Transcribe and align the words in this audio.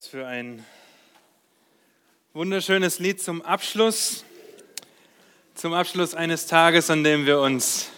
Für 0.00 0.28
ein 0.28 0.64
wunderschönes 2.32 3.00
Lied 3.00 3.20
zum 3.20 3.42
Abschluss, 3.42 4.24
zum 5.56 5.74
Abschluss 5.74 6.14
eines 6.14 6.46
Tages, 6.46 6.88
an 6.88 7.02
dem 7.02 7.26
wir 7.26 7.40
uns 7.40 7.90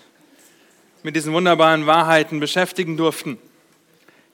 mit 1.02 1.14
diesen 1.14 1.34
wunderbaren 1.34 1.86
Wahrheiten 1.86 2.40
beschäftigen 2.40 2.96
durften. 2.96 3.38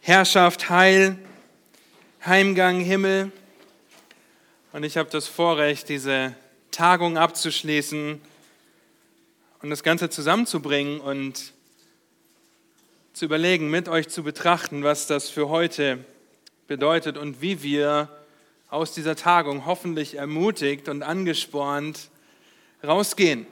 Herrschaft, 0.00 0.70
Heil, 0.70 1.18
Heimgang, 2.24 2.78
Himmel. 2.78 3.32
Und 4.72 4.84
ich 4.84 4.96
habe 4.96 5.10
das 5.10 5.26
Vorrecht, 5.26 5.88
diese 5.88 6.36
Tagung 6.70 7.18
abzuschließen 7.18 8.20
und 9.60 9.70
das 9.70 9.82
Ganze 9.82 10.08
zusammenzubringen 10.08 11.00
und 11.00 11.52
zu 13.12 13.24
überlegen, 13.24 13.70
mit 13.70 13.88
euch 13.88 14.08
zu 14.08 14.22
betrachten, 14.22 14.84
was 14.84 15.08
das 15.08 15.28
für 15.28 15.48
heute 15.48 15.98
ist 16.06 16.15
bedeutet 16.66 17.16
und 17.16 17.40
wie 17.40 17.62
wir 17.62 18.08
aus 18.68 18.92
dieser 18.92 19.16
Tagung 19.16 19.66
hoffentlich 19.66 20.16
ermutigt 20.16 20.88
und 20.88 21.02
angespornt 21.02 22.10
rausgehen. 22.82 23.46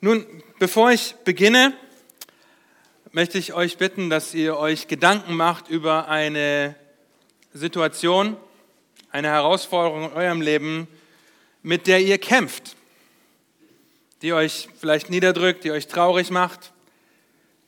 Nun, 0.00 0.26
bevor 0.58 0.90
ich 0.90 1.14
beginne, 1.24 1.72
möchte 3.12 3.38
ich 3.38 3.54
euch 3.54 3.78
bitten, 3.78 4.10
dass 4.10 4.34
ihr 4.34 4.58
euch 4.58 4.88
Gedanken 4.88 5.34
macht 5.34 5.68
über 5.68 6.08
eine 6.08 6.74
Situation, 7.54 8.36
eine 9.10 9.28
Herausforderung 9.28 10.10
in 10.10 10.12
eurem 10.12 10.40
Leben, 10.40 10.88
mit 11.62 11.86
der 11.86 12.00
ihr 12.00 12.18
kämpft, 12.18 12.76
die 14.20 14.32
euch 14.32 14.68
vielleicht 14.78 15.08
niederdrückt, 15.08 15.64
die 15.64 15.70
euch 15.70 15.86
traurig 15.86 16.30
macht, 16.30 16.72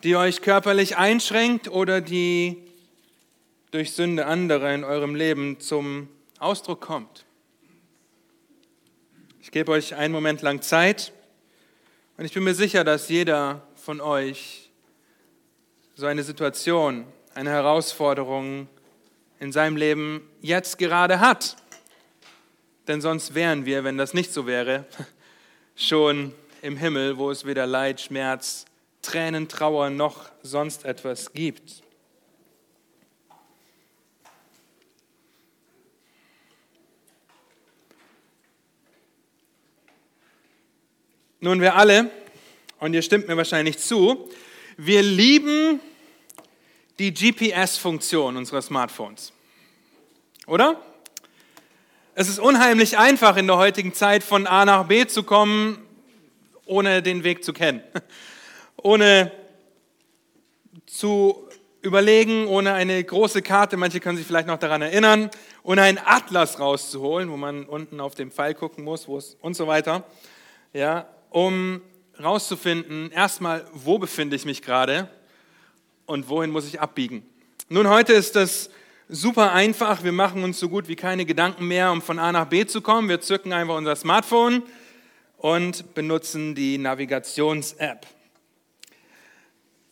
die 0.02 0.16
euch 0.16 0.42
körperlich 0.42 0.96
einschränkt 0.96 1.68
oder 1.68 2.01
die 2.01 2.65
durch 3.76 3.92
Sünde 3.92 4.24
anderer 4.24 4.74
in 4.74 4.84
eurem 4.84 5.14
Leben 5.14 5.60
zum 5.60 6.08
Ausdruck 6.38 6.80
kommt. 6.80 7.26
Ich 9.42 9.51
gebe 9.51 9.70
euch 9.70 9.95
einen 9.95 10.14
Moment 10.14 10.40
lang 10.40 10.62
Zeit 10.62 11.12
und 12.16 12.24
ich 12.24 12.32
bin 12.32 12.42
mir 12.42 12.54
sicher, 12.54 12.84
dass 12.84 13.10
jeder 13.10 13.60
von 13.74 14.01
euch 14.01 14.70
so 15.95 16.06
eine 16.06 16.23
Situation, 16.23 17.04
eine 17.34 17.51
Herausforderung 17.51 18.66
in 19.40 19.52
seinem 19.52 19.76
Leben 19.76 20.26
jetzt 20.40 20.79
gerade 20.79 21.20
hat. 21.20 21.56
Denn 22.88 23.02
sonst 23.02 23.34
wären 23.34 23.66
wir, 23.66 23.84
wenn 23.84 23.98
das 23.98 24.14
nicht 24.14 24.32
so 24.32 24.46
wäre, 24.46 24.86
schon 25.76 26.32
im 26.62 26.79
Himmel, 26.79 27.18
wo 27.18 27.30
es 27.30 27.45
weder 27.45 27.66
Leid, 27.66 28.01
Schmerz, 28.01 28.64
Tränen, 29.02 29.48
Trauer 29.48 29.90
noch 29.90 30.30
sonst 30.42 30.86
etwas 30.86 31.34
gibt. 31.34 31.82
Nun, 41.38 41.60
wir 41.60 41.76
alle, 41.76 42.10
und 42.80 42.95
ihr 42.95 43.02
stimmt 43.02 43.29
mir 43.29 43.37
wahrscheinlich 43.37 43.76
zu, 43.76 44.30
wir 44.79 45.02
lieben 45.02 45.80
die 46.98 47.12
GPS-Funktion 47.12 48.38
unserer 48.38 48.62
Smartphones. 48.62 49.34
Oder? 50.46 50.80
Es 52.14 52.30
ist 52.30 52.38
unheimlich 52.38 52.96
einfach 52.96 53.37
in 53.37 53.46
der 53.46 53.59
heutigen 53.59 53.92
Zeit 53.92 54.24
von 54.24 54.46
A 54.46 54.64
nach 54.64 54.87
B 54.87 55.07
zu 55.07 55.24
kommen, 55.24 55.87
ohne 56.64 57.02
den 57.02 57.23
Weg 57.23 57.45
zu 57.45 57.52
kennen. 57.52 57.82
Ohne 58.79 59.32
zu 60.87 61.48
überlegen, 61.82 62.46
ohne 62.46 62.74
eine 62.74 63.02
große 63.02 63.42
Karte, 63.42 63.76
manche 63.76 64.00
können 64.00 64.16
sich 64.16 64.26
vielleicht 64.26 64.47
noch 64.47 64.59
daran 64.59 64.82
erinnern, 64.82 65.31
ohne 65.62 65.82
einen 65.82 65.98
Atlas 65.98 66.60
rauszuholen, 66.60 67.31
wo 67.31 67.37
man 67.37 67.64
unten 67.64 68.00
auf 68.00 68.14
den 68.14 68.31
Pfeil 68.31 68.54
gucken 68.54 68.84
muss, 68.84 69.09
wo 69.09 69.19
es 69.19 69.37
und 69.41 69.54
so 69.54 69.66
weiter. 69.66 70.04
Ja, 70.72 71.09
um 71.31 71.81
herauszufinden, 72.16 73.10
erstmal, 73.10 73.66
wo 73.72 73.98
befinde 73.98 74.37
ich 74.37 74.44
mich 74.44 74.62
gerade 74.62 75.09
und 76.06 76.28
wohin 76.28 76.50
muss 76.50 76.66
ich 76.66 76.81
abbiegen. 76.81 77.25
Nun, 77.69 77.88
heute 77.88 78.12
ist 78.12 78.37
das 78.37 78.70
super 79.09 79.53
einfach. 79.53 80.03
Wir 80.03 80.12
machen 80.12 80.44
uns 80.44 80.59
so 80.59 80.69
gut 80.69 80.88
wie 80.88 80.97
keine 80.97 81.25
Gedanken 81.25 81.66
mehr, 81.66 81.92
um 81.92 82.00
von 82.03 82.19
A 82.19 82.32
nach 82.32 82.47
B 82.47 82.66
zu 82.66 82.81
kommen. 82.81 83.09
Wir 83.09 83.20
zücken 83.20 83.53
einfach 83.53 83.76
unser 83.76 83.97
Smartphone 83.97 84.62
und 85.36 85.94
benutzen 85.94 86.54
die 86.54 86.78
Navigations-App. 86.78 88.06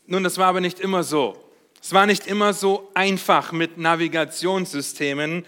Nun, 0.07 0.25
das 0.25 0.39
war 0.39 0.47
aber 0.47 0.61
nicht 0.61 0.81
immer 0.81 1.03
so. 1.03 1.37
Es 1.81 1.93
war 1.93 2.07
nicht 2.07 2.27
immer 2.27 2.55
so 2.55 2.91
einfach 2.95 3.53
mit 3.53 3.77
Navigationssystemen. 3.77 5.45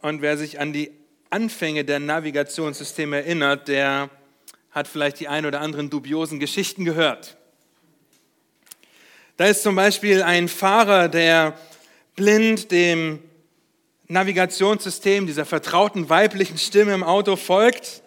Und 0.00 0.20
wer 0.20 0.36
sich 0.36 0.60
an 0.60 0.72
die 0.72 0.90
Anfänge 1.30 1.84
der 1.84 2.00
Navigationssysteme 2.00 3.16
erinnert, 3.16 3.68
der 3.68 4.10
hat 4.74 4.88
vielleicht 4.88 5.20
die 5.20 5.28
ein 5.28 5.46
oder 5.46 5.60
anderen 5.60 5.88
dubiosen 5.88 6.40
Geschichten 6.40 6.84
gehört. 6.84 7.36
Da 9.36 9.46
ist 9.46 9.62
zum 9.62 9.76
Beispiel 9.76 10.22
ein 10.22 10.48
Fahrer, 10.48 11.08
der 11.08 11.56
blind 12.16 12.70
dem 12.70 13.20
Navigationssystem, 14.08 15.26
dieser 15.26 15.44
vertrauten 15.44 16.08
weiblichen 16.10 16.58
Stimme 16.58 16.92
im 16.92 17.02
Auto 17.02 17.36
folgt 17.36 18.02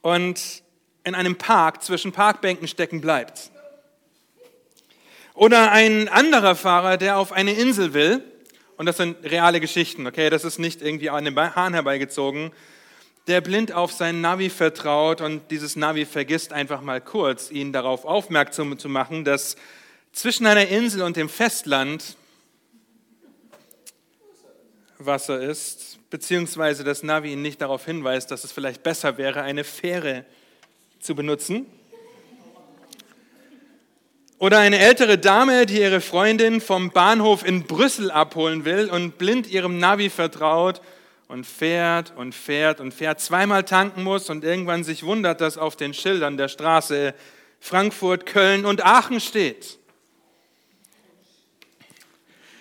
und 0.00 0.62
in 1.04 1.14
einem 1.14 1.36
Park 1.36 1.82
zwischen 1.82 2.12
Parkbänken 2.12 2.68
stecken 2.68 3.00
bleibt. 3.00 3.50
Oder 5.34 5.70
ein 5.70 6.08
anderer 6.08 6.56
Fahrer, 6.56 6.96
der 6.96 7.18
auf 7.18 7.32
eine 7.32 7.52
Insel 7.52 7.94
will, 7.94 8.24
und 8.76 8.86
das 8.86 8.96
sind 8.96 9.24
reale 9.24 9.60
Geschichten, 9.60 10.06
okay, 10.06 10.30
das 10.30 10.44
ist 10.44 10.58
nicht 10.58 10.82
irgendwie 10.82 11.10
an 11.10 11.24
den 11.24 11.36
Hahn 11.36 11.74
herbeigezogen, 11.74 12.52
der 13.28 13.42
blind 13.42 13.72
auf 13.72 13.92
sein 13.92 14.22
Navi 14.22 14.48
vertraut 14.48 15.20
und 15.20 15.50
dieses 15.50 15.76
Navi 15.76 16.06
vergisst 16.06 16.52
einfach 16.54 16.80
mal 16.80 17.00
kurz, 17.02 17.50
ihn 17.50 17.74
darauf 17.74 18.06
aufmerksam 18.06 18.78
zu 18.78 18.88
machen, 18.88 19.24
dass 19.24 19.56
zwischen 20.12 20.46
einer 20.46 20.66
Insel 20.68 21.02
und 21.02 21.16
dem 21.16 21.28
Festland 21.28 22.16
Wasser 24.96 25.40
ist, 25.40 25.98
beziehungsweise 26.10 26.84
das 26.84 27.02
Navi 27.02 27.32
ihn 27.32 27.42
nicht 27.42 27.60
darauf 27.60 27.84
hinweist, 27.84 28.30
dass 28.30 28.44
es 28.44 28.50
vielleicht 28.50 28.82
besser 28.82 29.18
wäre, 29.18 29.42
eine 29.42 29.62
Fähre 29.62 30.24
zu 30.98 31.14
benutzen. 31.14 31.66
Oder 34.38 34.58
eine 34.58 34.78
ältere 34.78 35.18
Dame, 35.18 35.66
die 35.66 35.80
ihre 35.80 36.00
Freundin 36.00 36.60
vom 36.60 36.90
Bahnhof 36.90 37.44
in 37.44 37.64
Brüssel 37.64 38.10
abholen 38.10 38.64
will 38.64 38.88
und 38.88 39.18
blind 39.18 39.48
ihrem 39.48 39.78
Navi 39.78 40.10
vertraut 40.10 40.80
und 41.28 41.46
fährt 41.46 42.14
und 42.16 42.34
fährt 42.34 42.80
und 42.80 42.92
fährt, 42.92 43.20
zweimal 43.20 43.62
tanken 43.62 44.02
muss 44.02 44.30
und 44.30 44.44
irgendwann 44.44 44.82
sich 44.82 45.04
wundert, 45.04 45.40
dass 45.40 45.58
auf 45.58 45.76
den 45.76 45.92
Schildern 45.92 46.38
der 46.38 46.48
Straße 46.48 47.14
Frankfurt, 47.60 48.24
Köln 48.24 48.64
und 48.64 48.84
Aachen 48.84 49.20
steht. 49.20 49.78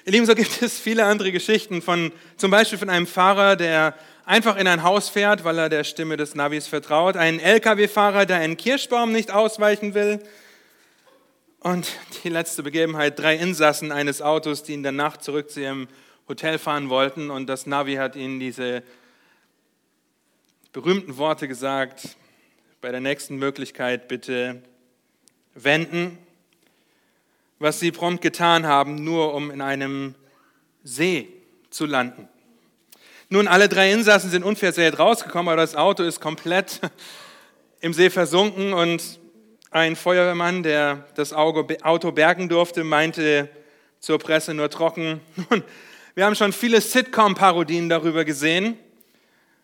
Ihr 0.05 0.11
Lieben, 0.13 0.25
so 0.25 0.35
gibt 0.35 0.61
es 0.61 0.79
viele 0.79 1.05
andere 1.05 1.31
Geschichten 1.31 1.81
von, 1.81 2.11
zum 2.35 2.51
Beispiel 2.51 2.77
von 2.77 2.89
einem 2.89 3.07
Fahrer, 3.07 3.55
der 3.55 3.95
einfach 4.25 4.57
in 4.57 4.67
ein 4.67 4.83
Haus 4.83 5.09
fährt, 5.09 5.43
weil 5.43 5.57
er 5.57 5.69
der 5.69 5.83
Stimme 5.83 6.17
des 6.17 6.35
Navis 6.35 6.67
vertraut, 6.67 7.15
einen 7.15 7.39
LKW-Fahrer, 7.39 8.25
der 8.25 8.37
einen 8.37 8.57
Kirschbaum 8.57 9.11
nicht 9.13 9.31
ausweichen 9.31 9.93
will 9.93 10.21
und 11.59 11.87
die 12.23 12.29
letzte 12.29 12.63
Begebenheit, 12.63 13.17
drei 13.17 13.35
Insassen 13.35 13.91
eines 13.91 14.21
Autos, 14.21 14.63
die 14.63 14.73
in 14.73 14.83
der 14.83 14.91
Nacht 14.91 15.23
zurück 15.23 15.49
zu 15.49 15.61
ihrem 15.61 15.87
Hotel 16.27 16.59
fahren 16.59 16.89
wollten 16.89 17.29
und 17.29 17.47
das 17.47 17.65
Navi 17.65 17.95
hat 17.95 18.15
ihnen 18.15 18.39
diese 18.39 18.83
berühmten 20.73 21.17
Worte 21.17 21.47
gesagt, 21.47 22.17
bei 22.81 22.91
der 22.91 22.99
nächsten 22.99 23.37
Möglichkeit 23.37 24.07
bitte 24.07 24.61
wenden, 25.55 26.17
was 27.59 27.79
sie 27.79 27.91
prompt 27.91 28.21
getan 28.21 28.67
haben, 28.67 29.03
nur 29.03 29.33
um 29.33 29.49
in 29.51 29.61
einem 29.61 30.15
See 30.83 31.29
zu 31.69 31.85
landen. 31.85 32.27
Nun, 33.29 33.47
alle 33.47 33.69
drei 33.69 33.91
Insassen 33.91 34.29
sind 34.29 34.43
unversehrt 34.43 34.99
rausgekommen, 34.99 35.47
aber 35.47 35.61
das 35.61 35.75
Auto 35.75 36.03
ist 36.03 36.19
komplett 36.19 36.81
im 37.81 37.93
See 37.93 38.09
versunken 38.09 38.73
und 38.73 39.19
ein 39.71 39.95
Feuerwehrmann, 39.95 40.63
der 40.63 41.07
das 41.15 41.33
Auto 41.33 42.11
bergen 42.11 42.49
durfte, 42.49 42.83
meinte 42.83 43.49
zur 43.99 44.19
Presse 44.19 44.53
nur 44.53 44.69
trocken, 44.69 45.21
nun, 45.49 45.63
wir 46.17 46.25
haben 46.25 46.33
schon 46.33 46.51
viele 46.51 46.81
Sitcom-Parodien 46.81 47.89
darüber 47.89 48.25
gesehen, 48.25 48.75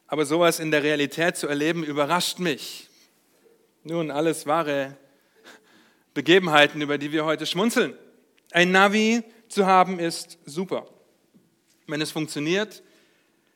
aber 0.05 0.23
sowas 0.23 0.59
in 0.59 0.69
der 0.69 0.83
Realität 0.83 1.35
zu 1.35 1.47
erleben, 1.47 1.83
überrascht 1.83 2.37
mich. 2.37 2.89
Nun, 3.83 4.11
alles 4.11 4.45
wahre 4.45 4.95
Begebenheiten, 6.13 6.79
über 6.79 6.99
die 6.99 7.11
wir 7.11 7.25
heute 7.25 7.47
schmunzeln. 7.47 7.95
Ein 8.51 8.69
Navi 8.69 9.23
zu 9.47 9.65
haben 9.65 9.97
ist 9.97 10.37
super. 10.45 10.85
Wenn 11.87 12.01
es 12.01 12.11
funktioniert, 12.11 12.83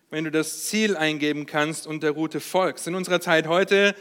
wenn 0.10 0.24
du 0.24 0.32
das 0.32 0.66
Ziel 0.66 0.98
eingeben 0.98 1.46
kannst 1.46 1.86
und 1.86 2.02
der 2.02 2.14
Route 2.14 2.40
folgst. 2.40 2.88
In 2.88 2.96
unserer 2.96 3.22
Zeit 3.22 3.46
heute 3.46 3.94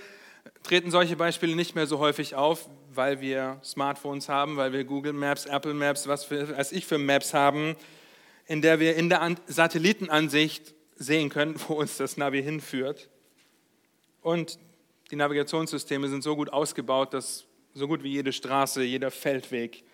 treten 0.63 0.91
solche 0.91 1.17
Beispiele 1.17 1.55
nicht 1.55 1.75
mehr 1.75 1.87
so 1.87 1.99
häufig 1.99 2.35
auf, 2.35 2.67
weil 2.95 3.21
wir 3.21 3.61
Smartphones 3.63 4.31
haben, 4.31 4.57
weil 4.57 4.73
wir 4.73 4.85
Google 4.85 5.13
Maps, 5.13 5.45
Apple 5.45 5.75
Maps, 5.75 6.09
was 6.09 6.25
für, 6.25 6.57
als 6.57 6.73
ich 6.73 6.87
für 6.87 6.97
Maps 6.97 7.35
haben. 7.35 7.77
In 8.47 8.63
der 8.63 8.81
wir 8.81 8.97
in 8.97 9.09
der 9.09 9.37
Satellitenansicht 9.47 10.75
sehen 10.97 11.29
können, 11.29 11.57
wo 11.67 11.75
uns 11.75 11.97
das 11.97 12.17
Navi 12.17 12.43
hinführt. 12.43 13.11
Und 14.23 14.59
die 15.11 15.17
Navigationssysteme 15.17 16.09
sind 16.09 16.23
so 16.23 16.35
gut 16.37 16.53
ausgebaut, 16.53 17.15
dass 17.15 17.45
so 17.75 17.87
gut 17.87 18.03
wie 18.03 18.13
jede 18.13 18.33
Straße, 18.33 18.83
jeder 18.83 19.11
Feldweg 19.11 19.85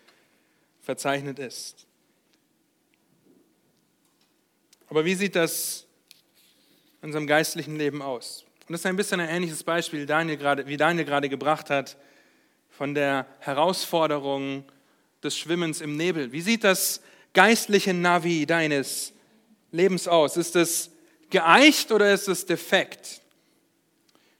verzeichnet 0.81 1.39
ist. 1.39 1.85
Aber 4.87 5.05
wie 5.05 5.15
sieht 5.15 5.35
das 5.35 5.85
in 7.01 7.07
unserem 7.07 7.27
geistlichen 7.27 7.77
Leben 7.77 8.01
aus? 8.01 8.45
Und 8.67 8.73
das 8.73 8.81
ist 8.81 8.85
ein 8.85 8.95
bisschen 8.95 9.19
ein 9.19 9.29
ähnliches 9.29 9.63
Beispiel, 9.63 10.01
wie 10.01 10.05
Daniel 10.05 10.37
gerade, 11.05 11.29
gebracht 11.29 11.69
hat, 11.69 11.97
von 12.69 12.93
der 12.93 13.27
Herausforderung 13.39 14.63
des 15.21 15.37
Schwimmens 15.37 15.81
im 15.81 15.97
Nebel. 15.97 16.31
Wie 16.31 16.41
sieht 16.41 16.63
das 16.63 17.01
geistliche 17.33 17.93
Navi 17.93 18.45
deines 18.45 19.13
Lebens 19.71 20.07
aus? 20.07 20.37
Ist 20.37 20.55
es 20.55 20.91
geeicht 21.29 21.91
oder 21.91 22.13
ist 22.13 22.27
es 22.27 22.45
defekt? 22.45 23.21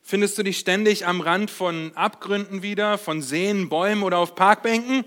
Findest 0.02 0.38
du 0.38 0.44
dich 0.44 0.60
ständig 0.60 1.08
am 1.08 1.22
Rand 1.22 1.50
von 1.50 1.92
Abgründen 1.96 2.62
wieder, 2.62 2.98
von 2.98 3.22
Seen, 3.22 3.70
Bäumen 3.70 4.04
oder 4.04 4.20
auf 4.20 4.36
Parkbänken? 4.36 5.06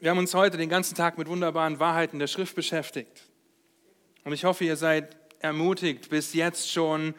Wir 0.00 0.10
haben 0.10 0.18
uns 0.18 0.34
heute 0.34 0.56
den 0.56 0.68
ganzen 0.68 0.94
Tag 0.94 1.18
mit 1.18 1.28
wunderbaren 1.28 1.78
Wahrheiten 1.78 2.18
der 2.18 2.26
Schrift 2.26 2.54
beschäftigt. 2.54 3.24
Und 4.24 4.32
ich 4.32 4.44
hoffe, 4.44 4.64
ihr 4.64 4.76
seid 4.76 5.16
ermutigt, 5.40 6.10
bis 6.10 6.32
jetzt 6.32 6.70
schon 6.70 7.14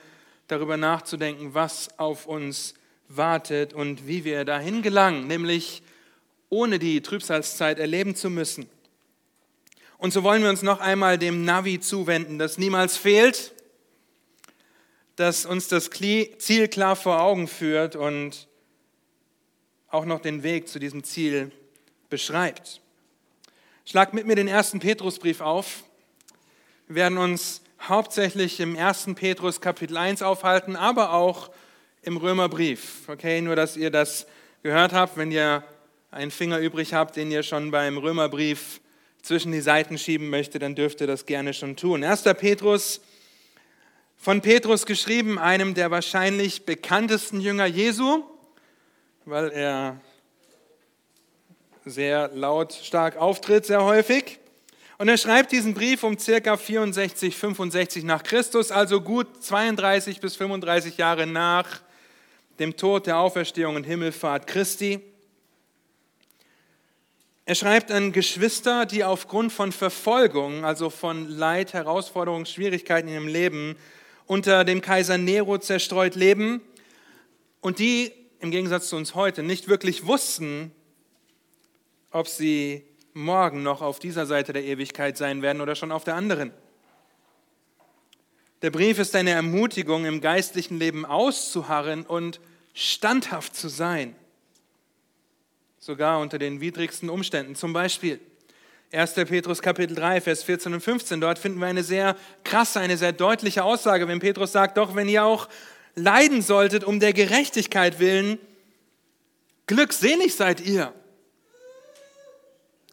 darüber 0.48 0.78
nachzudenken, 0.78 1.54
was 1.54 2.00
auf 2.00 2.28
uns 2.28 2.76
wartet 3.08 3.74
und 3.74 4.08
wie 4.08 4.24
wir 4.24 4.46
dahin 4.46 4.82
gelangen, 4.82 5.28
nämlich 5.28 5.84
ohne 6.50 6.80
die 6.80 7.02
Trübsalzeit 7.02 7.80
erleben 7.80 8.16
zu 8.16 8.30
müssen. 8.30 8.70
Und 9.98 10.12
so 10.12 10.24
wollen 10.24 10.44
wir 10.44 10.50
uns 10.50 10.62
noch 10.62 10.80
einmal 10.80 11.18
dem 11.18 11.46
Navi 11.46 11.80
zuwenden, 11.80 12.38
das 12.38 12.58
niemals 12.58 12.98
fehlt, 12.98 13.54
das 15.16 15.46
uns 15.46 15.68
das 15.68 15.90
Ziel 15.90 16.68
klar 16.68 16.96
vor 16.96 17.22
Augen 17.22 17.48
führt 17.48 17.96
und 17.96 18.48
auch 19.88 20.06
noch 20.06 20.20
den 20.20 20.44
Weg 20.44 20.68
zu 20.68 20.78
diesem 20.80 21.04
Ziel 21.04 21.52
beschreibt. 22.10 22.82
Schlag 23.86 24.14
mit 24.14 24.26
mir 24.28 24.36
den 24.36 24.48
ersten 24.48 24.80
Petrusbrief 24.80 25.42
auf. 25.42 25.84
Wir 26.88 26.96
werden 26.96 27.18
uns 27.18 27.62
hauptsächlich 27.82 28.60
im 28.60 28.76
ersten 28.76 29.16
Petrus 29.16 29.62
Kapitel 29.62 29.96
1 29.96 30.22
aufhalten, 30.22 30.76
aber 30.76 31.14
auch 31.14 31.50
im 32.02 32.18
Römerbrief. 32.18 33.08
Okay, 33.08 33.42
nur 33.42 33.56
dass 33.56 33.78
ihr 33.78 33.92
das 33.92 34.28
gehört 34.64 34.92
habt, 34.94 35.18
wenn 35.18 35.32
ihr 35.32 35.64
einen 36.12 36.32
Finger 36.32 36.60
übrig 36.60 36.94
habt, 36.94 37.16
den 37.16 37.32
ihr 37.32 37.44
schon 37.44 37.72
beim 37.72 37.98
Römerbrief 37.98 38.82
zwischen 39.22 39.52
die 39.52 39.62
Seiten 39.62 39.98
schieben 39.98 40.30
möchte, 40.30 40.60
dann 40.60 40.76
dürft 40.76 41.02
ihr 41.02 41.08
das 41.08 41.26
gerne 41.26 41.54
schon 41.54 41.76
tun. 41.76 42.04
1. 42.04 42.24
Petrus, 42.38 43.02
von 44.18 44.42
Petrus 44.42 44.86
geschrieben, 44.86 45.38
einem 45.38 45.74
der 45.74 45.92
wahrscheinlich 45.92 46.66
bekanntesten 46.66 47.42
Jünger 47.42 47.66
Jesu, 47.66 48.24
weil 49.26 49.52
er 49.52 50.00
sehr 51.86 52.30
lautstark 52.30 53.18
auftritt, 53.18 53.66
sehr 53.66 53.84
häufig. 53.84 54.40
Und 54.98 55.10
er 55.10 55.18
schreibt 55.18 55.52
diesen 55.52 55.74
Brief 55.74 56.04
um 56.04 56.18
circa 56.18 56.58
64, 56.58 57.36
65 57.36 58.04
nach 58.04 58.24
Christus, 58.24 58.72
also 58.72 59.02
gut 59.02 59.44
32 59.44 60.22
bis 60.22 60.36
35 60.38 60.98
Jahre 60.98 61.28
nach 61.28 61.82
dem 62.60 62.78
Tod, 62.78 63.06
der 63.08 63.18
Auferstehung 63.18 63.76
und 63.76 63.84
Himmelfahrt 63.84 64.48
Christi. 64.48 65.02
Er 67.48 67.54
schreibt 67.54 67.92
an 67.92 68.12
Geschwister, 68.12 68.88
die 68.88 69.04
aufgrund 69.04 69.54
von 69.54 69.72
Verfolgung, 69.72 70.66
also 70.66 70.90
von 70.90 71.30
Leid, 71.30 71.74
Herausforderungen, 71.74 72.48
Schwierigkeiten 72.48 73.08
in 73.08 73.14
ihrem 73.14 73.28
Leben 73.28 73.76
unter 74.26 74.64
dem 74.64 74.82
Kaiser 74.82 75.20
Nero 75.20 75.60
zerstreut 75.60 76.16
leben 76.16 76.60
und 77.62 77.78
die 77.78 78.12
im 78.40 78.50
Gegensatz 78.50 78.90
zu 78.90 78.96
uns 78.96 79.14
heute 79.14 79.44
nicht 79.44 79.68
wirklich 79.68 80.08
wussten, 80.08 80.72
ob 82.10 82.28
sie 82.28 82.84
morgen 83.14 83.62
noch 83.62 83.84
auf 83.84 84.00
dieser 84.00 84.26
Seite 84.26 84.52
der 84.52 84.64
Ewigkeit 84.64 85.16
sein 85.16 85.44
werden 85.44 85.62
oder 85.62 85.76
schon 85.76 85.92
auf 85.92 86.04
der 86.04 86.16
anderen. 86.16 86.52
Der 88.64 88.72
Brief 88.72 88.98
ist 88.98 89.16
eine 89.16 89.30
Ermutigung, 89.30 90.06
im 90.06 90.20
geistlichen 90.20 90.80
Leben 90.80 91.06
auszuharren 91.06 92.08
und 92.08 92.40
standhaft 92.74 93.56
zu 93.56 93.70
sein 93.70 94.16
sogar 95.86 96.20
unter 96.20 96.40
den 96.40 96.62
widrigsten 96.62 97.12
Umständen. 97.12 97.54
Zum 97.54 97.72
Beispiel 97.72 98.20
1. 98.92 99.14
Petrus 99.14 99.62
Kapitel 99.62 99.96
3, 99.96 100.20
Vers 100.20 100.42
14 100.42 100.74
und 100.74 100.82
15. 100.82 101.22
Dort 101.22 101.38
finden 101.38 101.60
wir 101.60 101.68
eine 101.68 101.84
sehr 101.84 102.16
krasse, 102.44 102.80
eine 102.80 102.98
sehr 102.98 103.12
deutliche 103.12 103.64
Aussage, 103.64 104.08
wenn 104.08 104.20
Petrus 104.20 104.52
sagt, 104.52 104.78
doch 104.78 104.96
wenn 104.96 105.08
ihr 105.08 105.24
auch 105.24 105.48
leiden 105.94 106.42
solltet 106.42 106.84
um 106.84 107.00
der 107.00 107.14
Gerechtigkeit 107.14 108.00
willen, 108.00 108.40
glückselig 109.68 110.34
seid 110.34 110.60
ihr. 110.60 110.92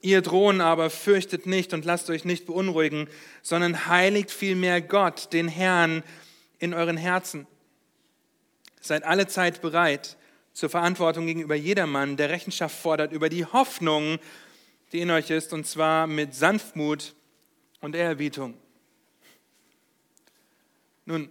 Ihr 0.02 0.20
drohen 0.20 0.60
aber 0.60 0.90
fürchtet 0.90 1.46
nicht 1.46 1.72
und 1.72 1.86
lasst 1.86 2.10
euch 2.10 2.26
nicht 2.26 2.44
beunruhigen, 2.44 3.08
sondern 3.40 3.86
heiligt 3.86 4.30
vielmehr 4.30 4.82
Gott, 4.82 5.32
den 5.32 5.48
Herrn, 5.48 6.02
in 6.58 6.74
euren 6.74 6.98
Herzen. 6.98 7.46
Seid 8.82 9.04
alle 9.04 9.28
Zeit 9.28 9.62
bereit, 9.62 10.18
zur 10.52 10.68
Verantwortung 10.68 11.26
gegenüber 11.26 11.54
jedermann, 11.54 12.16
der 12.16 12.30
Rechenschaft 12.30 12.76
fordert 12.76 13.12
über 13.12 13.28
die 13.28 13.44
Hoffnung, 13.44 14.18
die 14.92 15.00
in 15.00 15.10
euch 15.10 15.30
ist, 15.30 15.52
und 15.52 15.66
zwar 15.66 16.06
mit 16.06 16.34
Sanftmut 16.34 17.14
und 17.80 17.96
Ehrerbietung. 17.96 18.54
Nun, 21.04 21.28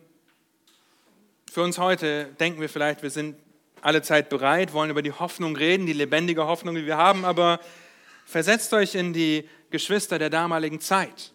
für 1.51 1.61
uns 1.63 1.77
heute 1.77 2.25
denken 2.39 2.61
wir 2.61 2.69
vielleicht, 2.69 3.03
wir 3.03 3.09
sind 3.09 3.35
alle 3.81 4.01
Zeit 4.01 4.29
bereit, 4.29 4.73
wollen 4.73 4.89
über 4.89 5.01
die 5.01 5.11
Hoffnung 5.11 5.55
reden, 5.55 5.85
die 5.85 5.93
lebendige 5.93 6.45
Hoffnung, 6.45 6.75
die 6.75 6.85
wir 6.85 6.97
haben, 6.97 7.25
aber 7.25 7.59
versetzt 8.25 8.73
euch 8.73 8.95
in 8.95 9.13
die 9.13 9.47
Geschwister 9.69 10.19
der 10.19 10.29
damaligen 10.29 10.79
Zeit 10.79 11.33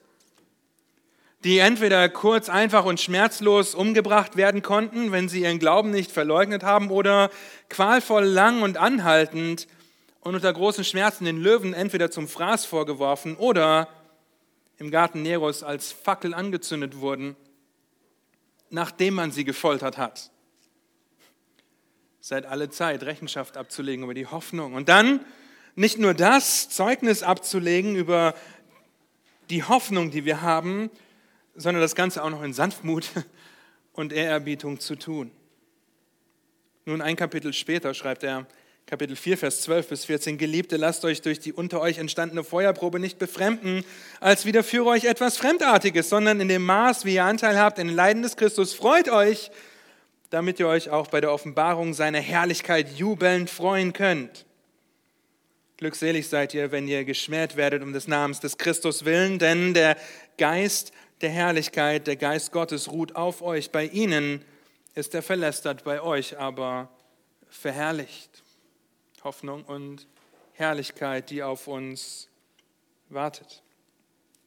die 1.47 1.61
entweder 1.61 2.09
kurz, 2.09 2.49
einfach 2.49 2.85
und 2.85 3.01
schmerzlos 3.01 3.77
umgebracht 3.77 4.37
werden 4.37 4.63
konnten, 4.63 5.13
wenn 5.13 5.29
sie 5.29 5.43
ihren 5.43 5.61
Glauben 5.61 5.93
nicht 5.93 6.11
verleugnet 6.11 6.65
haben, 6.65 6.91
oder 6.91 7.31
qualvoll 7.69 8.25
lang 8.25 8.63
und 8.63 8.77
anhaltend 8.77 9.69
und 10.23 10.35
unter 10.35 10.53
großen 10.53 10.83
Schmerzen 10.83 11.25
den 11.25 11.41
Löwen 11.41 11.73
entweder 11.73 12.11
zum 12.11 12.27
Fraß 12.27 12.65
vorgeworfen 12.65 13.37
oder 13.37 13.89
im 14.79 14.91
Garten 14.91 15.23
Neros 15.23 15.63
als 15.63 15.93
Fackel 15.93 16.35
angezündet 16.35 16.99
wurden, 16.99 17.37
nachdem 18.69 19.15
man 19.15 19.31
sie 19.31 19.45
gefoltert 19.45 19.99
hat. 19.99 20.33
Seit 22.21 22.45
alle 22.45 22.71
Zeit 22.71 23.05
Rechenschaft 23.05 23.57
abzulegen 23.57 24.03
über 24.03 24.15
die 24.15 24.27
Hoffnung. 24.27 24.75
Und 24.75 24.89
dann 24.89 25.21
nicht 25.77 26.01
nur 26.01 26.13
das, 26.13 26.71
Zeugnis 26.71 27.23
abzulegen 27.23 27.95
über 27.95 28.35
die 29.49 29.63
Hoffnung, 29.63 30.11
die 30.11 30.25
wir 30.25 30.43
haben, 30.43 30.91
sondern 31.57 31.81
das 31.81 31.95
Ganze 31.95 32.23
auch 32.23 32.31
noch 32.31 32.43
in 32.43 32.53
Sanftmut 32.53 33.11
und 33.93 34.13
Ehrerbietung 34.13 34.81
zu 34.81 34.97
tun. 34.97 35.31
Nun, 36.85 37.03
ein 37.03 37.17
Kapitel 37.17 37.53
später 37.53 37.95
schreibt 37.95 38.23
er, 38.23 38.47
Kapitel 38.87 39.17
4, 39.17 39.37
Vers 39.37 39.63
12 39.63 39.89
bis 39.89 40.05
14, 40.05 40.39
Geliebte, 40.39 40.77
lasst 40.77 41.05
euch 41.05 41.21
durch 41.21 41.41
die 41.41 41.53
unter 41.53 41.81
euch 41.81 41.99
entstandene 41.99 42.45
Feuerprobe 42.45 43.01
nicht 43.01 43.19
befremden, 43.19 43.85
als 44.21 44.47
widerführe 44.47 44.91
euch 44.91 45.07
etwas 45.07 45.37
Fremdartiges, 45.37 46.09
sondern 46.09 46.41
in 46.41 46.47
dem 46.47 46.65
Maß, 46.65 47.05
wie 47.05 47.15
ihr 47.15 47.25
Anteil 47.25 47.59
habt 47.59 47.81
in 47.81 47.89
den 47.89 47.97
Leiden 47.97 48.23
des 48.23 48.37
Christus, 48.37 48.75
freut 48.75 49.09
euch, 49.09 49.51
damit 50.31 50.61
ihr 50.61 50.69
euch 50.69 50.91
auch 50.91 51.09
bei 51.09 51.21
der 51.21 51.33
Offenbarung 51.33 51.95
seiner 51.95 52.21
Herrlichkeit 52.21 52.97
jubelnd 52.97 53.51
freuen 53.51 53.93
könnt. 53.93 54.47
Glückselig 55.79 56.29
seid 56.29 56.55
ihr, 56.55 56.71
wenn 56.71 56.87
ihr 56.87 57.05
geschmäht 57.05 57.57
werdet 57.57 57.83
um 57.83 57.93
des 57.93 58.07
Namens 58.07 58.39
des 58.39 58.57
Christus 58.57 59.05
willen, 59.05 59.41
denn 59.41 59.75
der 59.75 59.97
Geist 60.39 60.93
der 61.21 61.31
Herrlichkeit, 61.31 62.07
der 62.07 62.17
Geist 62.17 62.53
Gottes 62.53 62.91
ruht 62.91 63.17
auf 63.17 63.43
euch. 63.43 63.71
Bei 63.71 63.87
ihnen 63.87 64.45
ist 64.95 65.15
er 65.15 65.23
verlästert, 65.23 65.85
bei 65.85 66.01
euch 66.01 66.39
aber 66.39 66.89
verherrlicht. 67.49 68.43
Hoffnung 69.25 69.65
und 69.65 70.07
Herrlichkeit, 70.53 71.31
die 71.31 71.43
auf 71.43 71.69
uns 71.69 72.29
wartet. 73.09 73.63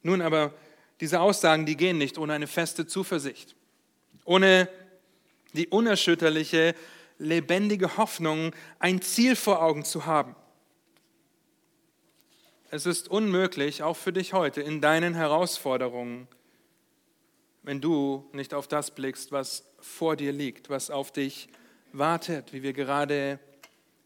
Nun 0.04 0.22
aber, 0.22 0.54
diese 1.02 1.20
Aussagen, 1.20 1.66
die 1.66 1.76
gehen 1.76 1.98
nicht 1.98 2.18
ohne 2.18 2.34
eine 2.34 2.48
feste 2.48 2.88
Zuversicht, 2.88 3.56
ohne 4.26 4.70
die 5.54 5.68
unerschütterliche, 5.68 6.76
lebendige 7.18 7.98
Hoffnung, 7.98 8.54
ein 8.80 9.02
Ziel 9.02 9.36
vor 9.36 9.62
Augen 9.62 9.84
zu 9.84 10.06
haben. 10.06 10.36
Es 12.72 12.86
ist 12.86 13.08
unmöglich, 13.08 13.84
auch 13.84 13.98
für 13.98 14.14
dich 14.14 14.34
heute, 14.34 14.62
in 14.62 14.80
deinen 14.80 15.16
Herausforderungen 15.16 16.28
wenn 17.64 17.82
du 17.82 18.28
nicht 18.34 18.54
auf 18.54 18.68
das 18.68 18.92
blickst, 18.92 19.32
was 19.32 19.64
vor 19.80 20.16
dir 20.16 20.32
liegt, 20.32 20.70
was 20.70 20.90
auf 20.90 21.12
dich 21.12 21.50
wartet, 21.92 22.54
wie 22.54 22.64
wir 22.64 22.74
gerade 22.74 23.40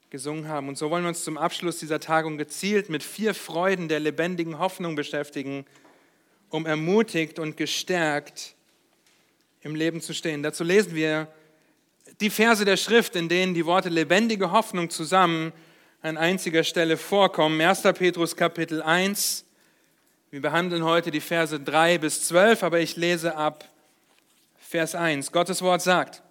gesungen 0.10 0.48
haben. 0.48 0.67
Und 0.67 0.77
so 0.77 0.89
wollen 0.89 1.03
wir 1.03 1.10
uns 1.10 1.24
zum 1.24 1.38
Abschluss 1.38 1.79
dieser 1.79 2.00
Tagung 2.00 2.38
gezielt 2.38 2.89
mit 2.89 3.03
vier 3.03 3.33
Freuden 3.33 3.88
der 3.88 4.00
lebendigen 4.00 4.60
Hoffnung 4.60 4.95
beschäftigen, 4.95 5.65
um 6.50 6.65
ermutigt 6.65 7.39
und 7.39 7.57
gestärkt 7.57 8.55
im 9.62 9.75
Leben 9.75 10.01
zu 10.01 10.13
stehen. 10.13 10.43
Dazu 10.43 10.63
lesen 10.63 10.93
wir 10.93 11.27
die 12.22 12.29
Verse 12.29 12.63
der 12.63 12.77
Schrift, 12.77 13.15
in 13.15 13.29
denen 13.29 13.53
die 13.53 13.65
Worte 13.65 13.89
lebendige 13.89 14.51
Hoffnung 14.51 14.89
zusammen 14.89 15.51
an 16.01 16.17
einziger 16.17 16.63
Stelle 16.63 16.98
vorkommen. 16.98 17.60
1. 17.60 17.81
Petrus 17.81 18.36
Kapitel 18.36 18.81
1. 18.81 19.45
Wir 20.34 20.42
behandeln 20.42 20.84
heute 20.84 21.12
die 21.12 21.20
Verse 21.20 21.60
3 21.60 22.00
bis 22.00 22.24
12, 22.24 22.63
aber 22.63 22.80
ich 22.80 22.96
lese 22.96 23.36
ab 23.36 23.66
Vers 24.58 24.96
1. 24.96 25.32
Gottes 25.32 25.62
Wort 25.62 25.84
sagt, 25.84 26.24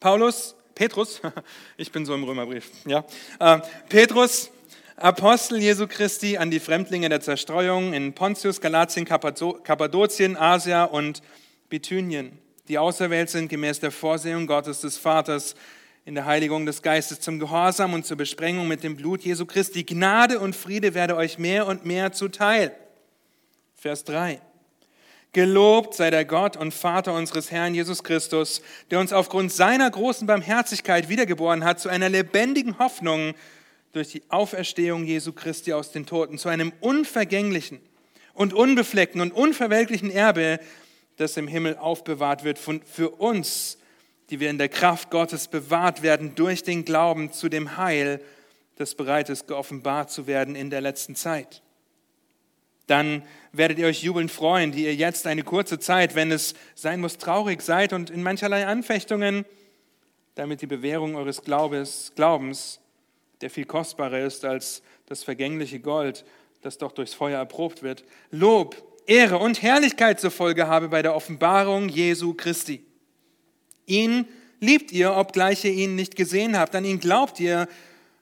Paulus, 0.00 0.54
Petrus, 0.74 1.22
ich 1.78 1.90
bin 1.90 2.04
so 2.04 2.14
im 2.14 2.24
Römerbrief, 2.24 2.70
ja, 2.84 3.06
äh, 3.40 3.60
Petrus, 3.88 4.50
Apostel 4.96 5.62
Jesu 5.62 5.86
Christi 5.86 6.36
an 6.36 6.50
die 6.50 6.60
Fremdlinge 6.60 7.08
der 7.08 7.22
Zerstreuung 7.22 7.94
in 7.94 8.12
Pontius, 8.12 8.60
Galatien, 8.60 9.06
Kappadokien, 9.06 10.36
Asia 10.36 10.84
und 10.84 11.22
Bithynien, 11.70 12.38
die 12.68 12.76
auserwählt 12.76 13.30
sind 13.30 13.48
gemäß 13.48 13.80
der 13.80 13.92
Vorsehung 13.92 14.46
Gottes 14.46 14.82
des 14.82 14.98
Vaters 14.98 15.54
in 16.04 16.16
der 16.16 16.26
Heiligung 16.26 16.66
des 16.66 16.82
Geistes 16.82 17.20
zum 17.20 17.38
Gehorsam 17.38 17.94
und 17.94 18.04
zur 18.04 18.18
Besprengung 18.18 18.68
mit 18.68 18.84
dem 18.84 18.94
Blut 18.94 19.22
Jesu 19.22 19.46
Christi. 19.46 19.84
Gnade 19.84 20.38
und 20.38 20.54
Friede 20.54 20.92
werde 20.92 21.16
euch 21.16 21.38
mehr 21.38 21.66
und 21.66 21.86
mehr 21.86 22.12
zuteil. 22.12 22.76
Vers 23.86 24.02
3. 24.02 24.40
Gelobt 25.32 25.94
sei 25.94 26.10
der 26.10 26.24
Gott 26.24 26.56
und 26.56 26.74
Vater 26.74 27.14
unseres 27.14 27.52
Herrn 27.52 27.72
Jesus 27.72 28.02
Christus, 28.02 28.60
der 28.90 28.98
uns 28.98 29.12
aufgrund 29.12 29.52
seiner 29.52 29.88
großen 29.88 30.26
Barmherzigkeit 30.26 31.08
wiedergeboren 31.08 31.62
hat 31.62 31.78
zu 31.78 31.88
einer 31.88 32.08
lebendigen 32.08 32.80
Hoffnung 32.80 33.34
durch 33.92 34.08
die 34.08 34.24
Auferstehung 34.28 35.04
Jesu 35.04 35.32
Christi 35.32 35.72
aus 35.72 35.92
den 35.92 36.04
Toten, 36.04 36.36
zu 36.36 36.48
einem 36.48 36.72
unvergänglichen 36.80 37.78
und 38.34 38.54
unbefleckten 38.54 39.20
und 39.20 39.30
unverwelklichen 39.30 40.10
Erbe, 40.10 40.58
das 41.16 41.36
im 41.36 41.46
Himmel 41.46 41.76
aufbewahrt 41.76 42.42
wird 42.42 42.58
für 42.58 43.10
uns, 43.10 43.78
die 44.30 44.40
wir 44.40 44.50
in 44.50 44.58
der 44.58 44.68
Kraft 44.68 45.12
Gottes 45.12 45.46
bewahrt 45.46 46.02
werden 46.02 46.34
durch 46.34 46.64
den 46.64 46.84
Glauben 46.84 47.30
zu 47.30 47.48
dem 47.48 47.76
Heil, 47.76 48.20
das 48.74 48.96
bereit 48.96 49.30
ist, 49.30 49.46
geoffenbart 49.46 50.10
zu 50.10 50.26
werden 50.26 50.56
in 50.56 50.70
der 50.70 50.80
letzten 50.80 51.14
Zeit. 51.14 51.62
Dann 52.86 53.22
werdet 53.52 53.78
ihr 53.78 53.86
euch 53.86 54.02
jubelnd 54.02 54.30
freuen, 54.30 54.72
die 54.72 54.84
ihr 54.84 54.94
jetzt 54.94 55.26
eine 55.26 55.42
kurze 55.42 55.78
Zeit, 55.78 56.14
wenn 56.14 56.30
es 56.30 56.54
sein 56.74 57.00
muss, 57.00 57.18
traurig 57.18 57.62
seid 57.62 57.92
und 57.92 58.10
in 58.10 58.22
mancherlei 58.22 58.66
Anfechtungen, 58.66 59.44
damit 60.34 60.62
die 60.62 60.66
Bewährung 60.66 61.16
eures 61.16 61.42
Glaubens, 61.42 62.12
Glaubens, 62.14 62.80
der 63.40 63.50
viel 63.50 63.64
kostbarer 63.64 64.20
ist 64.20 64.44
als 64.44 64.82
das 65.06 65.24
vergängliche 65.24 65.80
Gold, 65.80 66.24
das 66.62 66.78
doch 66.78 66.92
durchs 66.92 67.14
Feuer 67.14 67.38
erprobt 67.38 67.82
wird, 67.82 68.04
Lob, 68.30 68.76
Ehre 69.06 69.38
und 69.38 69.62
Herrlichkeit 69.62 70.20
zur 70.20 70.30
Folge 70.30 70.66
habe 70.66 70.88
bei 70.88 71.00
der 71.00 71.14
Offenbarung 71.14 71.88
Jesu 71.88 72.34
Christi. 72.34 72.84
Ihn 73.86 74.26
liebt 74.60 74.90
ihr, 74.90 75.14
obgleich 75.14 75.64
ihr 75.64 75.72
ihn 75.72 75.94
nicht 75.94 76.16
gesehen 76.16 76.58
habt, 76.58 76.74
an 76.74 76.84
ihn 76.84 76.98
glaubt 76.98 77.38
ihr, 77.38 77.68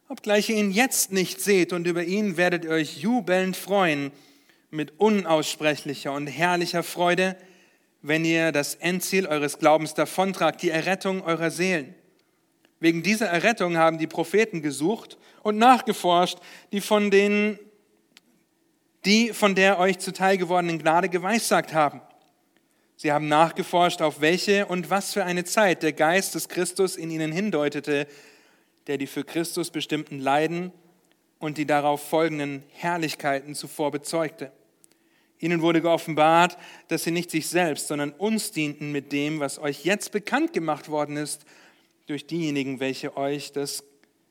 obgleich 0.08 0.50
ihr 0.50 0.56
ihn 0.56 0.70
jetzt 0.70 1.10
nicht 1.10 1.40
seht, 1.40 1.72
und 1.72 1.86
über 1.86 2.04
ihn 2.04 2.36
werdet 2.36 2.64
ihr 2.64 2.70
euch 2.70 2.98
jubelnd 2.98 3.56
freuen, 3.56 4.12
mit 4.74 4.98
unaussprechlicher 4.98 6.12
und 6.12 6.26
herrlicher 6.26 6.82
Freude, 6.82 7.36
wenn 8.02 8.24
ihr 8.24 8.52
das 8.52 8.74
Endziel 8.74 9.26
eures 9.26 9.58
Glaubens 9.58 9.94
davontragt, 9.94 10.62
die 10.62 10.70
Errettung 10.70 11.22
eurer 11.22 11.50
Seelen. 11.50 11.94
Wegen 12.80 13.02
dieser 13.02 13.28
Errettung 13.28 13.78
haben 13.78 13.98
die 13.98 14.08
Propheten 14.08 14.60
gesucht 14.60 15.16
und 15.42 15.56
nachgeforscht, 15.56 16.38
die 16.72 16.80
von 16.80 17.10
denen, 17.10 17.58
die 19.04 19.32
von 19.32 19.54
der 19.54 19.78
euch 19.78 20.00
zuteil 20.00 20.36
gewordenen 20.36 20.80
Gnade 20.80 21.08
geweissagt 21.08 21.72
haben. 21.72 22.02
Sie 22.96 23.12
haben 23.12 23.28
nachgeforscht, 23.28 24.02
auf 24.02 24.20
welche 24.20 24.66
und 24.66 24.90
was 24.90 25.12
für 25.12 25.24
eine 25.24 25.44
Zeit 25.44 25.82
der 25.82 25.92
Geist 25.92 26.34
des 26.34 26.48
Christus 26.48 26.96
in 26.96 27.10
ihnen 27.10 27.32
hindeutete, 27.32 28.06
der 28.86 28.98
die 28.98 29.06
für 29.06 29.24
Christus 29.24 29.70
bestimmten 29.70 30.18
Leiden 30.18 30.72
und 31.38 31.58
die 31.58 31.66
darauf 31.66 32.06
folgenden 32.06 32.64
Herrlichkeiten 32.72 33.54
zuvor 33.54 33.90
bezeugte. 33.90 34.52
Ihnen 35.38 35.62
wurde 35.62 35.80
geoffenbart, 35.80 36.56
dass 36.88 37.04
sie 37.04 37.10
nicht 37.10 37.30
sich 37.30 37.48
selbst, 37.48 37.88
sondern 37.88 38.12
uns 38.12 38.52
dienten 38.52 38.92
mit 38.92 39.12
dem, 39.12 39.40
was 39.40 39.58
euch 39.58 39.84
jetzt 39.84 40.12
bekannt 40.12 40.52
gemacht 40.52 40.88
worden 40.88 41.16
ist, 41.16 41.44
durch 42.06 42.26
diejenigen, 42.26 42.80
welche 42.80 43.16
euch 43.16 43.52
das 43.52 43.84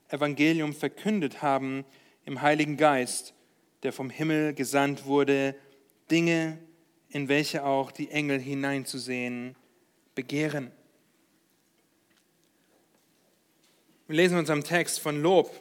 Evangelium 0.10 0.74
verkündet 0.74 1.42
haben 1.42 1.86
im 2.26 2.42
Heiligen 2.42 2.78
Geist, 2.78 3.34
der 3.84 3.92
vom 3.94 4.10
Himmel 4.10 4.54
gesandt 4.54 5.06
wurde, 5.06 5.56
Dinge, 6.10 6.60
in 7.10 7.28
welche 7.28 7.64
auch 7.66 7.92
die 7.92 8.12
Engel 8.12 8.40
hineinzusehen 8.40 9.56
begehren. 10.16 10.72
Wir 14.08 14.18
lesen 14.18 14.38
uns 14.38 14.50
am 14.50 14.64
Text 14.64 15.00
von 15.00 15.22
Lob, 15.22 15.52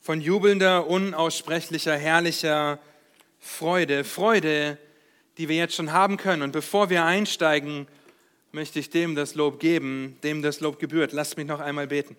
von 0.00 0.20
jubelnder, 0.20 0.86
unaussprechlicher, 0.86 1.96
herrlicher 1.96 2.78
Freude, 3.40 4.04
Freude, 4.04 4.78
die 5.38 5.48
wir 5.48 5.56
jetzt 5.56 5.74
schon 5.74 5.92
haben 5.92 6.16
können. 6.16 6.42
Und 6.42 6.52
bevor 6.52 6.90
wir 6.90 7.04
einsteigen, 7.04 7.88
möchte 8.52 8.78
ich 8.78 8.90
dem 8.90 9.14
das 9.14 9.34
Lob 9.34 9.58
geben, 9.58 10.18
dem 10.22 10.42
das 10.42 10.60
Lob 10.60 10.78
gebührt. 10.78 11.12
Lasst 11.12 11.36
mich 11.36 11.46
noch 11.46 11.60
einmal 11.60 11.86
beten. 11.86 12.16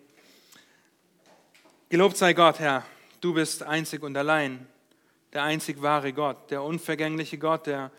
Gelobt 1.88 2.16
sei 2.16 2.32
Gott, 2.32 2.58
Herr, 2.58 2.84
du 3.20 3.34
bist 3.34 3.62
einzig 3.62 4.02
und 4.02 4.16
allein, 4.16 4.66
der 5.32 5.42
einzig 5.42 5.80
wahre 5.82 6.12
Gott, 6.12 6.50
der 6.50 6.62
unvergängliche 6.62 7.38
Gott, 7.38 7.66
der 7.66 7.90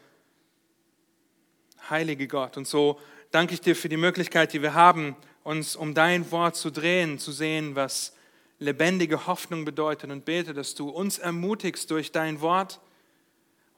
heilige 1.89 2.27
Gott. 2.27 2.58
Und 2.58 2.68
so 2.68 3.00
danke 3.32 3.53
ich 3.53 3.62
dir 3.62 3.75
für 3.75 3.89
die 3.89 3.98
Möglichkeit, 3.98 4.53
die 4.53 4.62
wir 4.62 4.74
haben, 4.74 5.15
uns 5.44 5.75
um 5.75 5.94
dein 5.94 6.32
Wort 6.32 6.56
zu 6.56 6.72
drehen, 6.72 7.20
zu 7.20 7.32
sehen, 7.32 7.75
was 7.75 8.13
lebendige 8.60 9.27
Hoffnung 9.27 9.65
bedeutet 9.65 10.10
und 10.10 10.25
bete, 10.25 10.53
dass 10.53 10.74
du 10.74 10.89
uns 10.89 11.20
ermutigst 11.20 11.92
durch 11.92 12.12
dein 12.12 12.42
Wort, 12.42 12.80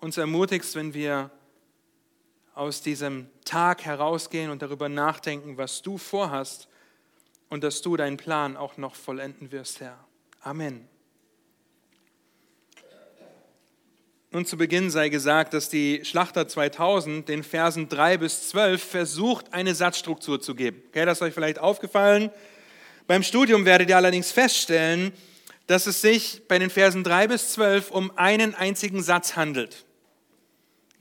uns 0.05 0.17
ermutigst, 0.17 0.75
wenn 0.75 0.93
wir 0.93 1.31
aus 2.53 2.83
diesem 2.83 3.27
Tag 3.43 3.85
herausgehen 3.85 4.51
und 4.51 4.61
darüber 4.61 4.87
nachdenken, 4.87 5.57
was 5.57 5.81
du 5.81 5.97
vorhast 5.97 6.67
und 7.49 7.63
dass 7.63 7.81
du 7.81 7.97
deinen 7.97 8.15
Plan 8.15 8.55
auch 8.55 8.77
noch 8.77 8.93
vollenden 8.93 9.51
wirst, 9.51 9.79
Herr. 9.79 9.97
Amen. 10.41 10.87
Nun 14.29 14.45
zu 14.45 14.57
Beginn 14.57 14.91
sei 14.91 15.09
gesagt, 15.09 15.55
dass 15.55 15.69
die 15.69 16.05
Schlachter 16.05 16.47
2000 16.47 17.27
den 17.27 17.41
Versen 17.41 17.89
3 17.89 18.17
bis 18.17 18.49
12 18.49 18.83
versucht, 18.83 19.53
eine 19.55 19.73
Satzstruktur 19.73 20.39
zu 20.39 20.53
geben. 20.53 20.83
Okay, 20.89 21.05
das 21.07 21.17
ist 21.17 21.21
euch 21.23 21.33
vielleicht 21.33 21.57
aufgefallen. 21.57 22.29
Beim 23.07 23.23
Studium 23.23 23.65
werdet 23.65 23.89
ihr 23.89 23.97
allerdings 23.97 24.31
feststellen, 24.31 25.13
dass 25.65 25.87
es 25.87 26.01
sich 26.01 26.43
bei 26.47 26.59
den 26.59 26.69
Versen 26.69 27.03
3 27.03 27.29
bis 27.29 27.53
12 27.53 27.89
um 27.89 28.15
einen 28.15 28.53
einzigen 28.53 29.01
Satz 29.01 29.35
handelt 29.35 29.84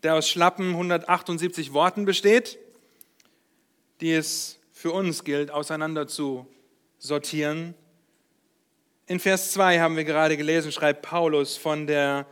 der 0.04 0.14
aus 0.14 0.28
schlappen 0.28 0.70
178 0.70 1.72
Worten 1.72 2.04
besteht, 2.04 2.58
die 4.00 4.12
es 4.12 4.60
für 4.70 4.92
uns 4.92 5.24
gilt, 5.24 5.50
auseinander 5.50 6.06
zu 6.06 6.46
sortieren. 6.98 7.74
In 9.06 9.18
Vers 9.18 9.52
2 9.52 9.80
haben 9.80 9.96
wir 9.96 10.04
gerade 10.04 10.36
gelesen, 10.36 10.72
schreibt 10.72 11.02
Paulus 11.02 11.56
von 11.56 11.86
der... 11.86 12.26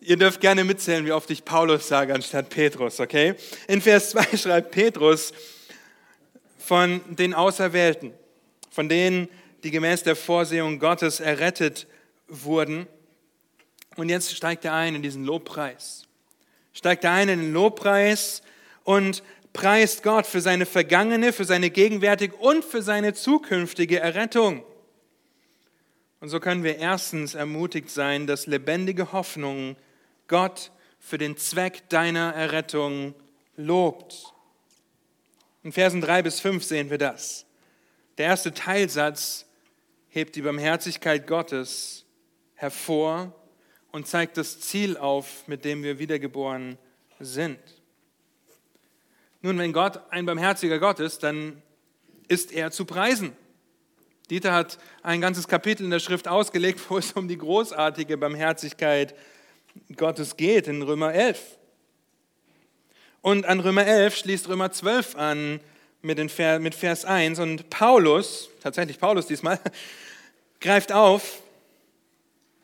Ihr 0.00 0.16
dürft 0.16 0.40
gerne 0.40 0.64
mitzählen, 0.64 1.04
wie 1.04 1.12
oft 1.12 1.30
ich 1.30 1.44
Paulus 1.44 1.88
sage 1.88 2.14
anstatt 2.14 2.48
Petrus, 2.50 3.00
okay? 3.00 3.34
In 3.66 3.80
Vers 3.80 4.10
2 4.10 4.36
schreibt 4.36 4.70
Petrus 4.70 5.32
von 6.56 7.00
den 7.08 7.34
Auserwählten, 7.34 8.12
von 8.70 8.88
denen, 8.88 9.28
die 9.64 9.72
gemäß 9.72 10.04
der 10.04 10.14
Vorsehung 10.14 10.78
Gottes 10.78 11.18
errettet 11.18 11.88
wurden. 12.28 12.86
Und 13.98 14.10
jetzt 14.10 14.36
steigt 14.36 14.64
er 14.64 14.74
ein 14.74 14.94
in 14.94 15.02
diesen 15.02 15.24
Lobpreis. 15.24 16.06
Steigt 16.72 17.02
er 17.02 17.10
ein 17.10 17.28
in 17.28 17.40
den 17.40 17.52
Lobpreis 17.52 18.42
und 18.84 19.24
preist 19.52 20.04
Gott 20.04 20.24
für 20.24 20.40
seine 20.40 20.66
vergangene, 20.66 21.32
für 21.32 21.44
seine 21.44 21.68
gegenwärtige 21.68 22.36
und 22.36 22.64
für 22.64 22.80
seine 22.80 23.12
zukünftige 23.12 23.98
Errettung. 23.98 24.62
Und 26.20 26.28
so 26.28 26.38
können 26.38 26.62
wir 26.62 26.78
erstens 26.78 27.34
ermutigt 27.34 27.90
sein, 27.90 28.28
dass 28.28 28.46
lebendige 28.46 29.10
Hoffnung 29.10 29.74
Gott 30.28 30.70
für 31.00 31.18
den 31.18 31.36
Zweck 31.36 31.88
deiner 31.88 32.32
Errettung 32.34 33.16
lobt. 33.56 34.32
In 35.64 35.72
Versen 35.72 36.00
3 36.00 36.22
bis 36.22 36.38
5 36.38 36.62
sehen 36.62 36.88
wir 36.90 36.98
das. 36.98 37.46
Der 38.16 38.26
erste 38.26 38.54
Teilsatz 38.54 39.44
hebt 40.08 40.36
die 40.36 40.42
Barmherzigkeit 40.42 41.26
Gottes 41.26 42.04
hervor 42.54 43.34
und 43.92 44.06
zeigt 44.06 44.36
das 44.36 44.60
Ziel 44.60 44.96
auf, 44.96 45.46
mit 45.46 45.64
dem 45.64 45.82
wir 45.82 45.98
wiedergeboren 45.98 46.78
sind. 47.20 47.58
Nun, 49.40 49.58
wenn 49.58 49.72
Gott 49.72 50.00
ein 50.10 50.26
barmherziger 50.26 50.78
Gott 50.78 51.00
ist, 51.00 51.22
dann 51.22 51.62
ist 52.26 52.52
er 52.52 52.70
zu 52.70 52.84
preisen. 52.84 53.36
Dieter 54.30 54.52
hat 54.52 54.78
ein 55.02 55.20
ganzes 55.20 55.48
Kapitel 55.48 55.84
in 55.84 55.90
der 55.90 56.00
Schrift 56.00 56.28
ausgelegt, 56.28 56.80
wo 56.88 56.98
es 56.98 57.12
um 57.12 57.28
die 57.28 57.38
großartige 57.38 58.18
Barmherzigkeit 58.18 59.14
Gottes 59.96 60.36
geht, 60.36 60.68
in 60.68 60.82
Römer 60.82 61.14
11. 61.14 61.40
Und 63.22 63.46
an 63.46 63.60
Römer 63.60 63.86
11 63.86 64.16
schließt 64.16 64.48
Römer 64.48 64.70
12 64.70 65.16
an 65.16 65.60
mit, 66.02 66.18
den 66.18 66.28
Vers, 66.28 66.60
mit 66.60 66.74
Vers 66.74 67.04
1. 67.04 67.38
Und 67.38 67.70
Paulus, 67.70 68.50
tatsächlich 68.62 68.98
Paulus 68.98 69.26
diesmal, 69.26 69.58
greift 70.60 70.92
auf, 70.92 71.42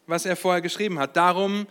was 0.06 0.26
er 0.26 0.36
vorher 0.36 0.60
geschrieben 0.60 0.98
hat. 0.98 1.16
Darum, 1.16 1.66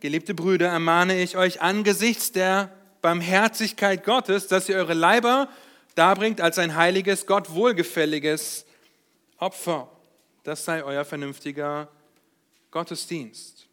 geliebte 0.00 0.34
Brüder, 0.34 0.68
ermahne 0.68 1.20
ich 1.20 1.36
euch 1.36 1.60
angesichts 1.60 2.32
der 2.32 2.70
Barmherzigkeit 3.02 4.04
Gottes, 4.04 4.46
dass 4.46 4.68
ihr 4.68 4.76
eure 4.76 4.94
Leiber 4.94 5.48
darbringt 5.94 6.40
als 6.40 6.58
ein 6.58 6.74
heiliges, 6.74 7.26
Gott 7.26 7.52
wohlgefälliges 7.54 8.66
Opfer. 9.38 9.90
Das 10.42 10.64
sei 10.64 10.82
euer 10.82 11.04
vernünftiger 11.04 11.88
Gottesdienst. 12.70 13.68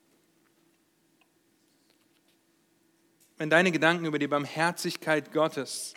Wenn 3.38 3.50
deine 3.50 3.72
Gedanken 3.72 4.06
über 4.06 4.20
die 4.20 4.27
Barmherzigkeit 4.27 5.34
Gottes 5.34 5.96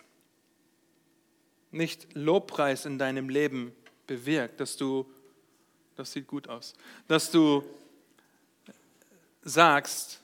nicht 1.70 2.14
Lobpreis 2.14 2.86
in 2.86 2.98
deinem 2.98 3.28
Leben 3.28 3.72
bewirkt, 4.06 4.60
dass 4.60 4.76
du, 4.76 5.10
das 5.96 6.12
sieht 6.12 6.26
gut 6.26 6.48
aus, 6.48 6.74
dass 7.08 7.30
du 7.30 7.64
sagst, 9.44 10.20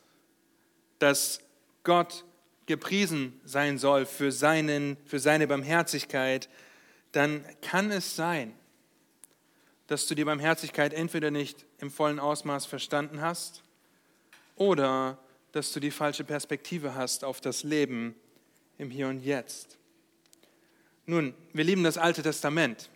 dass 0.99 1.41
Gott 1.85 2.25
gepriesen 2.67 3.41
sein 3.45 3.79
soll 3.79 4.07
für, 4.07 4.33
seinen, 4.33 4.97
für 5.05 5.19
seine 5.19 5.47
Barmherzigkeit, 5.47 6.49
dann 7.13 7.45
kann 7.63 7.91
es 7.91 8.17
sein, 8.17 8.55
dass 9.87 10.07
du 10.07 10.15
die 10.15 10.25
Barmherzigkeit 10.25 10.95
entweder 10.95 11.31
nicht 11.31 11.67
im 11.79 11.91
vollen 11.91 12.21
Ausmaß 12.21 12.67
verstanden 12.67 13.21
hast 13.21 13.63
oder 14.55 15.19
dass 15.53 15.73
du 15.73 15.81
die 15.81 15.91
falsche 15.91 16.23
Perspektive 16.23 16.95
hast 16.95 17.25
auf 17.25 17.41
das 17.41 17.65
Leben 17.65 18.15
im 18.79 18.91
Hier 18.91 19.09
und 19.09 19.21
Jetzt. 19.21 19.79
Nun, 21.07 21.35
wir 21.53 21.65
lieben 21.65 21.83
das 21.83 21.99
Alte 21.99 22.23
Testament. 22.23 22.89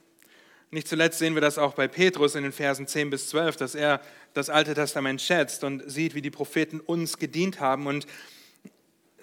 Nicht 0.71 0.87
zuletzt 0.87 1.19
sehen 1.19 1.35
wir 1.35 1.41
das 1.41 1.59
auch 1.59 1.75
bei 1.75 1.89
Petrus 1.89 2.37
in 2.37 2.45
den 2.45 2.53
Versen 2.53 2.87
10 2.87 3.11
bis 3.11 3.29
12, 3.29 3.57
dass 3.57 3.75
er 3.75 4.01
das 4.35 4.51
Alte 4.51 4.75
Testament 4.75 5.23
schätzt 5.23 5.65
und 5.65 5.91
sieht, 5.91 6.15
wie 6.15 6.23
die 6.23 6.31
Propheten 6.31 6.81
uns 6.81 7.19
gedient 7.19 7.61
haben. 7.61 7.87
Und 7.87 8.07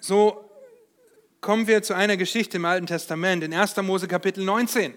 so 0.00 0.50
kommen 1.40 1.66
wir 1.66 1.82
zu 1.82 1.94
einer 1.94 2.16
Geschichte 2.16 2.56
im 2.56 2.64
Alten 2.64 2.86
Testament, 2.86 3.44
in 3.44 3.54
1. 3.54 3.76
Mose 3.78 4.08
Kapitel 4.08 4.44
19. 4.44 4.94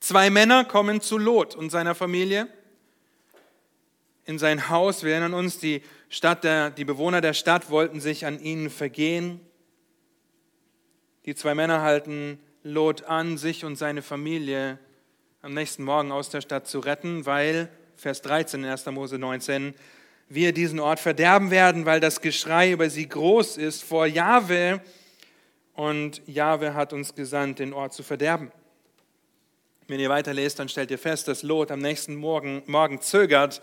Zwei 0.00 0.28
Männer 0.28 0.64
kommen 0.64 1.00
zu 1.00 1.16
Lot 1.16 1.54
und 1.54 1.70
seiner 1.70 1.94
Familie 1.94 2.48
in 4.26 4.38
sein 4.38 4.68
Haus. 4.68 5.02
Wir 5.02 5.12
erinnern 5.12 5.34
uns, 5.34 5.58
die, 5.58 5.82
Stadt 6.08 6.44
der, 6.44 6.70
die 6.70 6.84
Bewohner 6.84 7.20
der 7.20 7.34
Stadt 7.34 7.70
wollten 7.70 8.00
sich 8.00 8.26
an 8.26 8.40
ihnen 8.40 8.70
vergehen. 8.70 9.40
Die 11.24 11.34
zwei 11.34 11.54
Männer 11.54 11.82
halten 11.82 12.38
Lot 12.62 13.04
an, 13.04 13.38
sich 13.38 13.64
und 13.64 13.76
seine 13.76 14.02
Familie 14.02 14.78
am 15.42 15.54
nächsten 15.54 15.84
Morgen 15.84 16.12
aus 16.12 16.30
der 16.30 16.40
Stadt 16.40 16.66
zu 16.66 16.80
retten, 16.80 17.26
weil, 17.26 17.68
Vers 17.96 18.20
13 18.22 18.62
in 18.62 18.70
1. 18.70 18.86
Mose 18.86 19.18
19, 19.18 19.74
wir 20.28 20.52
diesen 20.52 20.80
Ort 20.80 21.00
verderben 21.00 21.50
werden, 21.50 21.86
weil 21.86 21.98
das 21.98 22.20
Geschrei 22.20 22.72
über 22.72 22.90
sie 22.90 23.08
groß 23.08 23.56
ist 23.56 23.82
vor 23.82 24.06
Jahwe 24.06 24.82
und 25.72 26.20
Jahwe 26.26 26.74
hat 26.74 26.92
uns 26.92 27.14
gesandt, 27.14 27.58
den 27.58 27.72
Ort 27.72 27.94
zu 27.94 28.02
verderben. 28.02 28.52
Wenn 29.88 30.00
ihr 30.00 30.10
weiterlest, 30.10 30.58
dann 30.58 30.68
stellt 30.68 30.90
ihr 30.90 30.98
fest, 30.98 31.28
dass 31.28 31.42
Lot 31.42 31.70
am 31.70 31.78
nächsten 31.78 32.16
Morgen, 32.16 32.62
Morgen 32.66 33.00
zögert, 33.00 33.62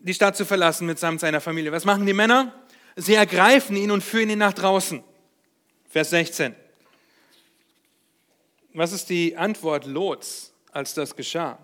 die 0.00 0.14
Stadt 0.14 0.36
zu 0.36 0.44
verlassen 0.44 0.86
mitsamt 0.86 1.20
seiner 1.20 1.40
Familie. 1.40 1.70
Was 1.70 1.84
machen 1.84 2.06
die 2.06 2.12
Männer? 2.12 2.52
Sie 2.96 3.14
ergreifen 3.14 3.76
ihn 3.76 3.90
und 3.90 4.02
führen 4.02 4.30
ihn 4.30 4.38
nach 4.38 4.52
draußen. 4.52 5.04
Vers 5.88 6.10
16. 6.10 6.56
Was 8.74 8.92
ist 8.92 9.10
die 9.10 9.36
Antwort 9.36 9.86
Lots, 9.86 10.52
als 10.72 10.94
das 10.94 11.14
geschah? 11.14 11.58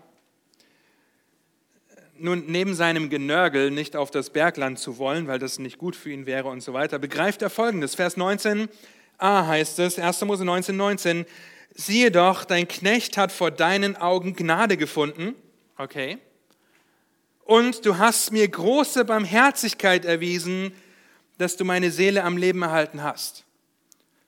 Nun, 2.21 2.45
neben 2.47 2.73
seinem 2.73 3.09
Genörgel 3.09 3.71
nicht 3.71 3.95
auf 3.95 4.11
das 4.11 4.29
Bergland 4.29 4.77
zu 4.77 4.97
wollen, 4.97 5.27
weil 5.27 5.39
das 5.39 5.57
nicht 5.57 5.77
gut 5.77 5.95
für 5.95 6.11
ihn 6.11 6.25
wäre 6.25 6.49
und 6.49 6.61
so 6.61 6.73
weiter, 6.73 6.99
begreift 6.99 7.41
er 7.41 7.49
folgendes. 7.49 7.95
Vers 7.95 8.17
19a 8.17 8.67
heißt 9.19 9.79
es, 9.79 9.97
1. 9.97 10.25
Mose 10.25 10.43
19, 10.43 10.75
19, 10.75 11.25
siehe 11.73 12.11
doch, 12.11 12.43
dein 12.43 12.67
Knecht 12.67 13.17
hat 13.17 13.31
vor 13.31 13.51
deinen 13.51 13.95
Augen 13.95 14.35
Gnade 14.35 14.75
gefunden. 14.75 15.33
Okay. 15.77 16.17
Und 17.45 17.85
du 17.85 17.97
hast 17.97 18.31
mir 18.31 18.47
große 18.47 19.05
Barmherzigkeit 19.05 20.03
erwiesen, 20.03 20.73
dass 21.37 21.55
du 21.55 21.63
meine 21.63 21.89
Seele 21.89 22.23
am 22.23 22.37
Leben 22.37 22.61
erhalten 22.61 23.01
hast. 23.01 23.45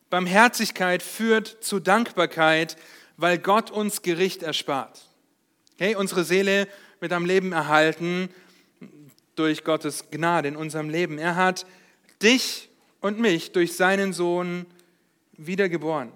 Barmherzigkeit 0.09 1.03
führt 1.03 1.57
zu 1.61 1.79
Dankbarkeit, 1.79 2.77
weil 3.17 3.37
Gott 3.37 3.69
uns 3.69 4.01
Gericht 4.01 4.43
erspart. 4.43 5.01
Okay, 5.73 5.95
unsere 5.95 6.23
Seele 6.23 6.67
wird 7.01 7.13
am 7.13 7.25
Leben 7.25 7.51
erhalten 7.51 8.29
durch 9.35 9.63
Gottes 9.63 10.05
Gnade 10.11 10.47
in 10.47 10.55
unserem 10.55 10.87
Leben. 10.87 11.17
Er 11.17 11.35
hat 11.35 11.65
dich 12.21 12.69
und 13.01 13.19
mich 13.19 13.51
durch 13.51 13.75
seinen 13.75 14.13
Sohn 14.13 14.67
wiedergeboren. 15.33 16.11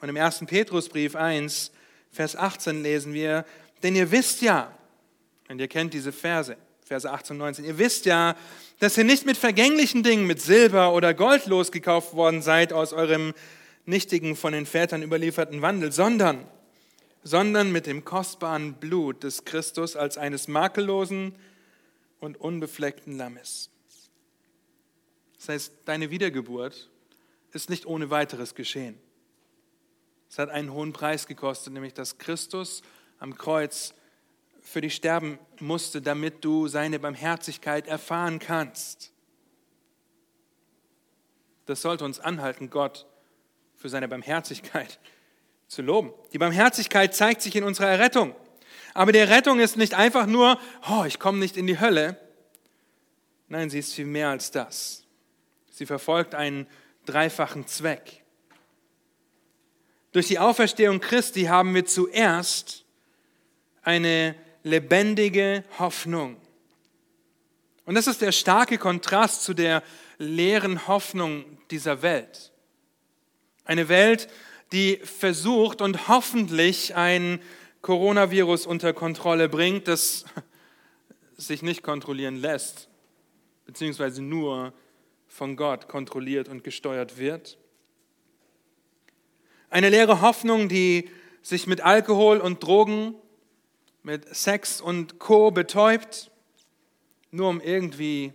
Und 0.00 0.08
im 0.08 0.16
1. 0.16 0.44
Petrusbrief 0.46 1.14
1, 1.14 1.70
Vers 2.10 2.34
18 2.34 2.82
lesen 2.82 3.12
wir, 3.12 3.44
denn 3.82 3.94
ihr 3.94 4.10
wisst 4.10 4.40
ja, 4.40 4.72
und 5.48 5.60
ihr 5.60 5.68
kennt 5.68 5.92
diese 5.92 6.12
Verse, 6.12 6.56
Verse 6.84 7.10
18 7.10 7.34
und 7.34 7.38
19, 7.38 7.64
ihr 7.66 7.78
wisst 7.78 8.06
ja, 8.06 8.34
dass 8.80 8.96
ihr 8.96 9.04
nicht 9.04 9.26
mit 9.26 9.36
vergänglichen 9.36 10.02
Dingen, 10.02 10.26
mit 10.26 10.40
Silber 10.40 10.94
oder 10.94 11.12
Gold 11.12 11.44
losgekauft 11.46 12.14
worden 12.14 12.40
seid 12.40 12.72
aus 12.72 12.94
eurem 12.94 13.34
nichtigen, 13.84 14.34
von 14.34 14.54
den 14.54 14.64
Vätern 14.64 15.02
überlieferten 15.02 15.60
Wandel, 15.60 15.92
sondern, 15.92 16.46
sondern 17.22 17.70
mit 17.70 17.86
dem 17.86 18.04
kostbaren 18.04 18.74
Blut 18.74 19.22
des 19.22 19.44
Christus 19.44 19.96
als 19.96 20.18
eines 20.18 20.48
makellosen 20.48 21.34
und 22.20 22.40
unbefleckten 22.40 23.16
Lammes. 23.16 23.70
Das 25.36 25.48
heißt, 25.48 25.72
deine 25.84 26.10
Wiedergeburt 26.10 26.90
ist 27.52 27.70
nicht 27.70 27.86
ohne 27.86 28.10
weiteres 28.10 28.54
geschehen. 28.54 28.98
Es 30.28 30.38
hat 30.38 30.50
einen 30.50 30.72
hohen 30.72 30.92
Preis 30.92 31.26
gekostet, 31.26 31.72
nämlich 31.72 31.94
dass 31.94 32.18
Christus 32.18 32.82
am 33.18 33.36
Kreuz 33.36 33.94
für 34.60 34.80
dich 34.80 34.94
sterben 34.94 35.38
musste, 35.60 36.00
damit 36.00 36.44
du 36.44 36.68
seine 36.68 36.98
Barmherzigkeit 36.98 37.86
erfahren 37.86 38.38
kannst. 38.38 39.12
Das 41.66 41.82
sollte 41.82 42.04
uns 42.04 42.20
anhalten, 42.20 42.70
Gott 42.70 43.06
für 43.76 43.88
seine 43.88 44.08
Barmherzigkeit 44.08 44.98
zu 45.72 45.80
loben. 45.80 46.12
Die 46.34 46.38
Barmherzigkeit 46.38 47.14
zeigt 47.14 47.40
sich 47.40 47.56
in 47.56 47.64
unserer 47.64 47.88
Errettung. 47.88 48.34
Aber 48.92 49.10
die 49.10 49.20
Rettung 49.20 49.58
ist 49.58 49.78
nicht 49.78 49.94
einfach 49.94 50.26
nur, 50.26 50.60
oh, 50.90 51.04
ich 51.06 51.18
komme 51.18 51.38
nicht 51.38 51.56
in 51.56 51.66
die 51.66 51.80
Hölle. 51.80 52.20
Nein, 53.48 53.70
sie 53.70 53.78
ist 53.78 53.94
viel 53.94 54.04
mehr 54.04 54.28
als 54.28 54.50
das. 54.50 55.04
Sie 55.70 55.86
verfolgt 55.86 56.34
einen 56.34 56.66
dreifachen 57.06 57.66
Zweck. 57.66 58.22
Durch 60.12 60.26
die 60.26 60.38
Auferstehung 60.38 61.00
Christi 61.00 61.44
haben 61.44 61.74
wir 61.74 61.86
zuerst 61.86 62.84
eine 63.82 64.34
lebendige 64.62 65.64
Hoffnung. 65.78 66.36
Und 67.86 67.94
das 67.94 68.06
ist 68.06 68.20
der 68.20 68.32
starke 68.32 68.76
Kontrast 68.76 69.42
zu 69.42 69.54
der 69.54 69.82
leeren 70.18 70.86
Hoffnung 70.86 71.44
dieser 71.70 72.02
Welt. 72.02 72.52
Eine 73.64 73.88
Welt, 73.88 74.28
die 74.72 74.96
versucht 74.96 75.80
und 75.82 76.08
hoffentlich 76.08 76.94
ein 76.94 77.40
Coronavirus 77.82 78.66
unter 78.66 78.92
Kontrolle 78.92 79.48
bringt, 79.48 79.86
das 79.86 80.24
sich 81.36 81.62
nicht 81.62 81.82
kontrollieren 81.82 82.36
lässt, 82.36 82.88
beziehungsweise 83.66 84.22
nur 84.22 84.72
von 85.28 85.56
Gott 85.56 85.88
kontrolliert 85.88 86.48
und 86.48 86.64
gesteuert 86.64 87.18
wird. 87.18 87.58
Eine 89.68 89.88
leere 89.88 90.20
Hoffnung, 90.20 90.68
die 90.68 91.10
sich 91.42 91.66
mit 91.66 91.80
Alkohol 91.80 92.38
und 92.38 92.62
Drogen, 92.62 93.14
mit 94.02 94.34
Sex 94.34 94.80
und 94.80 95.18
Co 95.18 95.50
betäubt, 95.50 96.30
nur 97.30 97.48
um 97.48 97.60
irgendwie 97.60 98.32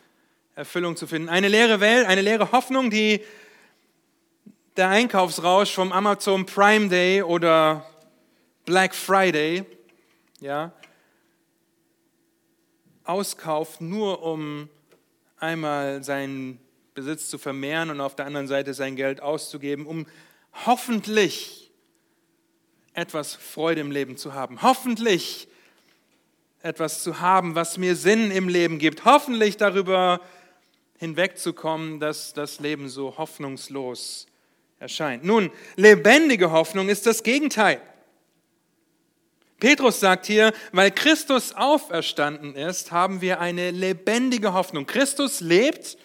Erfüllung 0.54 0.96
zu 0.96 1.06
finden. 1.06 1.28
Eine 1.28 1.48
leere 1.48 1.80
Welt, 1.80 2.06
eine 2.06 2.22
leere 2.22 2.52
Hoffnung, 2.52 2.90
die 2.90 3.22
der 4.76 4.88
Einkaufsrausch 4.88 5.74
vom 5.74 5.92
Amazon 5.92 6.46
Prime 6.46 6.88
Day 6.88 7.22
oder 7.22 7.84
Black 8.64 8.94
Friday, 8.94 9.64
ja, 10.40 10.72
auskauft, 13.04 13.80
nur 13.80 14.22
um 14.22 14.68
einmal 15.38 16.04
seinen 16.04 16.60
Besitz 16.94 17.28
zu 17.28 17.38
vermehren 17.38 17.90
und 17.90 18.00
auf 18.00 18.14
der 18.14 18.26
anderen 18.26 18.46
Seite 18.46 18.74
sein 18.74 18.94
Geld 18.94 19.20
auszugeben, 19.20 19.86
um 19.86 20.06
hoffentlich 20.66 21.72
etwas 22.92 23.34
Freude 23.34 23.80
im 23.80 23.90
Leben 23.90 24.16
zu 24.16 24.34
haben. 24.34 24.62
Hoffentlich 24.62 25.48
etwas 26.62 27.02
zu 27.02 27.20
haben, 27.20 27.54
was 27.54 27.78
mir 27.78 27.96
Sinn 27.96 28.30
im 28.30 28.48
Leben 28.48 28.78
gibt. 28.78 29.04
Hoffentlich 29.04 29.56
darüber 29.56 30.20
hinwegzukommen, 30.98 31.98
dass 31.98 32.34
das 32.34 32.60
Leben 32.60 32.88
so 32.88 33.16
hoffnungslos 33.16 34.26
erscheint. 34.80 35.22
Nun, 35.24 35.52
lebendige 35.76 36.50
Hoffnung 36.50 36.88
ist 36.88 37.06
das 37.06 37.22
Gegenteil. 37.22 37.80
Petrus 39.60 40.00
sagt 40.00 40.24
hier, 40.24 40.54
weil 40.72 40.90
Christus 40.90 41.52
auferstanden 41.54 42.56
ist, 42.56 42.90
haben 42.90 43.20
wir 43.20 43.40
eine 43.40 43.70
lebendige 43.70 44.54
Hoffnung. 44.54 44.86
Christus 44.86 45.40
lebt, 45.40 45.98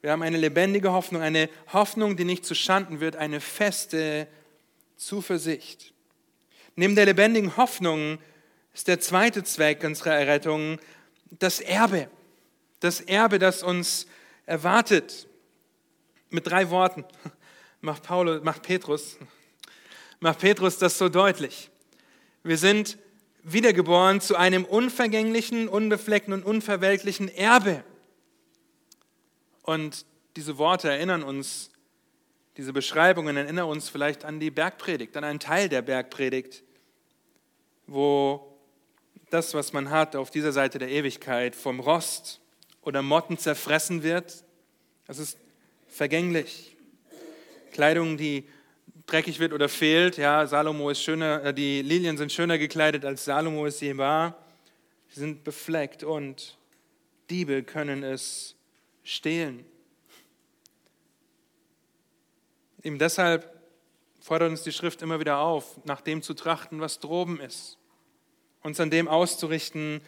wir 0.00 0.10
haben 0.10 0.22
eine 0.22 0.36
lebendige 0.36 0.90
Hoffnung, 0.90 1.22
eine 1.22 1.48
Hoffnung, 1.72 2.16
die 2.16 2.24
nicht 2.24 2.44
zu 2.44 2.56
Schanden 2.56 2.98
wird, 2.98 3.14
eine 3.14 3.40
feste 3.40 4.26
Zuversicht. 4.96 5.94
Neben 6.74 6.96
der 6.96 7.06
lebendigen 7.06 7.56
Hoffnung 7.56 8.18
ist 8.74 8.88
der 8.88 8.98
zweite 8.98 9.44
Zweck 9.44 9.84
unserer 9.84 10.14
Errettung 10.14 10.80
das 11.30 11.60
Erbe. 11.60 12.08
Das 12.80 13.00
Erbe, 13.00 13.38
das 13.38 13.62
uns 13.62 14.06
erwartet. 14.44 15.28
Mit 16.30 16.48
drei 16.48 16.68
Worten 16.70 17.04
macht, 17.82 18.04
Paulus, 18.04 18.42
macht 18.42 18.62
Petrus, 18.62 19.18
macht 20.20 20.38
Petrus 20.38 20.78
das 20.78 20.96
so 20.96 21.08
deutlich. 21.08 21.68
Wir 22.42 22.56
sind 22.56 22.96
wiedergeboren 23.42 24.20
zu 24.20 24.36
einem 24.36 24.64
unvergänglichen, 24.64 25.68
unbefleckten 25.68 26.32
und 26.32 26.44
unverwelklichen 26.44 27.28
Erbe. 27.28 27.84
Und 29.62 30.06
diese 30.36 30.58
Worte 30.58 30.90
erinnern 30.90 31.22
uns, 31.22 31.70
diese 32.56 32.72
Beschreibungen 32.72 33.36
erinnern 33.36 33.66
uns 33.66 33.88
vielleicht 33.88 34.24
an 34.24 34.40
die 34.40 34.50
Bergpredigt, 34.50 35.16
an 35.16 35.24
einen 35.24 35.40
Teil 35.40 35.68
der 35.68 35.82
Bergpredigt, 35.82 36.62
wo 37.86 38.56
das, 39.30 39.54
was 39.54 39.72
man 39.72 39.90
hat 39.90 40.14
auf 40.14 40.30
dieser 40.30 40.52
Seite 40.52 40.78
der 40.78 40.88
Ewigkeit, 40.88 41.56
vom 41.56 41.80
Rost 41.80 42.40
oder 42.82 43.02
Motten 43.02 43.38
zerfressen 43.38 44.02
wird. 44.02 44.44
Es 45.08 45.18
ist 45.18 45.38
vergänglich. 45.88 46.71
Kleidung, 47.72 48.16
die 48.16 48.48
dreckig 49.06 49.40
wird 49.40 49.52
oder 49.52 49.68
fehlt. 49.68 50.16
Ja, 50.16 50.46
Salomo 50.46 50.90
ist 50.90 51.02
schöner, 51.02 51.42
äh, 51.44 51.54
die 51.54 51.82
Lilien 51.82 52.16
sind 52.16 52.32
schöner 52.32 52.58
gekleidet, 52.58 53.04
als 53.04 53.24
Salomo 53.24 53.66
es 53.66 53.80
je 53.80 53.96
war. 53.96 54.36
Sie 55.08 55.20
sind 55.20 55.44
befleckt 55.44 56.04
und 56.04 56.56
Diebe 57.28 57.62
können 57.62 58.02
es 58.02 58.54
stehlen. 59.04 59.64
Eben 62.82 62.98
deshalb 62.98 63.60
fordert 64.20 64.50
uns 64.50 64.62
die 64.62 64.72
Schrift 64.72 65.02
immer 65.02 65.20
wieder 65.20 65.38
auf, 65.38 65.84
nach 65.84 66.00
dem 66.00 66.22
zu 66.22 66.34
trachten, 66.34 66.80
was 66.80 67.00
droben 67.00 67.40
ist. 67.40 67.78
Uns 68.62 68.78
an 68.80 68.90
dem 68.90 69.08
auszurichten, 69.08 70.00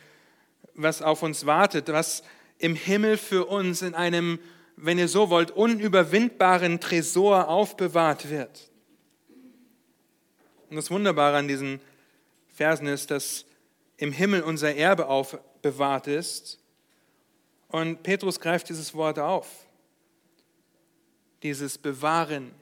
was 0.74 1.02
auf 1.02 1.22
uns 1.22 1.46
wartet, 1.46 1.88
was 1.88 2.22
im 2.58 2.74
Himmel 2.74 3.16
für 3.16 3.46
uns 3.46 3.82
in 3.82 3.94
einem, 3.94 4.38
wenn 4.76 4.98
ihr 4.98 5.08
so 5.08 5.30
wollt, 5.30 5.50
unüberwindbaren 5.50 6.80
Tresor 6.80 7.48
aufbewahrt 7.48 8.28
wird. 8.30 8.70
Und 10.68 10.76
das 10.76 10.90
Wunderbare 10.90 11.36
an 11.36 11.48
diesen 11.48 11.80
Versen 12.48 12.86
ist, 12.86 13.10
dass 13.10 13.44
im 13.96 14.12
Himmel 14.12 14.42
unser 14.42 14.74
Erbe 14.74 15.06
aufbewahrt 15.06 16.06
ist. 16.06 16.58
Und 17.68 18.02
Petrus 18.02 18.40
greift 18.40 18.68
dieses 18.68 18.94
Wort 18.94 19.18
auf, 19.18 19.48
dieses 21.42 21.78
Bewahren, 21.78 22.52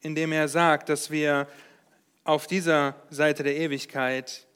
indem 0.00 0.32
er 0.32 0.48
sagt, 0.48 0.88
dass 0.88 1.10
wir 1.10 1.48
auf 2.24 2.46
dieser 2.46 2.94
Seite 3.10 3.42
der 3.42 3.56
Ewigkeit 3.56 4.46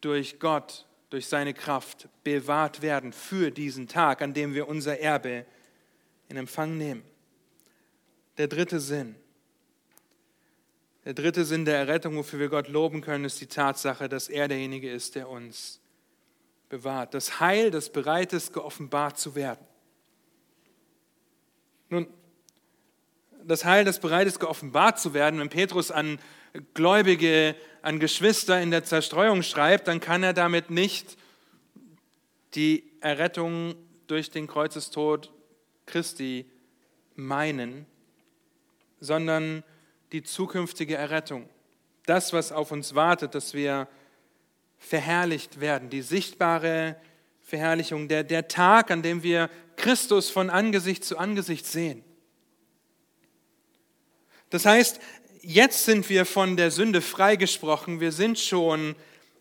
durch 0.00 0.38
Gott, 0.38 0.86
durch 1.10 1.26
seine 1.26 1.54
Kraft 1.54 2.08
bewahrt 2.22 2.82
werden 2.82 3.12
für 3.12 3.50
diesen 3.50 3.88
Tag, 3.88 4.22
an 4.22 4.34
dem 4.34 4.54
wir 4.54 4.68
unser 4.68 5.00
Erbe 5.00 5.46
in 6.28 6.36
Empfang 6.36 6.76
nehmen. 6.76 7.02
Der 8.36 8.48
dritte 8.48 8.80
Sinn 8.80 9.16
der 11.08 11.14
dritte 11.14 11.46
Sinn 11.46 11.64
der 11.64 11.78
Errettung, 11.78 12.16
wofür 12.16 12.38
wir 12.38 12.50
Gott 12.50 12.68
loben 12.68 13.00
können, 13.00 13.24
ist 13.24 13.40
die 13.40 13.46
Tatsache, 13.46 14.10
dass 14.10 14.28
er 14.28 14.46
derjenige 14.46 14.92
ist, 14.92 15.14
der 15.14 15.30
uns 15.30 15.80
bewahrt. 16.68 17.14
Das 17.14 17.40
Heil, 17.40 17.70
das 17.70 17.88
bereit 17.88 18.34
ist, 18.34 18.52
geoffenbart 18.52 19.18
zu 19.18 19.34
werden. 19.34 19.64
Nun, 21.88 22.06
das 23.42 23.64
Heil, 23.64 23.86
das 23.86 24.00
bereit 24.00 24.26
ist, 24.26 24.38
geoffenbart 24.38 25.00
zu 25.00 25.14
werden, 25.14 25.40
wenn 25.40 25.48
Petrus 25.48 25.90
an 25.90 26.18
Gläubige, 26.74 27.56
an 27.80 28.00
Geschwister 28.00 28.60
in 28.60 28.70
der 28.70 28.84
Zerstreuung 28.84 29.42
schreibt, 29.42 29.88
dann 29.88 30.00
kann 30.00 30.22
er 30.22 30.34
damit 30.34 30.68
nicht 30.68 31.16
die 32.54 32.84
Errettung 33.00 33.76
durch 34.08 34.30
den 34.30 34.46
Kreuzestod 34.46 35.32
Christi 35.88 36.46
meinen, 37.16 37.86
sondern 39.00 39.64
die 40.12 40.22
zukünftige 40.22 40.94
Errettung. 40.94 41.48
Das, 42.06 42.32
was 42.32 42.52
auf 42.52 42.70
uns 42.70 42.94
wartet, 42.94 43.34
dass 43.34 43.54
wir 43.54 43.88
verherrlicht 44.78 45.60
werden, 45.60 45.90
die 45.90 46.02
sichtbare 46.02 46.96
Verherrlichung, 47.40 48.08
der, 48.08 48.24
der 48.24 48.48
Tag, 48.48 48.90
an 48.90 49.02
dem 49.02 49.22
wir 49.22 49.50
Christus 49.76 50.30
von 50.30 50.50
Angesicht 50.50 51.04
zu 51.04 51.18
Angesicht 51.18 51.66
sehen. 51.66 52.04
Das 54.50 54.64
heißt, 54.64 55.00
jetzt 55.42 55.84
sind 55.84 56.08
wir 56.08 56.24
von 56.24 56.56
der 56.56 56.70
Sünde 56.70 57.00
freigesprochen, 57.00 58.00
wir 58.00 58.12
sind 58.12 58.38
schon 58.38 58.94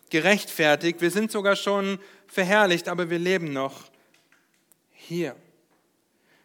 gerechtfertigt, 0.09 1.01
wir 1.01 1.11
sind 1.11 1.31
sogar 1.31 1.55
schon 1.55 1.99
verherrlicht, 2.27 2.87
aber 2.87 3.09
wir 3.09 3.19
leben 3.19 3.53
noch 3.53 3.83
hier. 4.93 5.35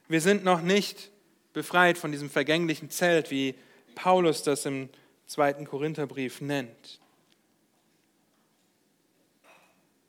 Wir 0.08 0.20
sind 0.20 0.44
noch 0.44 0.62
nicht 0.62 1.10
befreit 1.52 1.98
von 1.98 2.12
diesem 2.12 2.30
vergänglichen 2.30 2.90
Zelt, 2.90 3.30
wie 3.30 3.54
Paulus 3.94 4.42
das 4.42 4.66
im 4.66 4.88
zweiten 5.26 5.66
Korintherbrief 5.66 6.40
nennt. 6.40 7.00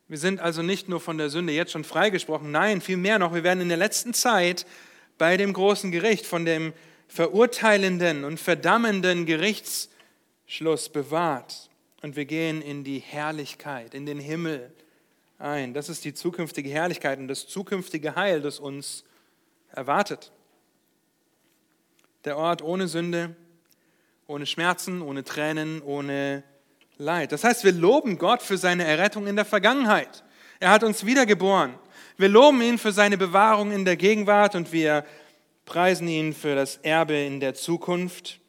Wir 0.07 0.17
sind 0.17 0.39
also 0.41 0.61
nicht 0.61 0.89
nur 0.89 0.99
von 0.99 1.17
der 1.17 1.29
Sünde 1.29 1.53
jetzt 1.53 1.71
schon 1.71 1.83
freigesprochen, 1.83 2.51
nein, 2.51 2.81
vielmehr 2.81 3.19
noch, 3.19 3.33
wir 3.33 3.43
werden 3.43 3.61
in 3.61 3.69
der 3.69 3.77
letzten 3.77 4.13
Zeit 4.13 4.65
bei 5.17 5.37
dem 5.37 5.53
großen 5.53 5.91
Gericht 5.91 6.25
von 6.25 6.45
dem 6.45 6.73
verurteilenden 7.07 8.23
und 8.23 8.39
verdammenden 8.39 9.25
Gerichtsschluss 9.25 10.89
bewahrt. 10.89 11.69
Und 12.01 12.15
wir 12.15 12.25
gehen 12.25 12.61
in 12.61 12.83
die 12.83 12.99
Herrlichkeit, 12.99 13.93
in 13.93 14.05
den 14.05 14.19
Himmel 14.19 14.73
ein. 15.39 15.73
Das 15.73 15.89
ist 15.89 16.03
die 16.03 16.13
zukünftige 16.13 16.69
Herrlichkeit 16.69 17.19
und 17.19 17.27
das 17.27 17.47
zukünftige 17.47 18.15
Heil, 18.15 18.41
das 18.41 18.59
uns 18.59 19.05
erwartet. 19.73 20.31
Der 22.23 22.37
Ort 22.37 22.61
ohne 22.61 22.87
Sünde, 22.87 23.35
ohne 24.27 24.45
Schmerzen, 24.45 25.01
ohne 25.01 25.23
Tränen, 25.23 25.81
ohne 25.81 26.43
Leid. 26.97 27.31
Das 27.31 27.43
heißt, 27.43 27.63
wir 27.63 27.73
loben 27.73 28.17
Gott 28.17 28.41
für 28.41 28.57
seine 28.57 28.85
Errettung 28.85 29.27
in 29.27 29.35
der 29.35 29.45
Vergangenheit. 29.45 30.23
Er 30.59 30.69
hat 30.69 30.83
uns 30.83 31.05
wiedergeboren. 31.05 31.73
Wir 32.15 32.29
loben 32.29 32.61
ihn 32.61 32.77
für 32.77 32.91
seine 32.91 33.17
Bewahrung 33.17 33.71
in 33.71 33.83
der 33.83 33.97
Gegenwart 33.97 34.55
und 34.55 34.71
wir 34.71 35.05
preisen 35.65 36.07
ihn 36.07 36.33
für 36.33 36.55
das 36.55 36.77
Erbe 36.77 37.15
in 37.15 37.39
der 37.39 37.55
Zukunft. 37.55 38.39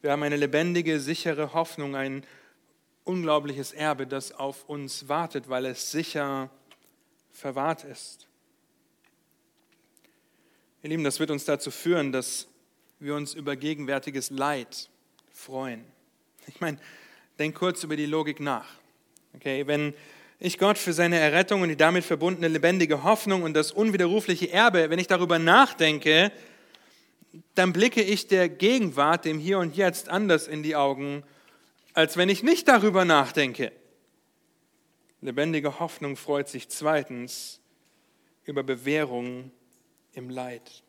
Wir 0.00 0.12
haben 0.12 0.22
eine 0.22 0.36
lebendige, 0.36 0.98
sichere 0.98 1.52
Hoffnung, 1.52 1.94
ein 1.94 2.24
unglaubliches 3.04 3.72
Erbe, 3.72 4.06
das 4.06 4.32
auf 4.32 4.68
uns 4.68 5.08
wartet, 5.08 5.48
weil 5.48 5.66
es 5.66 5.90
sicher 5.90 6.50
verwahrt 7.30 7.84
ist. 7.84 8.27
Ihr 10.80 10.90
Lieben, 10.90 11.02
das 11.02 11.18
wird 11.18 11.32
uns 11.32 11.44
dazu 11.44 11.72
führen, 11.72 12.12
dass 12.12 12.46
wir 13.00 13.16
uns 13.16 13.34
über 13.34 13.56
gegenwärtiges 13.56 14.30
Leid 14.30 14.88
freuen. 15.32 15.84
Ich 16.46 16.60
meine, 16.60 16.78
denk 17.36 17.56
kurz 17.56 17.82
über 17.82 17.96
die 17.96 18.06
Logik 18.06 18.38
nach. 18.38 18.68
Okay, 19.34 19.66
wenn 19.66 19.92
ich 20.38 20.56
Gott 20.56 20.78
für 20.78 20.92
seine 20.92 21.18
Errettung 21.18 21.62
und 21.62 21.68
die 21.68 21.76
damit 21.76 22.04
verbundene 22.04 22.46
lebendige 22.46 23.02
Hoffnung 23.02 23.42
und 23.42 23.54
das 23.54 23.72
unwiderrufliche 23.72 24.52
Erbe, 24.52 24.88
wenn 24.88 25.00
ich 25.00 25.08
darüber 25.08 25.40
nachdenke, 25.40 26.30
dann 27.56 27.72
blicke 27.72 28.00
ich 28.00 28.28
der 28.28 28.48
Gegenwart, 28.48 29.24
dem 29.24 29.40
Hier 29.40 29.58
und 29.58 29.76
Jetzt, 29.76 30.08
anders 30.08 30.46
in 30.46 30.62
die 30.62 30.76
Augen, 30.76 31.24
als 31.92 32.16
wenn 32.16 32.28
ich 32.28 32.44
nicht 32.44 32.68
darüber 32.68 33.04
nachdenke. 33.04 33.72
Lebendige 35.22 35.80
Hoffnung 35.80 36.16
freut 36.16 36.48
sich 36.48 36.68
zweitens 36.68 37.58
über 38.44 38.62
Bewährung 38.62 39.50
im 40.18 40.28
Leid 40.30 40.82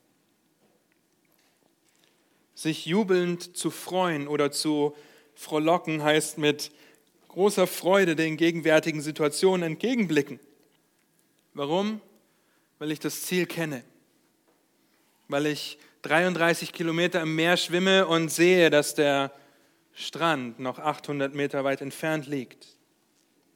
sich 2.60 2.86
jubelnd 2.86 3.56
zu 3.56 3.72
freuen 3.72 4.28
oder 4.28 4.52
zu 4.52 4.94
frohlocken 5.34 6.04
heißt 6.04 6.38
mit 6.38 6.72
großer 7.30 7.68
Freude 7.68 8.18
den 8.18 8.36
gegenwärtigen 8.36 9.02
Situationen 9.02 9.64
entgegenblicken. 9.64 10.42
Warum? 11.54 12.02
Weil 12.78 12.92
ich 12.92 13.00
das 13.00 13.22
Ziel 13.22 13.46
kenne, 13.46 13.84
weil 15.30 15.46
ich 15.46 15.78
33 16.02 16.74
Kilometer 16.74 17.22
im 17.22 17.36
Meer 17.36 17.56
schwimme 17.56 18.08
und 18.08 18.30
sehe, 18.30 18.70
dass 18.70 18.94
der 18.94 19.32
Strand 19.94 20.60
noch 20.60 20.80
800 20.80 21.34
Meter 21.34 21.64
weit 21.64 21.80
entfernt 21.80 22.28
liegt, 22.28 22.68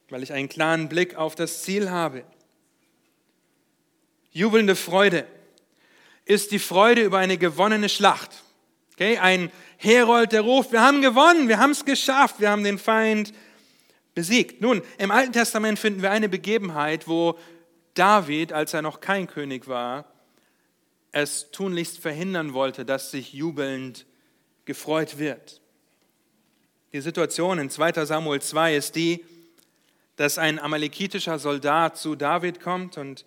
weil 0.09 0.23
ich 0.23 0.31
einen 0.31 0.47
klaren 0.47 0.88
Blick 0.88 1.15
auf 1.15 1.36
das 1.36 1.63
Ziel 1.63 1.89
habe. 1.89 2.23
Jubelnde 4.31 4.77
Freude 4.77 5.27
ist 6.25 6.51
die 6.51 6.59
Freude 6.59 7.01
über 7.01 7.17
eine 7.17 7.38
gewonnene 7.38 7.89
Schlacht. 7.89 8.43
Okay, 8.93 9.17
ein 9.17 9.51
Herold, 9.77 10.31
der 10.31 10.41
ruft, 10.41 10.71
wir 10.71 10.81
haben 10.81 11.01
gewonnen, 11.01 11.47
wir 11.47 11.57
haben 11.57 11.71
es 11.71 11.83
geschafft, 11.83 12.39
wir 12.39 12.49
haben 12.49 12.63
den 12.63 12.77
Feind 12.77 13.33
besiegt. 14.13 14.62
Nun, 14.62 14.81
im 14.97 15.12
Alten 15.12 15.33
Testament 15.33 15.79
finden 15.79 16.01
wir 16.01 16.12
eine 16.12 16.29
Begebenheit, 16.29 17.07
wo 17.07 17.38
David, 17.95 18.53
als 18.53 18.73
er 18.73 18.81
noch 18.81 19.01
kein 19.01 19.27
König 19.27 19.67
war, 19.67 20.05
es 21.12 21.51
tunlichst 21.51 21.99
verhindern 21.99 22.53
wollte, 22.53 22.86
dass 22.86 23.12
sich 23.12 23.33
jubelnd 23.33 24.05
gefreut 24.65 25.19
wird. 25.19 25.62
Die 26.91 27.01
Situation 27.01 27.59
in 27.59 27.69
2 27.69 28.05
Samuel 28.05 28.41
2 28.41 28.75
ist 28.75 28.95
die, 28.95 29.25
dass 30.15 30.38
ein 30.38 30.59
amalekitischer 30.59 31.39
Soldat 31.39 31.97
zu 31.97 32.15
David 32.15 32.59
kommt 32.59 32.97
und 32.97 33.25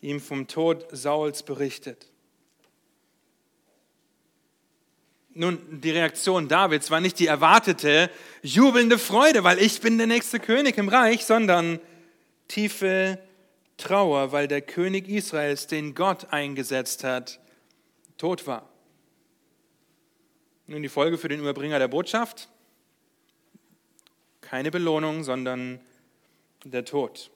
ihm 0.00 0.20
vom 0.20 0.46
Tod 0.46 0.86
Sauls 0.92 1.42
berichtet. 1.42 2.06
Nun, 5.38 5.80
die 5.80 5.92
Reaktion 5.92 6.48
Davids 6.48 6.90
war 6.90 7.00
nicht 7.00 7.20
die 7.20 7.28
erwartete 7.28 8.10
jubelnde 8.42 8.98
Freude, 8.98 9.44
weil 9.44 9.60
ich 9.60 9.80
bin 9.80 9.96
der 9.96 10.08
nächste 10.08 10.40
König 10.40 10.76
im 10.78 10.88
Reich, 10.88 11.24
sondern 11.24 11.78
tiefe 12.48 13.20
Trauer, 13.76 14.32
weil 14.32 14.48
der 14.48 14.62
König 14.62 15.08
Israels, 15.08 15.68
den 15.68 15.94
Gott 15.94 16.32
eingesetzt 16.32 17.04
hat, 17.04 17.38
tot 18.16 18.48
war. 18.48 18.68
Nun 20.66 20.82
die 20.82 20.88
Folge 20.88 21.18
für 21.18 21.28
den 21.28 21.38
Überbringer 21.38 21.78
der 21.78 21.86
Botschaft? 21.86 22.48
Keine 24.40 24.72
Belohnung, 24.72 25.22
sondern 25.22 25.78
der 26.64 26.84
Tod. 26.84 27.30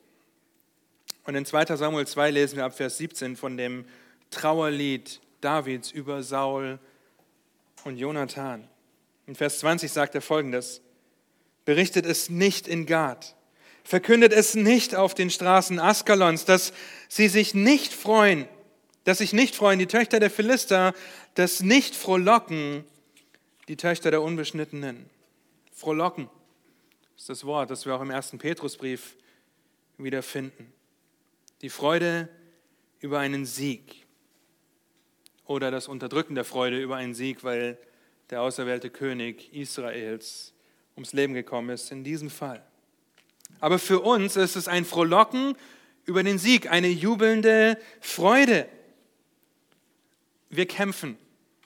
Und 1.25 1.37
in 1.37 1.47
2 1.47 1.77
Samuel 1.77 2.09
2 2.09 2.33
lesen 2.33 2.57
wir 2.57 2.65
ab 2.65 2.77
Vers 2.77 2.99
17 2.99 3.37
von 3.37 3.57
dem 3.57 3.85
Trauerlied 4.33 5.21
Davids 5.41 5.93
über 5.93 6.25
Saul 6.25 6.81
und 7.85 7.97
Jonathan. 7.97 8.69
In 9.27 9.35
Vers 9.35 9.61
20 9.61 9.91
sagt 9.91 10.15
er 10.15 10.23
folgendes, 10.23 10.81
berichtet 11.65 12.07
es 12.07 12.29
nicht 12.29 12.67
in 12.67 12.87
Gad, 12.87 13.37
verkündet 13.85 14.33
es 14.33 14.55
nicht 14.55 14.95
auf 14.95 15.15
den 15.15 15.31
Straßen 15.31 15.79
Askalons, 15.79 16.45
dass 16.45 16.73
sie 17.09 17.29
sich 17.29 17.55
nicht 17.55 17.93
freuen, 17.93 18.49
dass 19.05 19.19
sich 19.19 19.33
nicht 19.33 19.55
freuen 19.55 19.79
die 19.79 19.87
Töchter 19.87 20.21
der 20.21 20.31
Philister, 20.31 20.95
dass 21.35 21.61
nicht 21.61 21.95
frohlocken 21.95 22.85
die 23.69 23.77
Töchter 23.77 24.11
der 24.11 24.23
Unbeschnittenen. 24.23 25.09
Frohlocken 25.73 26.29
ist 27.17 27.29
das 27.29 27.45
Wort, 27.45 27.71
das 27.71 27.87
wir 27.87 27.95
auch 27.95 28.01
im 28.01 28.11
ersten 28.11 28.39
Petrusbrief 28.39 29.17
wiederfinden. 29.99 30.73
Die 31.63 31.71
Freude 31.71 32.29
über 33.01 33.21
einen 33.21 33.47
Sieg 33.47 34.02
oder 35.53 35.71
das 35.71 35.87
Unterdrücken 35.87 36.35
der 36.35 36.45
Freude 36.45 36.81
über 36.81 36.97
einen 36.97 37.15
Sieg, 37.15 37.45
weil 37.45 37.79
der 38.31 38.41
auserwählte 38.41 38.89
König 38.89 39.53
Israels 39.53 40.55
ums 40.97 41.13
Leben 41.13 41.35
gekommen 41.35 41.69
ist, 41.69 41.93
in 41.93 42.03
diesem 42.03 42.31
Fall. 42.31 42.65
Aber 43.61 43.79
für 43.79 44.01
uns 44.01 44.37
ist 44.37 44.57
es 44.57 44.67
ein 44.67 44.87
Frohlocken 44.87 45.55
über 46.07 46.23
den 46.23 46.39
Sieg, 46.39 46.71
eine 46.71 46.89
jubelnde 46.89 47.79
Freude. 48.01 48.67
Wir 50.49 50.67
kämpfen. 50.67 51.19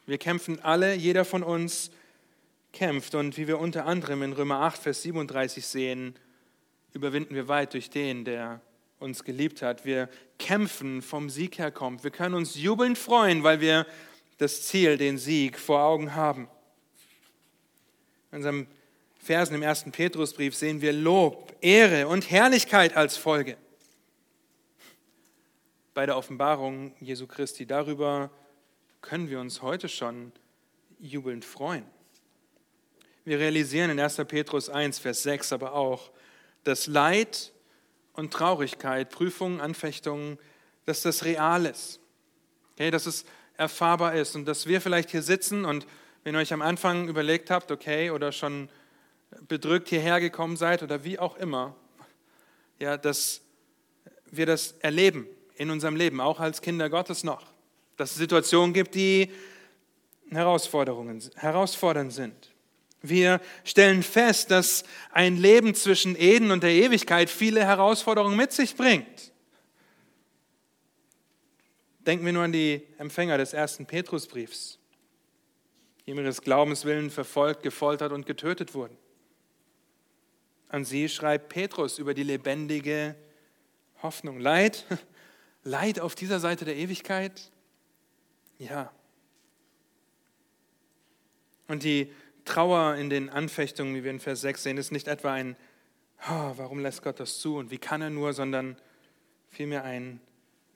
Wir 0.04 0.18
kämpfen 0.18 0.60
alle, 0.62 0.94
jeder 0.94 1.24
von 1.24 1.42
uns 1.42 1.90
kämpft. 2.72 3.14
Und 3.14 3.36
wie 3.36 3.46
wir 3.46 3.60
unter 3.60 3.86
anderem 3.86 4.22
in 4.22 4.32
Römer 4.32 4.60
8, 4.62 4.82
Vers 4.82 5.02
37 5.02 5.64
sehen, 5.64 6.16
überwinden 6.92 7.34
wir 7.34 7.46
weit 7.46 7.72
durch 7.74 7.88
den, 7.88 8.24
der 8.24 8.60
uns 8.98 9.24
geliebt 9.24 9.62
hat. 9.62 9.84
Wir 9.84 10.08
kämpfen 10.38 11.02
vom 11.02 11.30
Sieg 11.30 11.58
her 11.58 11.70
kommt. 11.70 12.04
Wir 12.04 12.10
können 12.10 12.34
uns 12.34 12.56
jubelnd 12.56 12.98
freuen, 12.98 13.42
weil 13.42 13.60
wir 13.60 13.86
das 14.38 14.62
Ziel, 14.62 14.96
den 14.96 15.18
Sieg 15.18 15.58
vor 15.58 15.82
Augen 15.82 16.14
haben. 16.14 16.48
In 18.30 18.38
unserem 18.38 18.66
Versen 19.18 19.54
im 19.54 19.62
ersten 19.62 19.92
Petrusbrief 19.92 20.54
sehen 20.54 20.80
wir 20.80 20.92
Lob, 20.92 21.56
Ehre 21.60 22.08
und 22.08 22.30
Herrlichkeit 22.30 22.96
als 22.96 23.16
Folge. 23.16 23.56
Bei 25.94 26.06
der 26.06 26.16
Offenbarung 26.16 26.94
Jesu 27.00 27.26
Christi 27.26 27.66
darüber 27.66 28.30
können 29.00 29.30
wir 29.30 29.40
uns 29.40 29.62
heute 29.62 29.88
schon 29.88 30.32
jubelnd 30.98 31.44
freuen. 31.44 31.84
Wir 33.24 33.38
realisieren 33.38 33.90
in 33.90 33.98
1. 33.98 34.16
Petrus 34.28 34.68
1, 34.68 34.98
Vers 34.98 35.22
6 35.24 35.52
aber 35.52 35.72
auch, 35.72 36.10
dass 36.64 36.86
Leid 36.86 37.52
und 38.16 38.32
Traurigkeit, 38.32 39.10
Prüfungen, 39.10 39.60
Anfechtungen, 39.60 40.38
dass 40.84 41.02
das 41.02 41.24
real 41.24 41.66
ist. 41.66 42.00
Okay, 42.72 42.90
dass 42.90 43.06
es 43.06 43.24
erfahrbar 43.56 44.14
ist 44.14 44.36
und 44.36 44.46
dass 44.46 44.66
wir 44.66 44.80
vielleicht 44.80 45.10
hier 45.10 45.22
sitzen 45.22 45.64
und 45.64 45.86
wenn 46.24 46.34
ihr 46.34 46.40
euch 46.40 46.52
am 46.52 46.62
Anfang 46.62 47.08
überlegt 47.08 47.50
habt, 47.50 47.70
okay, 47.70 48.10
oder 48.10 48.32
schon 48.32 48.68
bedrückt 49.48 49.88
hierher 49.88 50.20
gekommen 50.20 50.56
seid 50.56 50.82
oder 50.82 51.04
wie 51.04 51.18
auch 51.18 51.36
immer, 51.36 51.74
ja, 52.78 52.96
dass 52.96 53.42
wir 54.30 54.46
das 54.46 54.72
erleben 54.80 55.26
in 55.54 55.70
unserem 55.70 55.96
Leben, 55.96 56.20
auch 56.20 56.40
als 56.40 56.60
Kinder 56.60 56.90
Gottes 56.90 57.24
noch. 57.24 57.44
Dass 57.96 58.10
es 58.10 58.16
Situationen 58.16 58.74
gibt, 58.74 58.94
die 58.94 59.32
Herausforderungen, 60.30 61.22
herausfordernd 61.36 62.12
sind. 62.12 62.52
Wir 63.08 63.40
stellen 63.64 64.02
fest, 64.02 64.50
dass 64.50 64.84
ein 65.12 65.36
Leben 65.36 65.74
zwischen 65.74 66.16
Eden 66.16 66.50
und 66.50 66.62
der 66.62 66.70
Ewigkeit 66.70 67.30
viele 67.30 67.64
Herausforderungen 67.64 68.36
mit 68.36 68.52
sich 68.52 68.76
bringt. 68.76 69.32
Denken 72.00 72.24
wir 72.24 72.32
nur 72.32 72.44
an 72.44 72.52
die 72.52 72.82
Empfänger 72.98 73.36
des 73.36 73.52
ersten 73.52 73.86
Petrusbriefs, 73.86 74.78
die 76.06 76.12
um 76.12 76.18
ihres 76.18 76.40
Glaubens 76.42 76.84
willen 76.84 77.10
verfolgt, 77.10 77.62
gefoltert 77.62 78.12
und 78.12 78.26
getötet 78.26 78.74
wurden. 78.74 78.96
An 80.68 80.84
sie 80.84 81.08
schreibt 81.08 81.48
Petrus 81.48 81.98
über 81.98 82.14
die 82.14 82.22
lebendige 82.22 83.16
Hoffnung. 84.02 84.38
Leid, 84.38 84.84
Leid 85.64 85.98
auf 85.98 86.14
dieser 86.14 86.38
Seite 86.38 86.64
der 86.64 86.76
Ewigkeit? 86.76 87.50
Ja. 88.58 88.92
Und 91.66 91.82
die 91.82 92.12
Trauer 92.46 92.94
in 92.94 93.10
den 93.10 93.28
Anfechtungen, 93.28 93.94
wie 93.94 94.04
wir 94.04 94.10
in 94.10 94.20
Vers 94.20 94.40
6 94.40 94.62
sehen, 94.62 94.78
ist 94.78 94.92
nicht 94.92 95.08
etwa 95.08 95.34
ein, 95.34 95.56
oh, 96.22 96.52
warum 96.56 96.78
lässt 96.78 97.02
Gott 97.02 97.20
das 97.20 97.38
zu 97.38 97.56
und 97.56 97.70
wie 97.70 97.78
kann 97.78 98.00
er 98.00 98.10
nur, 98.10 98.32
sondern 98.32 98.76
vielmehr 99.50 99.84
ein, 99.84 100.20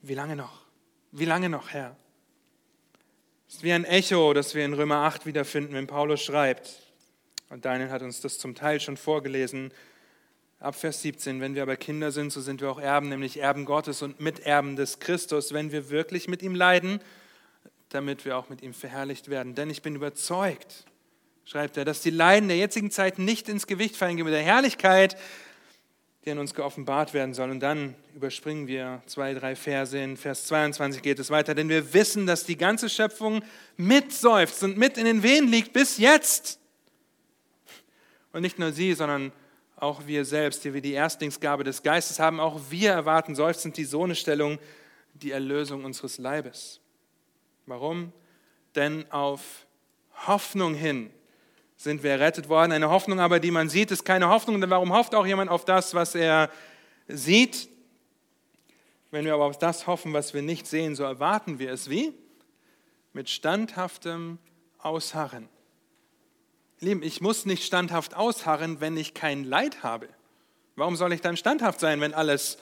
wie 0.02 0.14
lange 0.14 0.37
noch? 0.37 0.66
Wie 1.12 1.24
lange 1.24 1.48
noch, 1.48 1.70
Herr? 1.70 1.96
Es 3.48 3.56
ist 3.56 3.62
wie 3.62 3.72
ein 3.72 3.85
Echo, 3.85 4.33
das 4.33 4.54
wir 4.54 4.64
in 4.64 4.74
Römer 4.74 4.96
8 4.96 5.26
wiederfinden, 5.26 5.74
wenn 5.74 5.87
Paulus 5.87 6.22
schreibt. 6.22 6.70
Und 7.48 7.64
Daniel 7.64 7.90
hat 7.90 8.02
uns 8.02 8.20
das 8.20 8.38
zum 8.38 8.54
Teil 8.54 8.78
schon 8.78 8.96
vorgelesen. 8.96 9.72
Ab 10.61 10.76
Vers 10.76 11.02
17, 11.02 11.40
wenn 11.40 11.54
wir 11.54 11.62
aber 11.62 11.76
Kinder 11.76 12.12
sind, 12.12 12.33
so 12.33 12.40
sind 12.40 12.61
wir 12.61 12.70
auch 12.70 12.78
Erben, 12.78 13.09
nämlich 13.09 13.40
Erben 13.40 13.64
Gottes 13.64 14.02
und 14.02 14.20
Miterben 14.20 14.76
des 14.76 15.00
Christus, 15.00 15.52
wenn 15.52 15.72
wir 15.72 15.90
wirklich 15.90 16.28
mit 16.28 16.42
ihm 16.42 16.54
leiden, 16.54 17.00
damit 17.88 18.24
wir 18.24 18.37
auch 18.37 18.48
mit 18.50 18.62
ihm 18.62 18.72
verherrlicht 18.72 19.30
werden. 19.30 19.54
Denn 19.54 19.68
ich 19.68 19.83
bin 19.83 19.96
überzeugt, 19.96 20.85
schreibt 21.44 21.76
er, 21.76 21.85
dass 21.85 22.00
die 22.00 22.11
Leiden 22.11 22.48
der 22.48 22.59
jetzigen 22.59 22.90
Zeit 22.90 23.18
nicht 23.18 23.48
ins 23.48 23.66
Gewicht 23.66 23.96
fallen 23.96 24.16
mit 24.16 24.33
der 24.33 24.42
Herrlichkeit, 24.42 25.16
die 26.24 26.31
an 26.31 26.38
uns 26.38 26.55
geoffenbart 26.55 27.14
werden 27.14 27.35
soll. 27.35 27.50
Und 27.50 27.61
dann 27.61 27.94
überspringen 28.14 28.66
wir 28.66 29.03
zwei, 29.07 29.33
drei 29.35 29.57
Verse. 29.57 29.98
In 29.98 30.16
Vers 30.16 30.46
22 30.46 31.03
geht 31.03 31.18
es 31.18 31.31
weiter, 31.31 31.55
denn 31.55 31.68
wir 31.68 31.94
wissen, 31.94 32.26
dass 32.26 32.44
die 32.44 32.57
ganze 32.57 32.88
Schöpfung 32.88 33.42
mitseufzt 33.76 34.62
und 34.62 34.76
mit 34.76 34.98
in 34.98 35.07
den 35.07 35.22
Wehen 35.22 35.48
liegt 35.48 35.72
bis 35.72 35.98
jetzt. 35.98 36.59
Und 38.33 38.42
nicht 38.42 38.59
nur 38.59 38.72
sie, 38.72 38.92
sondern 38.92 39.33
auch 39.76 40.07
wir 40.07 40.26
selbst, 40.26 40.64
die 40.64 40.74
wir 40.74 40.83
die 40.83 40.92
Erstlingsgabe 40.92 41.64
des 41.64 41.83
Geistes 41.83 42.20
haben, 42.20 42.38
auch 42.38 42.61
wir 42.68 42.90
erwarten 42.90 43.35
seufzend 43.35 43.79
die 43.79 43.85
Sohnestellung, 43.85 44.59
die 45.14 45.31
Erlösung 45.31 45.85
unseres 45.85 46.18
Leibes. 46.18 46.81
Warum? 47.66 48.12
Denn 48.74 49.11
auf 49.11 49.66
Hoffnung 50.26 50.74
hin 50.74 51.11
sind 51.81 52.03
wir 52.03 52.11
errettet 52.11 52.51
worden. 52.51 52.73
Eine 52.73 52.90
Hoffnung 52.90 53.21
aber, 53.21 53.40
die 53.40 53.51
man 53.51 53.71
sieht, 53.71 53.90
ist 53.90 54.05
keine 54.05 54.29
Hoffnung. 54.29 54.61
Denn 54.61 54.69
warum 54.69 54.93
hofft 54.93 55.14
auch 55.14 55.27
jemand 55.27 55.51
auf 55.51 55.64
das, 55.64 55.95
was 55.95 56.14
er 56.14 56.51
sieht? 57.09 57.71
Wenn 59.11 59.25
wir 59.25 59.33
aber 59.33 59.47
auf 59.47 59.59
das 59.59 59.87
hoffen, 59.87 60.12
was 60.12 60.35
wir 60.35 60.43
nicht 60.43 60.66
sehen, 60.66 60.95
so 60.95 61.05
erwarten 61.05 61.59
wir 61.59 61.73
es 61.73 61.88
wie? 61.88 62.12
Mit 63.14 63.31
standhaftem 63.31 64.37
Ausharren. 64.79 65.49
Lieben, 66.81 67.03
ich 67.03 67.23
muss 67.23 67.47
nicht 67.47 67.64
standhaft 67.64 68.14
ausharren, 68.14 68.83
wenn 68.83 68.99
ich 68.99 69.14
kein 69.14 69.45
Leid 69.45 69.83
habe. 69.83 70.09
Warum 70.77 70.97
soll 70.97 71.14
ich 71.14 71.23
dann 71.23 71.38
standhaft 71.38 71.81
sein, 71.81 72.03
wenn 72.03 72.12
alles 72.12 72.59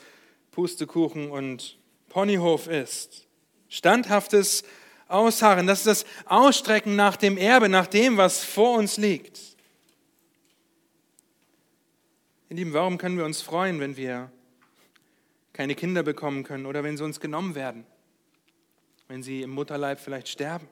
Pustekuchen 0.51 1.29
und 1.29 1.77
Ponyhof 2.07 2.67
ist? 2.67 3.27
Standhaftes 3.67 4.63
Ausharren, 5.09 5.67
das 5.67 5.79
ist 5.79 5.87
das 5.87 6.05
Ausstrecken 6.25 6.95
nach 6.95 7.17
dem 7.17 7.37
Erbe, 7.37 7.67
nach 7.67 7.87
dem, 7.87 8.17
was 8.17 8.43
vor 8.43 8.77
uns 8.77 8.97
liegt. 8.97 9.39
Ihr 12.49 12.55
Lieben, 12.55 12.73
warum 12.73 12.97
können 12.97 13.17
wir 13.17 13.25
uns 13.25 13.41
freuen, 13.41 13.79
wenn 13.79 13.97
wir 13.97 14.31
keine 15.51 15.75
Kinder 15.75 16.03
bekommen 16.03 16.43
können 16.43 16.65
oder 16.65 16.83
wenn 16.83 16.95
sie 16.95 17.03
uns 17.03 17.19
genommen 17.19 17.55
werden, 17.55 17.85
wenn 19.07 19.23
sie 19.23 19.41
im 19.41 19.49
Mutterleib 19.49 19.99
vielleicht 19.99 20.29
sterben? 20.29 20.67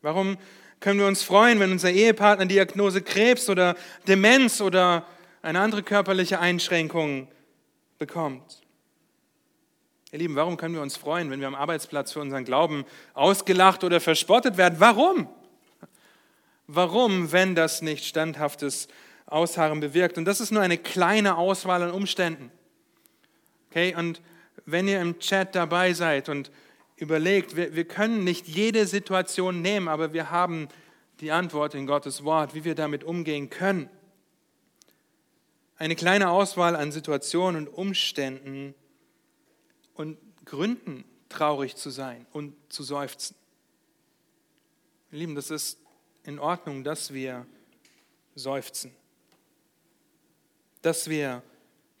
Warum 0.00 0.38
können 0.80 0.98
wir 0.98 1.06
uns 1.06 1.22
freuen, 1.22 1.60
wenn 1.60 1.72
unser 1.72 1.90
Ehepartner 1.90 2.46
Diagnose 2.46 3.02
Krebs 3.02 3.48
oder 3.48 3.76
Demenz 4.08 4.60
oder 4.60 5.06
eine 5.42 5.60
andere 5.60 5.82
körperliche 5.82 6.40
Einschränkung 6.40 7.28
bekommt? 7.98 8.65
Ihr 10.16 10.20
Lieben, 10.20 10.36
warum 10.36 10.56
können 10.56 10.74
wir 10.74 10.80
uns 10.80 10.96
freuen, 10.96 11.30
wenn 11.30 11.40
wir 11.40 11.46
am 11.46 11.54
Arbeitsplatz 11.54 12.10
für 12.10 12.20
unseren 12.20 12.46
Glauben 12.46 12.86
ausgelacht 13.12 13.84
oder 13.84 14.00
verspottet 14.00 14.56
werden? 14.56 14.76
Warum? 14.78 15.28
Warum, 16.66 17.32
wenn 17.32 17.54
das 17.54 17.82
nicht 17.82 18.06
standhaftes 18.06 18.88
Ausharren 19.26 19.78
bewirkt. 19.80 20.16
Und 20.16 20.24
das 20.24 20.40
ist 20.40 20.52
nur 20.52 20.62
eine 20.62 20.78
kleine 20.78 21.36
Auswahl 21.36 21.82
an 21.82 21.90
Umständen. 21.90 22.50
Okay, 23.68 23.94
und 23.94 24.22
wenn 24.64 24.88
ihr 24.88 25.02
im 25.02 25.18
Chat 25.18 25.54
dabei 25.54 25.92
seid 25.92 26.30
und 26.30 26.50
überlegt, 26.96 27.54
wir, 27.54 27.74
wir 27.74 27.84
können 27.84 28.24
nicht 28.24 28.48
jede 28.48 28.86
Situation 28.86 29.60
nehmen, 29.60 29.86
aber 29.86 30.14
wir 30.14 30.30
haben 30.30 30.68
die 31.20 31.30
Antwort 31.30 31.74
in 31.74 31.86
Gottes 31.86 32.24
Wort, 32.24 32.54
wie 32.54 32.64
wir 32.64 32.74
damit 32.74 33.04
umgehen 33.04 33.50
können. 33.50 33.90
Eine 35.76 35.94
kleine 35.94 36.30
Auswahl 36.30 36.74
an 36.74 36.90
Situationen 36.90 37.66
und 37.66 37.74
Umständen 37.74 38.74
Gründen, 40.46 41.04
traurig 41.28 41.76
zu 41.76 41.90
sein 41.90 42.26
und 42.32 42.54
zu 42.72 42.82
seufzen. 42.82 43.36
Lieben, 45.10 45.34
das 45.34 45.50
ist 45.50 45.78
in 46.24 46.38
Ordnung, 46.38 46.82
dass 46.82 47.12
wir 47.12 47.46
seufzen 48.34 48.96
dass 50.86 51.10
wir 51.10 51.42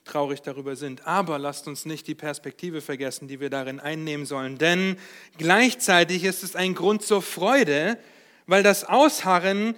traurig 0.04 0.42
darüber 0.42 0.76
sind. 0.76 1.06
Aber 1.06 1.38
lasst 1.40 1.66
uns 1.66 1.84
nicht 1.84 2.06
die 2.06 2.14
Perspektive 2.14 2.80
vergessen, 2.80 3.26
die 3.26 3.40
wir 3.40 3.50
darin 3.50 3.80
einnehmen 3.80 4.24
sollen. 4.24 4.58
Denn 4.58 4.96
gleichzeitig 5.36 6.22
ist 6.22 6.44
es 6.44 6.54
ein 6.54 6.74
Grund 6.74 7.02
zur 7.02 7.20
Freude, 7.20 7.98
weil 8.46 8.62
das 8.62 8.84
Ausharren 8.84 9.74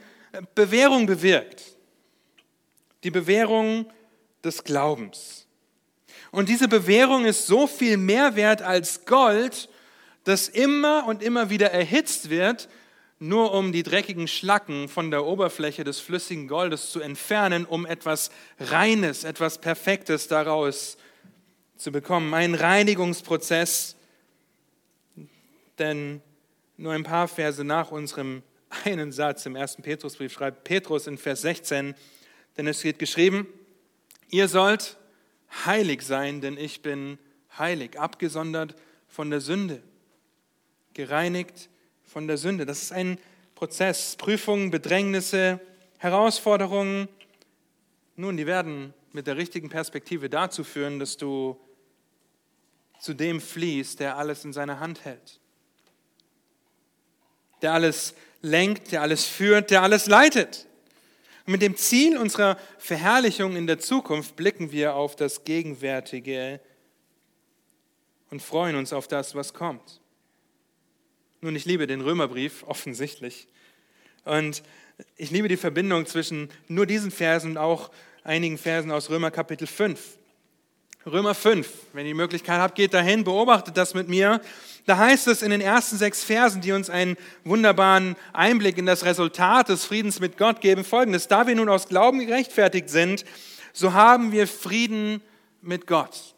Bewährung 0.54 1.07
bewirkt. 1.07 1.78
Die 3.02 3.11
Bewährung 3.11 3.90
des 4.44 4.62
Glaubens. 4.62 5.46
Und 6.30 6.48
diese 6.48 6.68
Bewährung 6.68 7.24
ist 7.24 7.46
so 7.46 7.66
viel 7.66 7.96
mehr 7.96 8.36
wert 8.36 8.62
als 8.62 9.04
Gold, 9.06 9.68
das 10.24 10.48
immer 10.48 11.06
und 11.06 11.22
immer 11.22 11.50
wieder 11.50 11.70
erhitzt 11.70 12.28
wird, 12.28 12.68
nur 13.18 13.52
um 13.54 13.72
die 13.72 13.82
dreckigen 13.82 14.28
Schlacken 14.28 14.88
von 14.88 15.10
der 15.10 15.24
Oberfläche 15.24 15.84
des 15.84 15.98
flüssigen 16.00 16.46
Goldes 16.46 16.90
zu 16.90 17.00
entfernen, 17.00 17.64
um 17.64 17.86
etwas 17.86 18.30
Reines, 18.60 19.24
etwas 19.24 19.58
Perfektes 19.58 20.28
daraus 20.28 20.98
zu 21.76 21.90
bekommen. 21.90 22.32
Ein 22.34 22.54
Reinigungsprozess, 22.54 23.96
denn 25.78 26.20
nur 26.76 26.92
ein 26.92 27.04
paar 27.04 27.26
Verse 27.26 27.64
nach 27.64 27.90
unserem 27.90 28.42
einen 28.84 29.12
Satz 29.12 29.46
im 29.46 29.56
ersten 29.56 29.82
Petrusbrief 29.82 30.32
schreibt 30.32 30.64
Petrus 30.64 31.06
in 31.06 31.16
Vers 31.16 31.40
16, 31.42 31.94
denn 32.56 32.66
es 32.66 32.80
steht 32.80 32.98
geschrieben, 32.98 33.46
ihr 34.28 34.46
sollt 34.46 34.97
heilig 35.64 36.02
sein, 36.02 36.40
denn 36.40 36.56
ich 36.56 36.82
bin 36.82 37.18
heilig, 37.58 37.98
abgesondert 37.98 38.74
von 39.06 39.30
der 39.30 39.40
Sünde, 39.40 39.82
gereinigt 40.94 41.68
von 42.04 42.26
der 42.26 42.38
Sünde. 42.38 42.66
Das 42.66 42.82
ist 42.82 42.92
ein 42.92 43.18
Prozess. 43.54 44.14
Prüfungen, 44.16 44.70
Bedrängnisse, 44.70 45.61
Herausforderungen. 45.98 47.08
Nun, 48.14 48.37
die 48.37 48.46
werden 48.46 48.94
mit 49.12 49.26
der 49.26 49.37
richtigen 49.37 49.68
Perspektive 49.68 50.28
dazu 50.30 50.62
führen, 50.62 51.00
dass 51.00 51.16
du 51.16 51.58
zu 53.00 53.14
dem 53.14 53.40
fließt, 53.40 53.98
der 53.98 54.16
alles 54.16 54.44
in 54.44 54.52
seiner 54.52 54.78
Hand 54.78 55.04
hält. 55.04 55.40
Der 57.62 57.72
alles 57.72 58.14
lenkt, 58.40 58.92
der 58.92 59.02
alles 59.02 59.24
führt, 59.24 59.72
der 59.72 59.82
alles 59.82 60.06
leitet. 60.06 60.67
Mit 61.48 61.62
dem 61.62 61.76
Ziel 61.76 62.18
unserer 62.18 62.58
Verherrlichung 62.76 63.56
in 63.56 63.66
der 63.66 63.78
Zukunft 63.78 64.37
blicken 64.37 64.70
wir 64.70 64.94
auf 64.94 65.16
das 65.16 65.44
Gegenwärtige 65.44 66.61
und 68.28 68.42
freuen 68.42 68.76
uns 68.76 68.92
auf 68.92 69.08
das, 69.08 69.34
was 69.34 69.54
kommt. 69.54 70.02
Nun, 71.40 71.56
ich 71.56 71.64
liebe 71.64 71.87
den 71.87 72.02
Römerbrief, 72.02 72.64
offensichtlich. 72.66 73.48
Und 74.26 74.62
ich 75.16 75.30
liebe 75.30 75.48
die 75.48 75.56
Verbindung 75.56 76.04
zwischen 76.04 76.50
nur 76.66 76.84
diesen 76.84 77.11
Versen 77.11 77.52
und 77.52 77.56
auch 77.56 77.90
einigen 78.24 78.58
Versen 78.58 78.90
aus 78.90 79.08
Römer 79.08 79.30
Kapitel 79.30 79.66
5. 79.66 80.18
Römer 81.06 81.34
5, 81.34 81.66
wenn 81.94 82.04
ihr 82.04 82.12
die 82.12 82.14
Möglichkeit 82.14 82.61
habt, 82.61 82.74
geht 82.74 82.92
dahin, 82.92 83.24
beobachtet 83.24 83.78
das 83.78 83.94
mit 83.94 84.11
mir. 84.11 84.42
Da 84.88 84.96
heißt 84.96 85.29
es 85.29 85.42
in 85.42 85.51
den 85.51 85.61
ersten 85.61 85.98
sechs 85.98 86.24
Versen, 86.24 86.62
die 86.62 86.72
uns 86.72 86.88
einen 86.88 87.18
wunderbaren 87.44 88.16
Einblick 88.33 88.79
in 88.79 88.87
das 88.87 89.05
Resultat 89.05 89.68
des 89.68 89.85
Friedens 89.85 90.18
mit 90.18 90.38
Gott 90.38 90.62
geben, 90.62 90.83
folgendes. 90.83 91.29
Da 91.29 91.46
wir 91.46 91.55
nun 91.55 91.68
aus 91.68 91.88
Glauben 91.88 92.20
gerechtfertigt 92.27 92.88
sind, 92.88 93.27
so 93.74 93.92
haben 93.92 94.33
wir 94.33 94.46
Frieden 94.46 95.20
mit 95.61 95.87
Gott. 95.87 96.35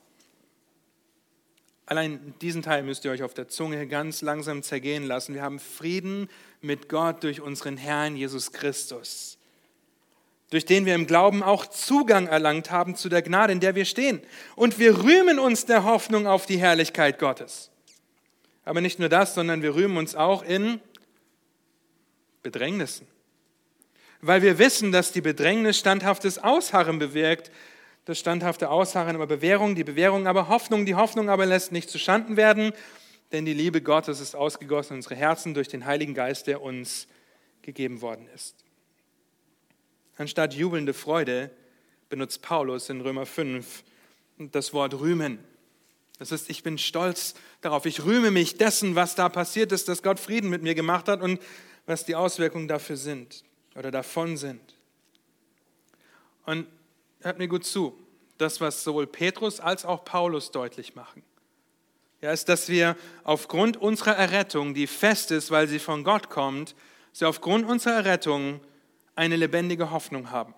Allein 1.86 2.34
diesen 2.40 2.62
Teil 2.62 2.82
müsst 2.82 3.04
ihr 3.04 3.12
euch 3.12 3.22
auf 3.22 3.34
der 3.34 3.46
Zunge 3.46 3.86
ganz 3.86 4.20
langsam 4.20 4.64
zergehen 4.64 5.04
lassen. 5.04 5.34
Wir 5.34 5.42
haben 5.42 5.60
Frieden 5.60 6.28
mit 6.60 6.88
Gott 6.88 7.22
durch 7.22 7.40
unseren 7.40 7.76
Herrn 7.76 8.16
Jesus 8.16 8.50
Christus, 8.50 9.38
durch 10.50 10.64
den 10.64 10.86
wir 10.86 10.96
im 10.96 11.06
Glauben 11.06 11.44
auch 11.44 11.66
Zugang 11.66 12.26
erlangt 12.26 12.72
haben 12.72 12.96
zu 12.96 13.08
der 13.08 13.22
Gnade, 13.22 13.52
in 13.52 13.60
der 13.60 13.76
wir 13.76 13.84
stehen. 13.84 14.20
Und 14.56 14.80
wir 14.80 15.04
rühmen 15.04 15.38
uns 15.38 15.66
der 15.66 15.84
Hoffnung 15.84 16.26
auf 16.26 16.46
die 16.46 16.58
Herrlichkeit 16.58 17.20
Gottes. 17.20 17.69
Aber 18.64 18.80
nicht 18.80 18.98
nur 18.98 19.08
das, 19.08 19.34
sondern 19.34 19.62
wir 19.62 19.74
rühmen 19.74 19.96
uns 19.96 20.14
auch 20.14 20.42
in 20.42 20.80
Bedrängnissen. 22.42 23.06
Weil 24.20 24.42
wir 24.42 24.58
wissen, 24.58 24.92
dass 24.92 25.12
die 25.12 25.20
Bedrängnis 25.22 25.78
standhaftes 25.78 26.38
Ausharren 26.38 26.98
bewirkt 26.98 27.50
das 28.10 28.18
standhafte 28.18 28.70
Ausharren 28.70 29.14
aber 29.14 29.26
Bewährung, 29.26 29.74
die 29.74 29.84
Bewährung 29.84 30.26
aber 30.26 30.48
Hoffnung, 30.48 30.86
die 30.86 30.94
Hoffnung 30.94 31.28
aber 31.28 31.46
lässt 31.46 31.70
nicht 31.70 31.90
zuschanden 31.90 32.36
werden, 32.36 32.72
denn 33.30 33.44
die 33.44 33.54
Liebe 33.54 33.82
Gottes 33.82 34.20
ist 34.20 34.34
ausgegossen 34.34 34.94
in 34.94 34.98
unsere 34.98 35.14
Herzen 35.14 35.54
durch 35.54 35.68
den 35.68 35.84
Heiligen 35.84 36.14
Geist, 36.14 36.46
der 36.46 36.62
uns 36.62 37.06
gegeben 37.62 38.00
worden 38.00 38.26
ist. 38.34 38.56
Anstatt 40.16 40.54
jubelnde 40.54 40.94
Freude 40.94 41.50
benutzt 42.08 42.42
Paulus 42.42 42.88
in 42.88 43.00
Römer 43.00 43.26
5 43.26 43.84
das 44.38 44.72
Wort 44.72 44.98
rühmen. 44.98 45.38
Das 46.20 46.32
ist, 46.32 46.50
ich 46.50 46.62
bin 46.62 46.76
stolz 46.76 47.32
darauf, 47.62 47.86
ich 47.86 48.04
rühme 48.04 48.30
mich 48.30 48.58
dessen, 48.58 48.94
was 48.94 49.14
da 49.14 49.30
passiert 49.30 49.72
ist, 49.72 49.88
dass 49.88 50.02
Gott 50.02 50.20
Frieden 50.20 50.50
mit 50.50 50.62
mir 50.62 50.74
gemacht 50.74 51.08
hat 51.08 51.22
und 51.22 51.40
was 51.86 52.04
die 52.04 52.14
Auswirkungen 52.14 52.68
dafür 52.68 52.98
sind 52.98 53.42
oder 53.74 53.90
davon 53.90 54.36
sind. 54.36 54.60
Und 56.44 56.66
hört 57.20 57.38
mir 57.38 57.48
gut 57.48 57.64
zu, 57.64 57.98
das, 58.36 58.60
was 58.60 58.84
sowohl 58.84 59.06
Petrus 59.06 59.60
als 59.60 59.86
auch 59.86 60.04
Paulus 60.04 60.50
deutlich 60.50 60.94
machen, 60.94 61.22
ja, 62.20 62.32
ist, 62.32 62.50
dass 62.50 62.68
wir 62.68 62.98
aufgrund 63.24 63.78
unserer 63.78 64.14
Errettung, 64.14 64.74
die 64.74 64.86
fest 64.86 65.30
ist, 65.30 65.50
weil 65.50 65.68
sie 65.68 65.78
von 65.78 66.04
Gott 66.04 66.28
kommt, 66.28 66.74
sie 67.12 67.24
aufgrund 67.24 67.66
unserer 67.66 67.94
Errettung 67.94 68.60
eine 69.14 69.36
lebendige 69.36 69.90
Hoffnung 69.90 70.30
haben. 70.30 70.52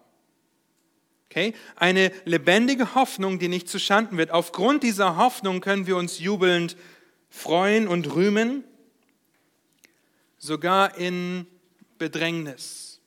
Okay? 1.33 1.55
Eine 1.77 2.13
lebendige 2.27 2.95
Hoffnung, 2.95 3.39
die 3.39 3.49
nicht 3.49 3.67
zuschanden 3.67 4.19
wird. 4.19 4.31
Aufgrund 4.31 4.83
dieser 4.83 5.17
Hoffnung 5.17 5.63
können 5.63 5.87
wir 5.87 5.97
uns 5.97 6.19
jubelnd 6.19 6.77
freuen 7.31 7.89
und 7.89 8.15
rühmen, 8.15 8.65
sogar 10.37 10.99
in 10.99 11.47
Bedrängnis, 11.97 13.01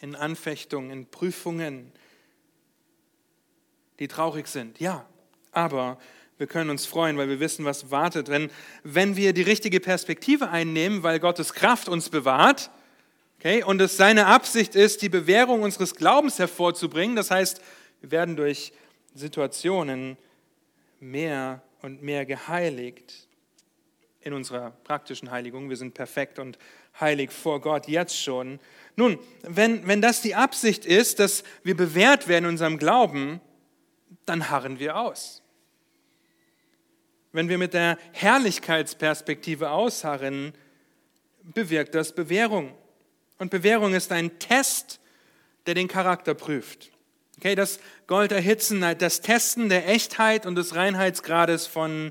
in 0.00 0.16
Anfechtungen, 0.16 0.90
in 0.90 1.06
Prüfungen, 1.06 1.92
die 4.00 4.08
traurig 4.08 4.48
sind. 4.48 4.80
Ja, 4.80 5.06
aber 5.52 6.00
wir 6.38 6.48
können 6.48 6.70
uns 6.70 6.86
freuen, 6.86 7.16
weil 7.18 7.28
wir 7.28 7.38
wissen, 7.38 7.64
was 7.64 7.92
wartet. 7.92 8.28
Wenn, 8.28 8.50
wenn 8.82 9.14
wir 9.14 9.32
die 9.32 9.42
richtige 9.42 9.78
Perspektive 9.78 10.50
einnehmen, 10.50 11.04
weil 11.04 11.20
Gottes 11.20 11.54
Kraft 11.54 11.88
uns 11.88 12.08
bewahrt 12.08 12.72
okay, 13.38 13.62
und 13.62 13.80
es 13.80 13.96
seine 13.96 14.26
Absicht 14.26 14.74
ist, 14.74 15.02
die 15.02 15.08
Bewährung 15.08 15.62
unseres 15.62 15.94
Glaubens 15.94 16.38
hervorzubringen, 16.38 17.16
das 17.16 17.30
heißt, 17.30 17.60
wir 18.00 18.10
werden 18.10 18.36
durch 18.36 18.72
Situationen 19.14 20.16
mehr 21.00 21.62
und 21.82 22.02
mehr 22.02 22.26
geheiligt 22.26 23.28
in 24.20 24.32
unserer 24.32 24.72
praktischen 24.84 25.30
Heiligung. 25.30 25.68
Wir 25.68 25.76
sind 25.76 25.94
perfekt 25.94 26.38
und 26.38 26.58
heilig 27.00 27.30
vor 27.30 27.60
Gott 27.60 27.88
jetzt 27.88 28.20
schon. 28.20 28.58
Nun, 28.96 29.18
wenn, 29.42 29.86
wenn 29.86 30.02
das 30.02 30.22
die 30.22 30.34
Absicht 30.34 30.84
ist, 30.84 31.20
dass 31.20 31.44
wir 31.62 31.76
bewährt 31.76 32.28
werden 32.28 32.44
in 32.44 32.50
unserem 32.50 32.78
Glauben, 32.78 33.40
dann 34.26 34.50
harren 34.50 34.78
wir 34.78 34.96
aus. 34.96 35.42
Wenn 37.32 37.48
wir 37.48 37.58
mit 37.58 37.74
der 37.74 37.98
Herrlichkeitsperspektive 38.12 39.70
ausharren, 39.70 40.52
bewirkt 41.42 41.94
das 41.94 42.14
Bewährung. 42.14 42.74
Und 43.38 43.50
Bewährung 43.50 43.94
ist 43.94 44.12
ein 44.12 44.38
Test, 44.38 45.00
der 45.66 45.74
den 45.74 45.88
Charakter 45.88 46.34
prüft. 46.34 46.90
Okay, 47.36 47.54
das 47.54 47.78
Gold 48.08 48.32
erhitzen, 48.32 48.80
das 48.98 49.20
Testen 49.20 49.68
der 49.68 49.88
Echtheit 49.88 50.44
und 50.44 50.56
des 50.56 50.74
Reinheitsgrades 50.74 51.66
von 51.66 52.10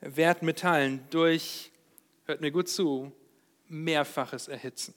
Wertmetallen 0.00 1.00
durch, 1.10 1.72
hört 2.26 2.40
mir 2.40 2.52
gut 2.52 2.68
zu, 2.68 3.12
mehrfaches 3.68 4.46
Erhitzen. 4.46 4.94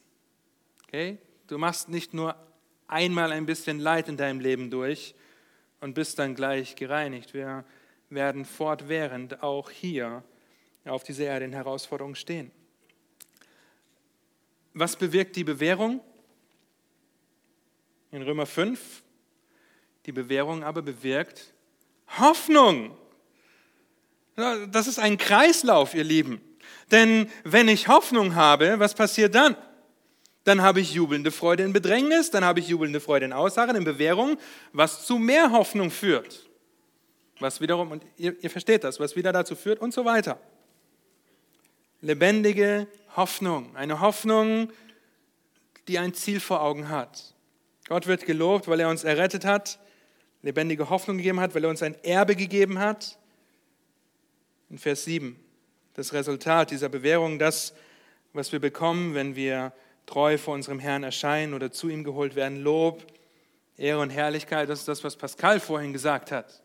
Okay? 0.84 1.18
Du 1.48 1.58
machst 1.58 1.90
nicht 1.90 2.14
nur 2.14 2.36
einmal 2.88 3.32
ein 3.32 3.46
bisschen 3.46 3.80
Leid 3.80 4.08
in 4.08 4.18
deinem 4.18 4.40
Leben 4.40 4.70
durch 4.70 5.16
und 5.82 5.94
bist 5.94 6.20
dann 6.20 6.36
gleich 6.36 6.76
gereinigt. 6.76 7.34
Wir 7.34 7.66
werden 8.10 8.46
fortwährend 8.46 9.42
auch 9.42 9.72
hier 9.72 10.24
auf 10.86 11.04
dieser 11.04 11.26
Erde 11.26 11.46
in 11.46 11.54
Herausforderungen 11.54 12.16
stehen. 12.16 12.52
Was 14.76 14.98
bewirkt 14.98 15.38
die 15.38 15.46
Bewährung? 15.46 16.02
In 18.12 18.22
Römer 18.22 18.46
5, 18.46 19.04
die 20.06 20.12
Bewährung 20.12 20.64
aber 20.64 20.82
bewirkt 20.82 21.54
Hoffnung. 22.20 22.96
Das 24.36 24.88
ist 24.88 25.00
ein 25.00 25.18
Kreislauf, 25.18 25.96
ihr 25.96 26.04
Lieben. 26.04 26.42
Denn 26.92 27.32
wenn 27.46 27.70
ich 27.70 27.88
Hoffnung 27.88 28.36
habe, 28.36 28.78
was 28.78 28.94
passiert 28.94 29.34
dann? 29.34 29.56
Dann 30.44 30.62
habe 30.62 30.82
ich 30.82 30.94
jubelnde 30.94 31.32
Freude 31.32 31.64
in 31.64 31.72
Bedrängnis, 31.72 32.30
dann 32.30 32.44
habe 32.44 32.60
ich 32.60 32.68
jubelnde 32.68 33.00
Freude 33.00 33.26
in 33.26 33.34
Aussagen, 33.34 33.78
in 33.78 33.86
Bewährung, 33.86 34.38
was 34.74 35.06
zu 35.06 35.18
mehr 35.18 35.52
Hoffnung 35.52 35.90
führt. 35.90 36.48
Was 37.40 37.62
wiederum, 37.62 37.92
und 37.92 38.06
ihr, 38.18 38.36
ihr 38.44 38.50
versteht 38.50 38.84
das, 38.84 39.00
was 39.00 39.16
wieder 39.16 39.32
dazu 39.32 39.56
führt 39.56 39.80
und 39.80 39.94
so 39.94 40.04
weiter. 40.04 40.38
Lebendige 42.02 42.88
Hoffnung, 43.16 43.76
eine 43.76 44.00
Hoffnung, 44.00 44.72
die 45.88 46.00
ein 46.00 46.14
Ziel 46.14 46.40
vor 46.40 46.62
Augen 46.62 46.90
hat. 46.90 47.34
Gott 47.88 48.08
wird 48.08 48.26
gelobt, 48.26 48.68
weil 48.68 48.80
er 48.80 48.90
uns 48.90 49.04
errettet 49.04 49.46
hat, 49.46 49.80
lebendige 50.42 50.90
Hoffnung 50.90 51.18
gegeben 51.18 51.40
hat, 51.40 51.54
weil 51.56 51.64
er 51.64 51.70
uns 51.70 51.84
ein 51.84 51.96
Erbe 52.04 52.36
gegeben 52.36 52.80
hat. 52.80 53.18
In 54.70 54.78
Vers 54.80 55.06
7, 55.06 55.40
das 55.94 56.14
Resultat 56.14 56.72
dieser 56.72 56.90
Bewährung, 56.90 57.40
das, 57.40 57.74
was 58.34 58.52
wir 58.52 58.60
bekommen, 58.60 59.14
wenn 59.14 59.36
wir 59.36 59.74
treu 60.06 60.38
vor 60.38 60.54
unserem 60.54 60.80
Herrn 60.80 61.04
erscheinen 61.04 61.54
oder 61.54 61.72
zu 61.72 61.90
ihm 61.90 62.04
geholt 62.04 62.36
werden. 62.36 62.62
Lob, 62.62 63.06
Ehre 63.78 64.00
und 64.00 64.10
Herrlichkeit, 64.10 64.70
das 64.70 64.80
ist 64.80 64.88
das, 64.88 65.04
was 65.04 65.16
Pascal 65.16 65.60
vorhin 65.60 65.94
gesagt 65.94 66.32
hat. 66.32 66.62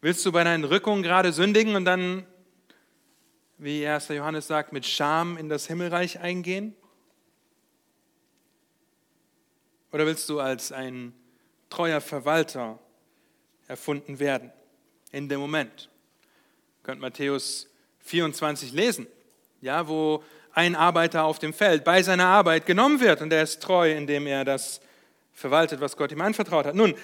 Willst 0.00 0.24
du 0.26 0.32
bei 0.32 0.44
deinen 0.44 0.64
Rückungen 0.64 1.02
gerade 1.02 1.32
sündigen 1.32 1.74
und 1.74 1.84
dann, 1.84 2.26
wie 3.58 3.86
1. 3.86 4.08
Johannes 4.08 4.46
sagt, 4.46 4.72
mit 4.72 4.86
Scham 4.86 5.36
in 5.36 5.48
das 5.48 5.66
Himmelreich 5.66 6.20
eingehen? 6.20 6.74
Oder 9.92 10.06
willst 10.06 10.28
du 10.28 10.40
als 10.40 10.72
ein 10.72 11.14
treuer 11.70 12.00
Verwalter 12.00 12.78
erfunden 13.66 14.18
werden 14.18 14.52
in 15.10 15.28
dem 15.28 15.40
Moment? 15.40 15.88
Könnt 16.82 17.00
Matthäus 17.00 17.68
24 18.00 18.72
lesen, 18.72 19.06
ja, 19.60 19.88
wo 19.88 20.22
ein 20.52 20.74
Arbeiter 20.74 21.24
auf 21.24 21.38
dem 21.38 21.52
Feld 21.52 21.84
bei 21.84 22.02
seiner 22.02 22.26
Arbeit 22.26 22.66
genommen 22.66 23.00
wird 23.00 23.20
und 23.22 23.32
er 23.32 23.42
ist 23.42 23.62
treu, 23.62 23.90
indem 23.90 24.26
er 24.26 24.44
das 24.44 24.80
verwaltet, 25.32 25.80
was 25.80 25.96
Gott 25.96 26.12
ihm 26.12 26.20
anvertraut 26.20 26.66
hat. 26.66 26.74
Nun, 26.74 26.94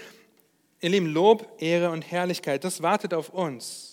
ihr 0.80 0.90
Lieben, 0.90 1.07
Lob, 1.07 1.61
Ehre 1.61 1.90
und 1.90 2.03
Herrlichkeit, 2.03 2.64
das 2.64 2.82
wartet 2.82 3.14
auf 3.14 3.30
uns. 3.30 3.91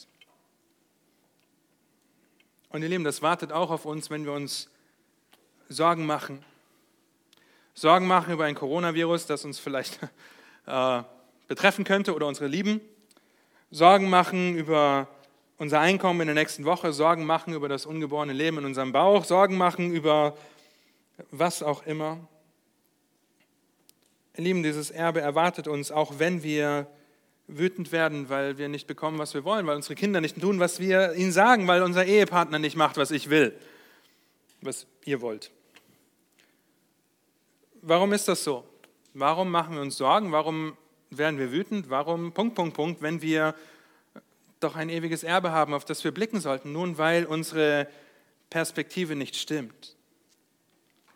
Und 2.72 2.84
ihr 2.84 2.90
Lieben, 2.90 3.04
das 3.04 3.24
wartet 3.24 3.52
auch 3.52 3.72
auf 3.72 3.86
uns, 3.86 4.12
wenn 4.12 4.26
wir 4.26 4.34
uns 4.34 4.70
Sorgen 5.70 6.06
machen. 6.06 6.46
Sorgen 7.74 8.06
machen 8.06 8.32
über 8.32 8.46
ein 8.46 8.54
Coronavirus, 8.54 9.26
das 9.26 9.44
uns 9.44 9.58
vielleicht 9.58 10.00
äh, 10.68 11.02
betreffen 11.48 11.84
könnte 11.84 12.14
oder 12.14 12.28
unsere 12.28 12.46
Lieben. 12.46 12.80
Sorgen 13.72 14.08
machen 14.08 14.56
über 14.56 15.08
unser 15.58 15.80
Einkommen 15.80 16.22
in 16.22 16.28
der 16.28 16.36
nächsten 16.36 16.64
Woche, 16.64 16.94
Sorgen 16.94 17.26
machen 17.26 17.54
über 17.54 17.70
das 17.70 17.88
ungeborene 17.88 18.34
Leben 18.34 18.60
in 18.60 18.66
unserem 18.66 18.92
Bauch, 18.92 19.26
Sorgen 19.26 19.58
machen 19.58 19.92
über 19.92 20.38
was 21.32 21.64
auch 21.64 21.88
immer. 21.88 22.20
Ihr 24.38 24.44
Lieben, 24.44 24.62
dieses 24.62 24.92
Erbe 24.92 25.22
erwartet 25.22 25.68
uns, 25.68 25.92
auch 25.92 26.20
wenn 26.20 26.44
wir 26.44 26.86
wütend 27.50 27.92
werden, 27.92 28.30
weil 28.30 28.58
wir 28.58 28.70
nicht 28.70 28.88
bekommen, 28.88 29.18
was 29.18 29.34
wir 29.34 29.44
wollen, 29.44 29.66
weil 29.68 29.76
unsere 29.76 29.96
Kinder 29.96 30.22
nicht 30.22 30.40
tun, 30.40 30.60
was 30.60 30.80
wir 30.80 31.14
ihnen 31.14 31.32
sagen, 31.32 31.68
weil 31.68 31.82
unser 31.82 32.06
Ehepartner 32.06 32.60
nicht 32.60 32.76
macht, 32.76 32.98
was 32.98 33.12
ich 33.12 33.30
will, 33.30 33.54
was 34.62 34.86
ihr 35.06 35.22
wollt. 35.22 35.52
Warum 37.82 38.14
ist 38.14 38.28
das 38.28 38.44
so? 38.44 38.64
Warum 39.14 39.50
machen 39.50 39.76
wir 39.76 39.82
uns 39.82 39.98
Sorgen? 39.98 40.32
Warum 40.32 40.78
werden 41.10 41.40
wir 41.40 41.52
wütend? 41.52 41.90
Warum, 41.90 42.34
Punkt, 42.34 42.56
Punkt, 42.56 42.76
Punkt, 42.76 43.02
wenn 43.02 43.22
wir 43.22 43.56
doch 44.60 44.76
ein 44.76 44.90
ewiges 44.90 45.24
Erbe 45.24 45.52
haben, 45.52 45.74
auf 45.74 45.86
das 45.86 46.04
wir 46.04 46.12
blicken 46.12 46.40
sollten. 46.40 46.72
Nun, 46.72 46.98
weil 46.98 47.26
unsere 47.26 47.88
Perspektive 48.50 49.16
nicht 49.16 49.36
stimmt. 49.36 49.96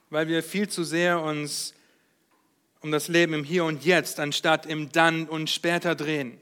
Weil 0.10 0.28
wir 0.28 0.44
viel 0.44 0.70
zu 0.70 0.84
sehr 0.84 1.22
uns 1.22 1.74
um 2.84 2.92
das 2.92 3.08
Leben 3.08 3.34
im 3.34 3.44
Hier 3.44 3.66
und 3.66 3.84
Jetzt 3.84 4.20
anstatt 4.20 4.66
im 4.66 4.92
Dann 4.92 5.28
und 5.28 5.50
später 5.50 5.96
drehen. 5.96 6.38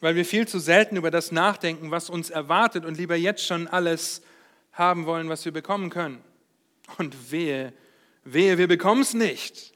Weil 0.00 0.16
wir 0.16 0.24
viel 0.24 0.48
zu 0.48 0.58
selten 0.58 0.96
über 0.96 1.10
das 1.10 1.30
nachdenken, 1.30 1.90
was 1.90 2.10
uns 2.10 2.30
erwartet 2.30 2.84
und 2.84 2.96
lieber 2.96 3.16
jetzt 3.16 3.46
schon 3.46 3.68
alles 3.68 4.22
haben 4.72 5.06
wollen, 5.06 5.28
was 5.28 5.44
wir 5.44 5.52
bekommen 5.52 5.90
können. 5.90 6.22
Und 6.98 7.30
wehe, 7.30 7.72
wehe, 8.24 8.58
wir 8.58 8.66
bekommen 8.66 9.02
es 9.02 9.14
nicht. 9.14 9.72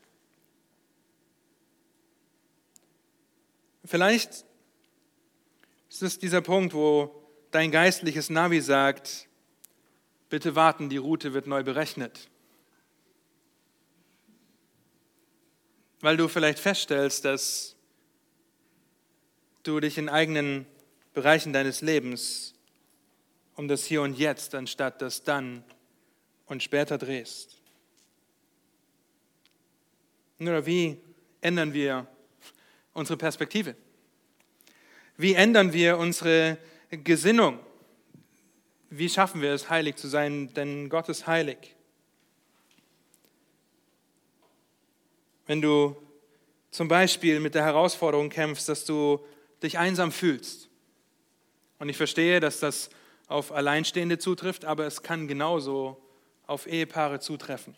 Vielleicht 3.84 4.44
es 5.90 6.02
ist 6.02 6.22
dieser 6.22 6.42
Punkt, 6.42 6.74
wo 6.74 7.24
dein 7.50 7.70
geistliches 7.70 8.30
Navi 8.30 8.60
sagt, 8.60 9.26
bitte 10.28 10.54
warten, 10.54 10.90
die 10.90 10.98
Route 10.98 11.32
wird 11.32 11.46
neu 11.46 11.64
berechnet. 11.64 12.28
Weil 16.00 16.16
du 16.16 16.28
vielleicht 16.28 16.58
feststellst, 16.58 17.24
dass 17.24 17.76
du 19.62 19.80
dich 19.80 19.98
in 19.98 20.08
eigenen 20.08 20.66
Bereichen 21.12 21.52
deines 21.52 21.80
Lebens 21.80 22.54
um 23.56 23.66
das 23.66 23.84
Hier 23.84 24.02
und 24.02 24.16
Jetzt 24.16 24.54
anstatt 24.54 25.02
das 25.02 25.24
Dann 25.24 25.64
und 26.46 26.62
später 26.62 26.96
drehst. 26.96 27.56
Nur 30.38 30.64
wie 30.66 31.00
ändern 31.40 31.72
wir 31.72 32.06
unsere 32.92 33.16
Perspektive? 33.16 33.74
Wie 35.16 35.34
ändern 35.34 35.72
wir 35.72 35.98
unsere 35.98 36.58
Gesinnung? 36.90 37.58
Wie 38.90 39.08
schaffen 39.08 39.42
wir 39.42 39.52
es, 39.52 39.68
heilig 39.68 39.96
zu 39.96 40.06
sein? 40.06 40.54
Denn 40.54 40.88
Gott 40.88 41.08
ist 41.08 41.26
heilig. 41.26 41.74
Wenn 45.48 45.60
du 45.60 45.96
zum 46.70 46.86
Beispiel 46.86 47.40
mit 47.40 47.56
der 47.56 47.64
Herausforderung 47.64 48.28
kämpfst, 48.28 48.68
dass 48.68 48.84
du 48.84 49.18
dich 49.60 49.78
einsam 49.78 50.12
fühlst. 50.12 50.68
Und 51.80 51.88
ich 51.88 51.96
verstehe, 51.96 52.38
dass 52.38 52.60
das 52.60 52.90
auf 53.26 53.50
Alleinstehende 53.50 54.18
zutrifft, 54.18 54.64
aber 54.64 54.86
es 54.86 55.02
kann 55.02 55.26
genauso 55.26 56.00
auf 56.46 56.68
Ehepaare 56.68 57.18
zutreffen, 57.18 57.76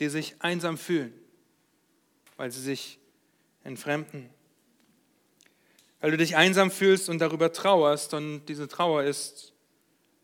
die 0.00 0.08
sich 0.08 0.34
einsam 0.40 0.76
fühlen, 0.76 1.14
weil 2.36 2.50
sie 2.50 2.60
sich 2.60 2.98
entfremden 3.62 4.30
weil 6.00 6.10
du 6.10 6.16
dich 6.16 6.36
einsam 6.36 6.70
fühlst 6.70 7.08
und 7.08 7.18
darüber 7.18 7.52
trauerst. 7.52 8.14
Und 8.14 8.46
diese 8.46 8.68
Trauer 8.68 9.02
ist 9.02 9.52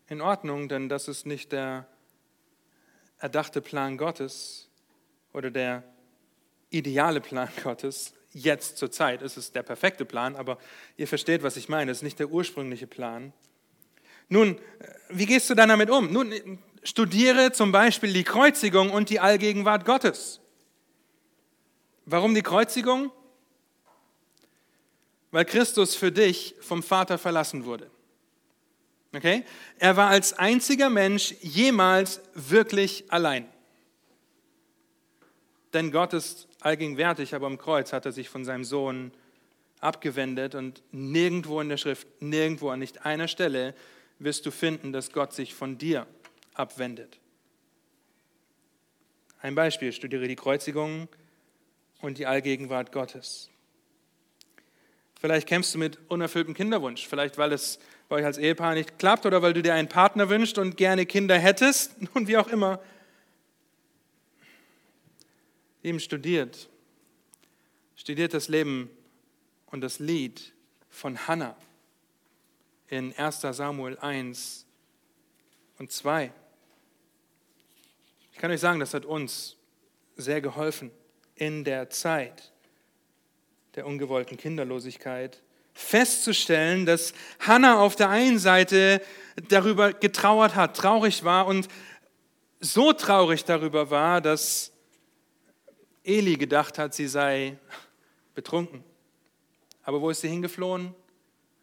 in 0.07 0.21
Ordnung, 0.21 0.69
denn 0.69 0.89
das 0.89 1.07
ist 1.07 1.25
nicht 1.25 1.51
der 1.51 1.87
erdachte 3.17 3.61
Plan 3.61 3.97
Gottes 3.97 4.69
oder 5.33 5.49
der 5.51 5.83
ideale 6.73 7.21
Plan 7.21 7.49
Gottes. 7.63 8.13
Jetzt 8.31 8.77
zur 8.77 8.91
Zeit 8.91 9.21
ist 9.21 9.37
es 9.37 9.51
der 9.51 9.63
perfekte 9.63 10.05
Plan, 10.05 10.35
aber 10.35 10.57
ihr 10.97 11.07
versteht, 11.07 11.43
was 11.43 11.55
ich 11.55 11.69
meine. 11.69 11.91
Es 11.91 11.99
ist 11.99 12.03
nicht 12.03 12.19
der 12.19 12.29
ursprüngliche 12.29 12.87
Plan. 12.87 13.31
Nun, 14.27 14.59
wie 15.09 15.27
gehst 15.27 15.49
du 15.49 15.53
dann 15.53 15.69
damit 15.69 15.89
um? 15.89 16.11
Nun, 16.11 16.33
studiere 16.83 17.51
zum 17.51 17.71
Beispiel 17.71 18.11
die 18.11 18.23
Kreuzigung 18.23 18.89
und 18.89 19.09
die 19.09 19.19
Allgegenwart 19.19 19.85
Gottes. 19.85 20.39
Warum 22.05 22.33
die 22.33 22.41
Kreuzigung? 22.41 23.11
weil 25.33 25.45
Christus 25.45 25.95
für 25.95 26.11
dich 26.11 26.53
vom 26.61 26.83
Vater 26.83 27.17
verlassen 27.17 27.65
wurde. 27.65 27.89
Okay? 29.15 29.43
Er 29.79 29.97
war 29.97 30.09
als 30.09 30.33
einziger 30.33 30.91
Mensch 30.91 31.33
jemals 31.41 32.21
wirklich 32.35 33.05
allein. 33.11 33.49
Denn 35.73 35.91
Gott 35.91 36.13
ist 36.13 36.47
allgegenwärtig, 36.59 37.33
aber 37.33 37.47
am 37.47 37.57
Kreuz 37.57 37.93
hat 37.93 38.05
er 38.05 38.11
sich 38.11 38.29
von 38.29 38.45
seinem 38.45 38.63
Sohn 38.63 39.11
abgewendet 39.79 40.55
und 40.55 40.81
nirgendwo 40.91 41.59
in 41.59 41.69
der 41.69 41.77
Schrift, 41.77 42.07
nirgendwo 42.21 42.69
an 42.69 42.79
nicht 42.79 43.05
einer 43.05 43.27
Stelle 43.27 43.75
wirst 44.19 44.45
du 44.45 44.51
finden, 44.51 44.93
dass 44.93 45.11
Gott 45.11 45.33
sich 45.33 45.53
von 45.53 45.77
dir 45.77 46.07
abwendet. 46.53 47.19
Ein 49.41 49.55
Beispiel, 49.55 49.91
studiere 49.91 50.27
die 50.27 50.37
Kreuzigung 50.37 51.09
und 51.99 52.17
die 52.17 52.25
Allgegenwart 52.25 52.91
Gottes. 52.93 53.49
Vielleicht 55.19 55.47
kämpfst 55.47 55.73
du 55.73 55.79
mit 55.79 55.99
unerfülltem 56.09 56.53
Kinderwunsch, 56.53 57.07
vielleicht 57.07 57.37
weil 57.37 57.51
es 57.51 57.79
bei 58.07 58.17
euch 58.17 58.25
als 58.25 58.37
Ehepaar 58.37 58.73
nicht 58.73 58.99
klappt 58.99 59.25
oder 59.25 59.41
weil 59.41 59.53
du 59.53 59.61
dir 59.61 59.73
einen 59.73 59.89
Partner 59.89 60.29
wünschst 60.29 60.57
und 60.57 60.77
gerne 60.77 61.05
Kinder 61.05 61.37
hättest 61.37 61.95
und 62.13 62.27
wie 62.27 62.37
auch 62.37 62.47
immer. 62.47 62.79
Eben 65.83 65.99
studiert, 65.99 66.69
studiert 67.95 68.33
das 68.33 68.47
Leben 68.47 68.89
und 69.67 69.81
das 69.81 69.99
Lied 69.99 70.53
von 70.89 71.27
Hannah 71.27 71.57
in 72.87 73.13
1 73.15 73.41
Samuel 73.41 73.97
1 73.99 74.65
und 75.79 75.91
2. 75.91 76.31
Ich 78.31 78.37
kann 78.37 78.51
euch 78.51 78.61
sagen, 78.61 78.79
das 78.79 78.93
hat 78.93 79.05
uns 79.05 79.57
sehr 80.15 80.41
geholfen 80.41 80.91
in 81.35 81.63
der 81.63 81.89
Zeit 81.89 82.51
der 83.75 83.85
ungewollten 83.85 84.37
Kinderlosigkeit 84.37 85.41
festzustellen, 85.73 86.85
dass 86.85 87.13
Hannah 87.39 87.79
auf 87.79 87.95
der 87.95 88.09
einen 88.09 88.37
Seite 88.37 89.01
darüber 89.49 89.93
getrauert 89.93 90.55
hat, 90.55 90.77
traurig 90.77 91.23
war 91.23 91.47
und 91.47 91.67
so 92.59 92.93
traurig 92.93 93.43
darüber 93.45 93.89
war, 93.89 94.21
dass 94.21 94.72
Eli 96.03 96.35
gedacht 96.35 96.77
hat, 96.77 96.93
sie 96.93 97.07
sei 97.07 97.57
betrunken. 98.35 98.83
Aber 99.83 100.01
wo 100.01 100.09
ist 100.09 100.21
sie 100.21 100.29
hingeflohen? 100.29 100.93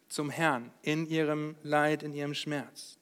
Zum 0.09 0.29
Herrn, 0.29 0.71
in 0.81 1.07
ihrem 1.07 1.55
Leid, 1.63 2.03
in 2.03 2.13
ihrem 2.13 2.33
Schmerz. 2.33 2.97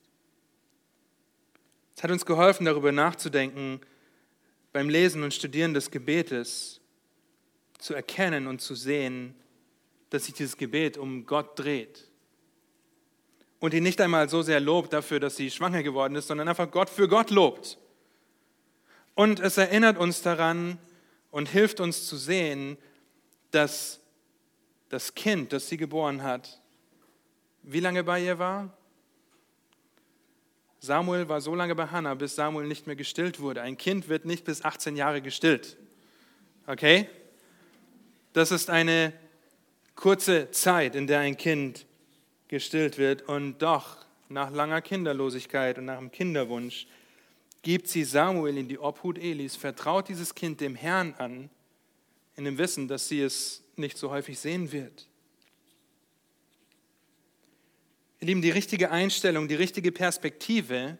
Es 1.95 2.03
hat 2.03 2.11
uns 2.11 2.25
geholfen, 2.25 2.65
darüber 2.65 2.91
nachzudenken, 2.91 3.81
beim 4.71 4.89
Lesen 4.89 5.23
und 5.23 5.33
Studieren 5.33 5.73
des 5.73 5.91
Gebetes 5.91 6.79
zu 7.79 7.93
erkennen 7.93 8.47
und 8.47 8.61
zu 8.61 8.75
sehen, 8.75 9.33
dass 10.09 10.25
sich 10.25 10.33
dieses 10.33 10.57
Gebet 10.57 10.97
um 10.97 11.25
Gott 11.25 11.57
dreht. 11.57 12.09
Und 13.59 13.73
ihn 13.73 13.83
nicht 13.83 13.99
einmal 13.99 14.29
so 14.29 14.41
sehr 14.41 14.59
lobt 14.59 14.93
dafür, 14.93 15.19
dass 15.19 15.35
sie 15.35 15.51
schwanger 15.51 15.83
geworden 15.83 16.15
ist, 16.15 16.27
sondern 16.27 16.47
einfach 16.47 16.71
Gott 16.71 16.89
für 16.89 17.07
Gott 17.07 17.29
lobt. 17.29 17.77
Und 19.15 19.39
es 19.39 19.57
erinnert 19.57 19.97
uns 19.97 20.21
daran 20.21 20.77
und 21.31 21.49
hilft 21.49 21.79
uns 21.79 22.07
zu 22.07 22.17
sehen, 22.17 22.77
dass 23.51 23.99
das 24.89 25.13
Kind, 25.13 25.53
das 25.53 25.67
sie 25.69 25.77
geboren 25.77 26.23
hat, 26.23 26.59
wie 27.63 27.79
lange 27.79 28.03
bei 28.03 28.23
ihr 28.23 28.39
war? 28.39 28.73
Samuel 30.79 31.27
war 31.27 31.41
so 31.41 31.53
lange 31.55 31.75
bei 31.75 31.87
Hannah, 31.87 32.13
bis 32.13 32.35
Samuel 32.35 32.67
nicht 32.67 32.87
mehr 32.87 32.95
gestillt 32.95 33.39
wurde. 33.39 33.61
Ein 33.61 33.77
Kind 33.77 34.07
wird 34.07 34.25
nicht 34.25 34.45
bis 34.45 34.63
18 34.63 34.95
Jahre 34.95 35.21
gestillt. 35.21 35.77
Okay? 36.67 37.09
Das 38.31 38.51
ist 38.51 38.69
eine 38.69 39.13
kurze 39.95 40.51
Zeit, 40.51 40.95
in 40.95 41.05
der 41.05 41.19
ein 41.19 41.35
Kind 41.35 41.85
gestillt 42.47 42.97
wird. 42.97 43.23
Und 43.23 43.57
doch, 43.59 43.97
nach 44.29 44.51
langer 44.51 44.81
Kinderlosigkeit 44.81 45.77
und 45.77 45.85
nach 45.85 45.97
dem 45.97 46.11
Kinderwunsch, 46.11 46.87
gibt 47.61 47.87
sie 47.87 48.03
Samuel 48.03 48.57
in 48.57 48.67
die 48.67 48.79
Obhut 48.79 49.17
Elis, 49.17 49.55
vertraut 49.55 50.07
dieses 50.07 50.35
Kind 50.35 50.61
dem 50.61 50.75
Herrn 50.75 51.13
an, 51.17 51.49
in 52.35 52.45
dem 52.45 52.57
Wissen, 52.57 52.87
dass 52.87 53.07
sie 53.07 53.21
es 53.21 53.63
nicht 53.75 53.97
so 53.97 54.09
häufig 54.11 54.39
sehen 54.39 54.71
wird. 54.71 55.07
Ihr 58.21 58.27
Lieben, 58.27 58.41
die 58.41 58.51
richtige 58.51 58.91
Einstellung, 58.91 59.47
die 59.47 59.55
richtige 59.55 59.91
Perspektive, 59.91 60.97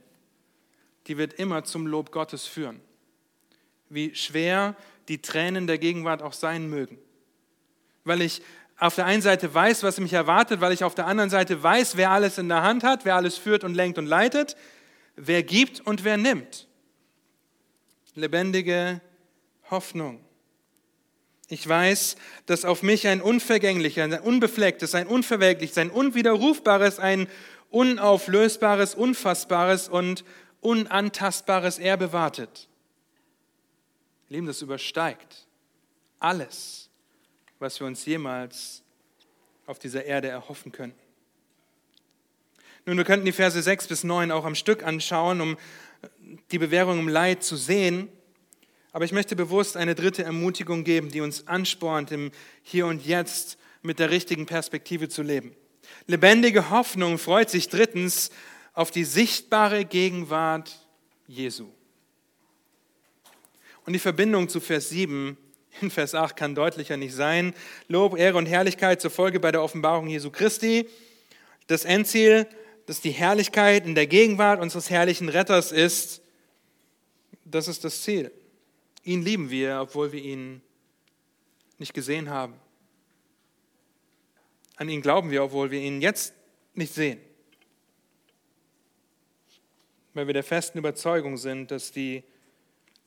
die 1.08 1.18
wird 1.18 1.34
immer 1.34 1.64
zum 1.64 1.88
Lob 1.88 2.12
Gottes 2.12 2.46
führen. 2.46 2.82
Wie 3.90 4.16
schwer 4.16 4.76
die 5.10 5.22
Tränen 5.22 5.68
der 5.68 5.78
Gegenwart 5.78 6.22
auch 6.22 6.34
sein 6.34 6.70
mögen. 6.70 6.98
Weil 8.04 8.22
ich 8.22 8.42
auf 8.78 8.96
der 8.96 9.06
einen 9.06 9.22
Seite 9.22 9.54
weiß, 9.54 9.84
was 9.84 10.00
mich 10.00 10.14
erwartet, 10.14 10.62
weil 10.62 10.72
ich 10.72 10.84
auf 10.84 10.96
der 10.96 11.08
anderen 11.08 11.30
Seite 11.30 11.62
weiß, 11.62 11.98
wer 11.98 12.12
alles 12.12 12.38
in 12.38 12.48
der 12.48 12.62
Hand 12.62 12.84
hat, 12.84 13.04
wer 13.04 13.16
alles 13.16 13.38
führt 13.38 13.64
und 13.64 13.74
lenkt 13.74 13.98
und 13.98 14.06
leitet, 14.06 14.56
wer 15.20 15.44
gibt 15.44 15.82
und 15.82 16.04
wer 16.04 16.18
nimmt. 16.18 16.68
Lebendige 18.16 19.02
Hoffnung. 19.70 20.24
Ich 21.48 21.68
weiß, 21.68 22.16
dass 22.46 22.66
auf 22.66 22.84
mich 22.84 23.08
ein 23.08 23.22
unvergänglicher, 23.22 24.04
ein 24.04 24.20
unbeflecktes, 24.20 24.94
ein 24.94 25.08
unverwelkliches, 25.08 25.78
ein 25.78 25.90
unwiderrufbares, 25.90 27.00
ein 27.00 27.28
unauflösbares, 27.70 28.96
unfassbares 28.96 29.90
und 29.90 30.24
unantastbares 30.62 31.80
Erbe 31.80 32.14
wartet. 32.14 32.68
Leben, 34.28 34.46
das 34.46 34.62
übersteigt 34.62 35.48
alles, 36.20 36.90
was 37.58 37.80
wir 37.80 37.88
uns 37.88 38.06
jemals 38.06 38.84
auf 39.66 39.80
dieser 39.80 40.06
Erde 40.06 40.28
erhoffen 40.28 40.72
können. 40.72 40.94
Nun, 42.86 42.98
wir 42.98 43.04
könnten 43.04 43.26
die 43.26 43.32
Verse 43.32 43.62
6 43.62 43.88
bis 43.88 44.04
9 44.04 44.32
auch 44.32 44.46
am 44.46 44.56
Stück 44.56 44.84
anschauen, 44.84 45.42
um 45.42 45.58
die 46.52 46.58
Bewährung 46.60 47.00
im 47.00 47.08
Leid 47.08 47.44
zu 47.44 47.56
sehen. 47.56 48.10
Aber 48.92 49.06
ich 49.06 49.12
möchte 49.12 49.36
bewusst 49.36 49.78
eine 49.78 49.96
dritte 49.96 50.24
Ermutigung 50.24 50.84
geben, 50.84 51.10
die 51.10 51.22
uns 51.22 51.48
anspornt, 51.48 52.12
im 52.12 52.32
Hier 52.64 52.88
und 52.88 53.06
Jetzt 53.06 53.58
mit 53.82 54.00
der 54.00 54.10
richtigen 54.10 54.46
Perspektive 54.46 55.10
zu 55.10 55.22
leben. 55.22 55.56
Lebendige 56.08 56.70
Hoffnung 56.70 57.18
freut 57.18 57.50
sich 57.50 57.70
drittens 57.70 58.32
auf 58.74 58.92
die 58.92 59.04
sichtbare 59.04 59.86
Gegenwart 59.86 60.88
Jesu. 61.28 61.68
Und 63.86 63.94
die 63.94 64.00
Verbindung 64.00 64.50
zu 64.50 64.60
Vers 64.60 64.90
7 64.90 65.38
in 65.82 65.92
Vers 65.92 66.16
8 66.16 66.36
kann 66.36 66.56
deutlicher 66.56 66.98
nicht 66.98 67.14
sein. 67.14 67.54
Lob, 67.88 68.18
Ehre 68.18 68.38
und 68.38 68.48
Herrlichkeit 68.48 69.02
zur 69.02 69.12
Folge 69.12 69.40
bei 69.40 69.52
der 69.52 69.62
Offenbarung 69.62 70.08
Jesu 70.08 70.30
Christi. 70.30 70.88
Das 71.68 71.86
Endziel, 71.86 72.48
dass 72.90 73.02
die 73.02 73.12
Herrlichkeit 73.12 73.86
in 73.86 73.94
der 73.94 74.08
Gegenwart 74.08 74.60
unseres 74.60 74.90
herrlichen 74.90 75.30
Retters 75.30 75.72
ist, 75.72 76.24
das 77.46 77.68
ist 77.68 77.84
das 77.84 78.02
Ziel. 78.02 78.32
Ihn 79.04 79.22
lieben 79.22 79.52
wir, 79.52 79.82
obwohl 79.82 80.12
wir 80.12 80.24
ihn 80.24 80.64
nicht 81.78 81.94
gesehen 81.94 82.32
haben. 82.32 82.56
An 84.76 84.90
ihn 84.90 85.04
glauben 85.04 85.30
wir, 85.30 85.44
obwohl 85.44 85.70
wir 85.70 85.80
ihn 85.80 86.02
jetzt 86.02 86.34
nicht 86.74 86.92
sehen. 86.92 87.20
Weil 90.16 90.26
wir 90.26 90.34
der 90.34 90.44
festen 90.44 90.80
Überzeugung 90.80 91.38
sind, 91.38 91.70
dass 91.70 91.92
die 91.92 92.24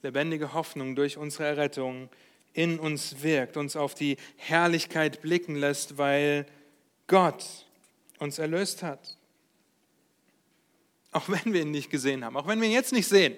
lebendige 0.04 0.52
Hoffnung 0.52 0.94
durch 0.94 1.16
unsere 1.16 1.46
Errettung 1.46 2.08
in 2.52 2.78
uns 2.78 3.20
wirkt, 3.24 3.56
uns 3.56 3.74
auf 3.74 3.96
die 3.96 4.16
Herrlichkeit 4.36 5.22
blicken 5.22 5.56
lässt, 5.56 5.98
weil 5.98 6.46
Gott 7.08 7.66
uns 8.20 8.38
erlöst 8.38 8.84
hat. 8.84 9.18
Auch 11.12 11.28
wenn 11.28 11.52
wir 11.52 11.62
ihn 11.62 11.70
nicht 11.70 11.90
gesehen 11.90 12.24
haben, 12.24 12.36
auch 12.36 12.46
wenn 12.46 12.60
wir 12.60 12.68
ihn 12.68 12.74
jetzt 12.74 12.92
nicht 12.92 13.06
sehen. 13.06 13.36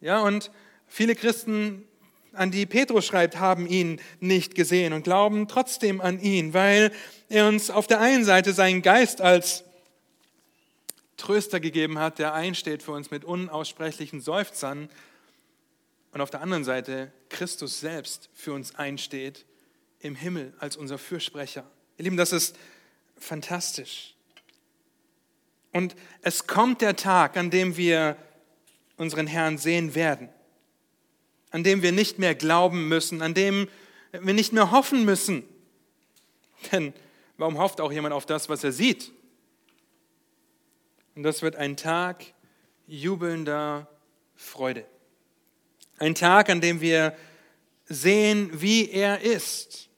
Ja, 0.00 0.20
und 0.22 0.50
Viele 0.94 1.14
Christen, 1.14 1.88
an 2.34 2.50
die 2.50 2.66
Petrus 2.66 3.06
schreibt, 3.06 3.38
haben 3.38 3.66
ihn 3.66 3.98
nicht 4.20 4.54
gesehen 4.54 4.92
und 4.92 5.04
glauben 5.04 5.48
trotzdem 5.48 6.02
an 6.02 6.20
ihn, 6.20 6.52
weil 6.52 6.92
er 7.30 7.48
uns 7.48 7.70
auf 7.70 7.86
der 7.86 7.98
einen 7.98 8.26
Seite 8.26 8.52
seinen 8.52 8.82
Geist 8.82 9.22
als 9.22 9.64
Tröster 11.16 11.60
gegeben 11.60 11.98
hat, 11.98 12.18
der 12.18 12.34
einsteht 12.34 12.82
für 12.82 12.92
uns 12.92 13.10
mit 13.10 13.24
unaussprechlichen 13.24 14.20
Seufzern 14.20 14.90
und 16.12 16.20
auf 16.20 16.28
der 16.28 16.42
anderen 16.42 16.64
Seite 16.64 17.10
Christus 17.30 17.80
selbst 17.80 18.28
für 18.34 18.52
uns 18.52 18.74
einsteht 18.74 19.46
im 19.98 20.14
Himmel 20.14 20.52
als 20.58 20.76
unser 20.76 20.98
Fürsprecher. 20.98 21.64
Ihr 21.96 22.04
Lieben, 22.04 22.18
das 22.18 22.34
ist 22.34 22.54
fantastisch. 23.16 24.14
Und 25.72 25.96
es 26.20 26.46
kommt 26.46 26.80
der 26.80 26.96
Tag, 26.96 27.36
an 27.36 27.50
dem 27.50 27.76
wir 27.76 28.16
unseren 28.96 29.26
Herrn 29.26 29.58
sehen 29.58 29.94
werden 29.94 30.28
an 31.52 31.62
dem 31.62 31.82
wir 31.82 31.92
nicht 31.92 32.18
mehr 32.18 32.34
glauben 32.34 32.88
müssen, 32.88 33.22
an 33.22 33.34
dem 33.34 33.68
wir 34.10 34.34
nicht 34.34 34.52
mehr 34.52 34.72
hoffen 34.72 35.04
müssen. 35.04 35.44
Denn 36.72 36.92
warum 37.36 37.58
hofft 37.58 37.80
auch 37.80 37.92
jemand 37.92 38.14
auf 38.14 38.26
das, 38.26 38.48
was 38.48 38.64
er 38.64 38.72
sieht? 38.72 39.12
Und 41.14 41.22
das 41.22 41.42
wird 41.42 41.56
ein 41.56 41.76
Tag 41.76 42.24
jubelnder 42.86 43.86
Freude. 44.34 44.86
Ein 45.98 46.14
Tag, 46.14 46.48
an 46.48 46.62
dem 46.62 46.80
wir 46.80 47.14
sehen, 47.84 48.50
wie 48.60 48.90
er 48.90 49.20
ist. 49.20 49.90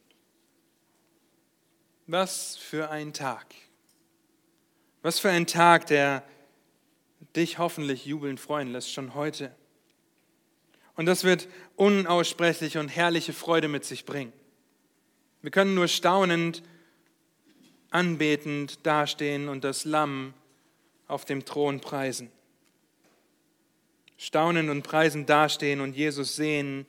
Was 2.07 2.57
für 2.57 2.91
ein 2.91 3.13
Tag. 3.13 3.47
Was 5.05 5.21
für 5.21 5.29
ein 5.29 5.47
Tag, 5.47 5.87
der 5.89 6.23
dich 7.37 7.59
hoffentlich 7.59 8.07
jubelnd 8.07 8.41
freuen 8.41 8.73
lässt, 8.73 8.91
schon 8.91 9.13
heute. 9.13 9.55
Und 10.97 11.05
das 11.05 11.25
wird 11.25 11.47
unaussprechliche 11.77 12.81
und 12.81 12.89
herrliche 12.89 13.35
Freude 13.35 13.69
mit 13.69 13.85
sich 13.85 14.07
bringen. 14.07 14.33
Wir 15.43 15.51
können 15.51 15.75
nur 15.75 15.89
staunend, 15.89 16.63
anbetend 17.91 18.87
dastehen 18.87 19.51
und 19.51 19.63
das 19.63 19.85
Lamm 19.85 20.33
auf 21.07 21.27
dem 21.27 21.45
Thron 21.45 21.81
preisen. 21.81 22.33
Staunend 24.17 24.71
und 24.71 24.85
preisend 24.85 25.29
dastehen 25.29 25.83
und 25.83 25.95
Jesus 25.95 26.35
sehen, 26.35 26.87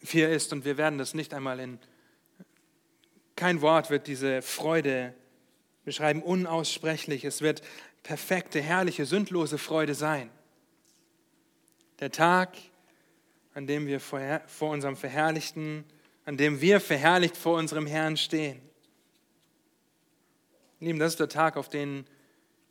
wie 0.00 0.20
er 0.20 0.30
ist. 0.30 0.52
Und 0.52 0.64
wir 0.64 0.76
werden 0.76 1.00
das 1.00 1.12
nicht 1.14 1.34
einmal 1.34 1.58
in, 1.58 1.80
kein 3.34 3.62
Wort 3.62 3.90
wird 3.90 4.06
diese 4.06 4.42
Freude 4.42 5.12
beschreiben, 5.84 6.22
unaussprechlich. 6.22 7.24
Es 7.24 7.42
wird 7.42 7.62
perfekte, 8.02 8.60
herrliche, 8.60 9.06
sündlose 9.06 9.58
Freude 9.58 9.94
sein. 9.94 10.30
Der 12.00 12.10
Tag, 12.10 12.56
an 13.54 13.66
dem 13.66 13.86
wir 13.86 14.00
vor, 14.00 14.40
vor 14.46 14.70
unserem 14.70 14.96
Verherrlichten, 14.96 15.84
an 16.24 16.36
dem 16.36 16.60
wir 16.60 16.80
verherrlicht 16.80 17.36
vor 17.36 17.56
unserem 17.58 17.86
Herrn 17.86 18.16
stehen. 18.16 18.60
Lieben, 20.80 20.98
das 20.98 21.12
ist 21.12 21.20
der 21.20 21.28
Tag, 21.28 21.56
auf 21.56 21.68
den 21.68 22.06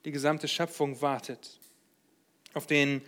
die 0.06 0.12
gesamte 0.12 0.48
Schöpfung 0.48 1.02
wartet, 1.02 1.60
auf 2.54 2.66
den 2.66 3.02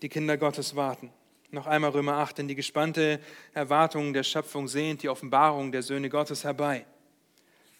die 0.00 0.08
Kinder 0.08 0.38
Gottes 0.38 0.76
warten. 0.76 1.12
Noch 1.50 1.66
einmal 1.66 1.90
Römer 1.90 2.14
8, 2.14 2.38
denn 2.38 2.48
die 2.48 2.54
gespannte 2.54 3.20
Erwartung 3.52 4.12
der 4.12 4.22
Schöpfung 4.22 4.68
sehnt 4.68 5.02
die 5.02 5.08
Offenbarung 5.08 5.72
der 5.72 5.82
Söhne 5.82 6.08
Gottes 6.08 6.44
herbei. 6.44 6.86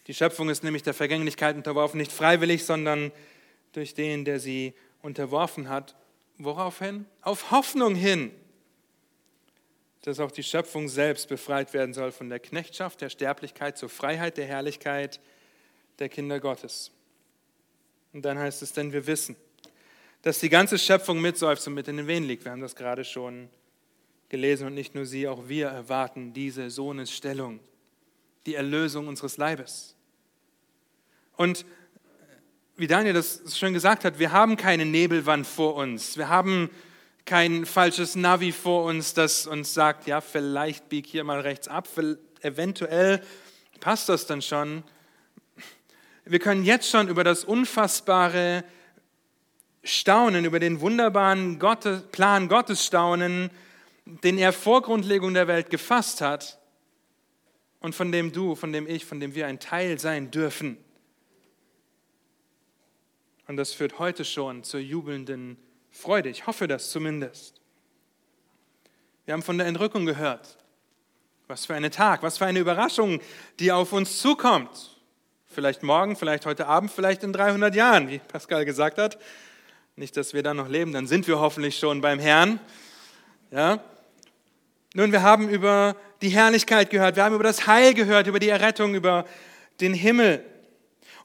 Die 0.09 0.15
Schöpfung 0.15 0.49
ist 0.49 0.65
nämlich 0.65 0.83
der 0.83 0.95
Vergänglichkeit 0.95 1.55
unterworfen, 1.55 1.99
nicht 1.99 2.13
freiwillig, 2.13 2.65
sondern 2.65 3.13
durch 3.73 3.93
den, 3.93 4.25
der 4.25 4.41
sie 4.41 4.73
unterworfen 5.03 5.69
hat. 5.69 5.95
Worauf 6.39 6.79
hin? 6.79 7.05
Auf 7.21 7.51
Hoffnung 7.51 7.95
hin, 7.95 8.33
dass 10.03 10.19
auch 10.19 10.31
die 10.31 10.43
Schöpfung 10.43 10.89
selbst 10.89 11.29
befreit 11.29 11.75
werden 11.75 11.93
soll 11.93 12.11
von 12.11 12.31
der 12.31 12.39
Knechtschaft 12.39 13.03
der 13.03 13.11
Sterblichkeit 13.11 13.77
zur 13.77 13.91
Freiheit 13.91 14.39
der 14.39 14.47
Herrlichkeit 14.47 15.21
der 15.99 16.09
Kinder 16.09 16.41
Gottes. 16.41 16.91
Und 18.15 18.25
dann 18.25 18.39
heißt 18.39 18.63
es, 18.63 18.73
denn 18.73 18.93
wir 18.95 19.07
wissen, 19.07 19.37
dass 20.23 20.39
die 20.39 20.49
ganze 20.49 20.79
Schöpfung 20.79 21.21
mitseufzt 21.21 21.69
und 21.69 21.75
mit 21.75 21.87
in 21.87 21.99
den 21.99 22.07
Wehen 22.07 22.25
liegt. 22.25 22.47
Wir 22.47 22.53
haben 22.53 22.63
das 22.63 22.77
gerade 22.77 23.05
schon 23.05 23.51
gelesen 24.31 24.69
und 24.69 24.75
nicht 24.75 24.95
nur 24.95 25.05
sie, 25.05 25.29
auch 25.29 25.49
wir 25.49 25.69
erwarten 25.69 26.33
diese 26.33 26.71
Sohnesstellung, 26.71 27.61
die 28.47 28.55
Erlösung 28.55 29.07
unseres 29.09 29.37
Leibes. 29.37 29.98
Und 31.39 31.65
wie 32.77 32.89
Daniel 32.89 33.15
das 33.15 33.57
schon 33.57 33.73
gesagt 33.73 34.05
hat, 34.05 34.19
wir 34.19 34.33
haben 34.33 34.57
keine 34.57 34.85
Nebelwand 34.85 35.47
vor 35.47 35.77
uns. 35.77 36.19
Wir 36.19 36.29
haben 36.29 36.69
kein 37.25 37.65
falsches 37.65 38.17
Navi 38.17 38.51
vor 38.51 38.85
uns, 38.85 39.15
das 39.15 39.47
uns 39.47 39.73
sagt, 39.73 40.09
ja, 40.09 40.21
vielleicht 40.21 40.89
bieg 40.89 41.07
hier 41.07 41.23
mal 41.23 41.41
rechts 41.41 41.69
ab, 41.69 41.89
eventuell 42.41 43.23
passt 43.79 44.09
das 44.09 44.27
dann 44.27 44.43
schon. 44.43 44.83
Wir 46.25 46.41
können 46.41 46.65
jetzt 46.65 46.91
schon 46.91 47.07
über 47.07 47.23
das 47.23 47.45
unfassbare 47.45 48.65
staunen, 49.85 50.45
über 50.45 50.59
den 50.59 50.81
wunderbaren 50.81 51.61
Gottes, 51.61 52.03
Plan 52.11 52.49
Gottes 52.49 52.85
staunen, 52.85 53.51
den 54.07 54.39
er 54.39 54.53
vor 54.53 54.83
Grundlegung 54.83 55.35
der 55.35 55.47
Welt 55.47 55.71
gefasst 55.71 56.21
hat 56.21 56.59
und 57.79 57.95
von 57.95 58.11
dem 58.11 58.33
du, 58.33 58.57
von 58.57 58.73
dem 58.73 58.89
ich, 58.89 59.05
von 59.05 59.21
dem 59.21 59.37
wir 59.37 59.47
ein 59.47 59.61
Teil 59.61 60.01
sein 60.01 60.33
dürfen. 60.33 60.79
Und 63.49 63.57
das 63.57 63.73
führt 63.73 63.99
heute 63.99 64.27
schon 64.27 64.63
zur 64.63 64.79
jubelnden 64.79 65.57
Freude. 65.91 66.29
Ich 66.29 66.47
hoffe 66.47 66.69
das 66.69 66.91
zumindest. 66.91 67.61
Wir 69.25 69.33
haben 69.33 69.43
von 69.43 69.57
der 69.57 69.67
Entrückung 69.67 70.05
gehört. 70.05 70.59
Was 71.47 71.65
für 71.65 71.75
ein 71.75 71.91
Tag, 71.91 72.23
was 72.23 72.37
für 72.37 72.45
eine 72.45 72.59
Überraschung, 72.59 73.21
die 73.59 73.73
auf 73.73 73.95
uns 73.95 74.21
zukommt. 74.21 74.99
Vielleicht 75.47 75.83
morgen, 75.83 76.15
vielleicht 76.15 76.45
heute 76.45 76.67
Abend, 76.67 76.91
vielleicht 76.93 77.25
in 77.25 77.33
300 77.33 77.75
Jahren, 77.75 78.11
wie 78.11 78.19
Pascal 78.19 78.67
gesagt 78.67 78.99
hat. 78.99 79.19
Nicht, 79.97 80.19
dass 80.19 80.35
wir 80.35 80.43
dann 80.43 80.59
noch 80.59 80.69
leben, 80.69 80.93
dann 80.93 81.07
sind 81.07 81.27
wir 81.27 81.41
hoffentlich 81.41 81.79
schon 81.79 82.03
beim 82.03 82.19
Herrn. 82.19 82.61
Ja? 83.51 83.83
Nun, 84.93 85.11
wir 85.11 85.23
haben 85.23 85.49
über 85.49 85.97
die 86.21 86.29
Herrlichkeit 86.29 86.91
gehört, 86.91 87.17
wir 87.17 87.25
haben 87.25 87.35
über 87.35 87.45
das 87.45 87.67
Heil 87.67 87.95
gehört, 87.95 88.27
über 88.27 88.41
die 88.41 88.51
Errettung, 88.51 88.95
über 88.95 89.25
den 89.81 89.95
Himmel. 89.95 90.45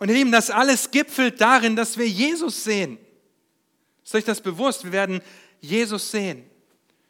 Und 0.04 0.10
ihr 0.10 0.16
Lieben, 0.16 0.34
das 0.34 0.50
alles 0.50 0.92
gipfelt 0.92 1.40
darin, 1.40 1.78
dass 1.78 1.98
wir 1.98 2.10
Jesus 2.10 2.66
sehen. 2.66 2.98
Ist 4.04 4.14
euch 4.14 4.26
das 4.26 4.42
bewusst? 4.42 4.84
Wir 4.84 4.92
werden 4.92 5.22
Jesus 5.62 6.12
sehen. 6.12 6.44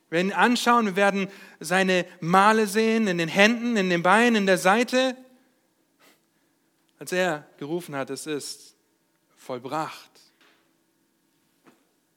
Wir 0.09 0.17
werden 0.17 0.27
ihn 0.27 0.35
anschauen, 0.35 0.85
wir 0.85 0.95
werden 0.95 1.27
seine 1.59 2.05
Male 2.19 2.67
sehen 2.67 3.07
in 3.07 3.17
den 3.17 3.29
Händen, 3.29 3.77
in 3.77 3.89
den 3.89 4.03
Beinen, 4.03 4.35
in 4.35 4.45
der 4.45 4.59
Seite. 4.59 5.17
Als 6.99 7.11
er 7.11 7.47
gerufen 7.57 7.95
hat, 7.95 8.11
es 8.11 8.27
ist 8.27 8.75
vollbracht. 9.37 10.11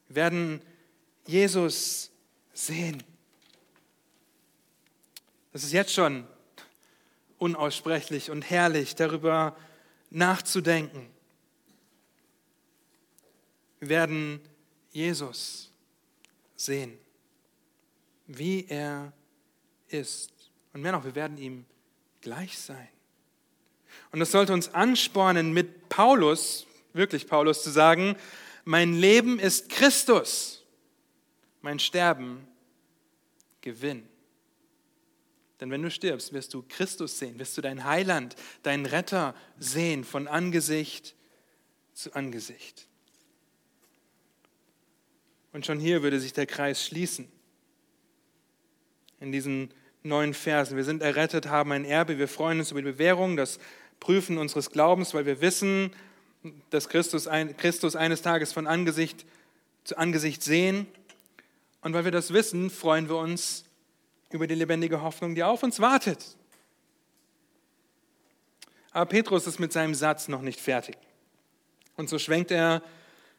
Wir 0.09 0.17
werden 0.17 0.61
Jesus 1.25 2.11
sehen. 2.53 3.01
Das 5.53 5.63
ist 5.63 5.73
jetzt 5.73 5.91
schon 5.91 6.27
unaussprechlich 7.39 8.29
und 8.29 8.43
herrlich, 8.43 8.93
darüber 8.93 9.57
nachzudenken. 10.09 11.07
Wir 13.79 13.89
werden 13.89 14.41
Jesus 14.91 15.71
sehen, 16.55 16.97
wie 18.25 18.65
er 18.67 19.13
ist. 19.89 20.31
Und 20.73 20.81
mehr 20.81 20.91
noch, 20.91 21.03
wir 21.03 21.15
werden 21.15 21.37
ihm 21.37 21.65
gleich 22.21 22.57
sein. 22.57 22.87
Und 24.11 24.19
das 24.19 24.31
sollte 24.31 24.53
uns 24.53 24.73
anspornen, 24.73 25.53
mit 25.53 25.89
Paulus, 25.89 26.65
wirklich 26.93 27.27
Paulus, 27.27 27.63
zu 27.63 27.69
sagen, 27.69 28.15
mein 28.65 28.93
Leben 28.93 29.39
ist 29.39 29.69
Christus, 29.69 30.65
mein 31.61 31.79
Sterben 31.79 32.47
Gewinn. 33.61 34.07
Denn 35.59 35.71
wenn 35.71 35.81
du 35.81 35.89
stirbst, 35.89 36.33
wirst 36.33 36.53
du 36.53 36.63
Christus 36.67 37.17
sehen, 37.17 37.39
wirst 37.39 37.57
du 37.57 37.61
dein 37.61 37.83
Heiland, 37.83 38.35
deinen 38.63 38.85
Retter 38.85 39.33
sehen 39.57 40.03
von 40.03 40.27
Angesicht 40.27 41.15
zu 41.93 42.13
Angesicht. 42.13 42.87
Und 45.51 45.65
schon 45.65 45.79
hier 45.79 46.03
würde 46.03 46.19
sich 46.19 46.33
der 46.33 46.45
Kreis 46.45 46.85
schließen. 46.85 47.27
In 49.19 49.31
diesen 49.31 49.73
neun 50.03 50.35
Versen. 50.35 50.77
Wir 50.77 50.83
sind 50.83 51.01
errettet, 51.01 51.47
haben 51.47 51.71
ein 51.71 51.85
Erbe, 51.85 52.19
wir 52.19 52.27
freuen 52.27 52.59
uns 52.59 52.71
über 52.71 52.81
die 52.81 52.91
Bewährung, 52.91 53.35
das 53.35 53.59
Prüfen 53.99 54.37
unseres 54.37 54.69
Glaubens, 54.69 55.15
weil 55.15 55.25
wir 55.25 55.41
wissen, 55.41 55.91
dass 56.69 56.87
Christus, 56.87 57.27
ein, 57.27 57.57
Christus 57.57 57.95
eines 57.95 58.21
Tages 58.21 58.53
von 58.53 58.67
Angesicht 58.67 59.25
zu 59.83 59.97
Angesicht 59.97 60.43
sehen. 60.43 60.85
Und 61.81 61.93
weil 61.93 62.05
wir 62.05 62.11
das 62.11 62.31
wissen, 62.31 62.69
freuen 62.69 63.09
wir 63.09 63.17
uns 63.17 63.65
über 64.31 64.47
die 64.47 64.55
lebendige 64.55 65.01
Hoffnung, 65.01 65.35
die 65.35 65.43
auf 65.43 65.63
uns 65.63 65.79
wartet. 65.79 66.37
Aber 68.91 69.05
Petrus 69.05 69.47
ist 69.47 69.59
mit 69.59 69.71
seinem 69.71 69.95
Satz 69.95 70.27
noch 70.27 70.41
nicht 70.41 70.59
fertig. 70.59 70.97
Und 71.95 72.09
so 72.09 72.19
schwenkt 72.19 72.51
er 72.51 72.81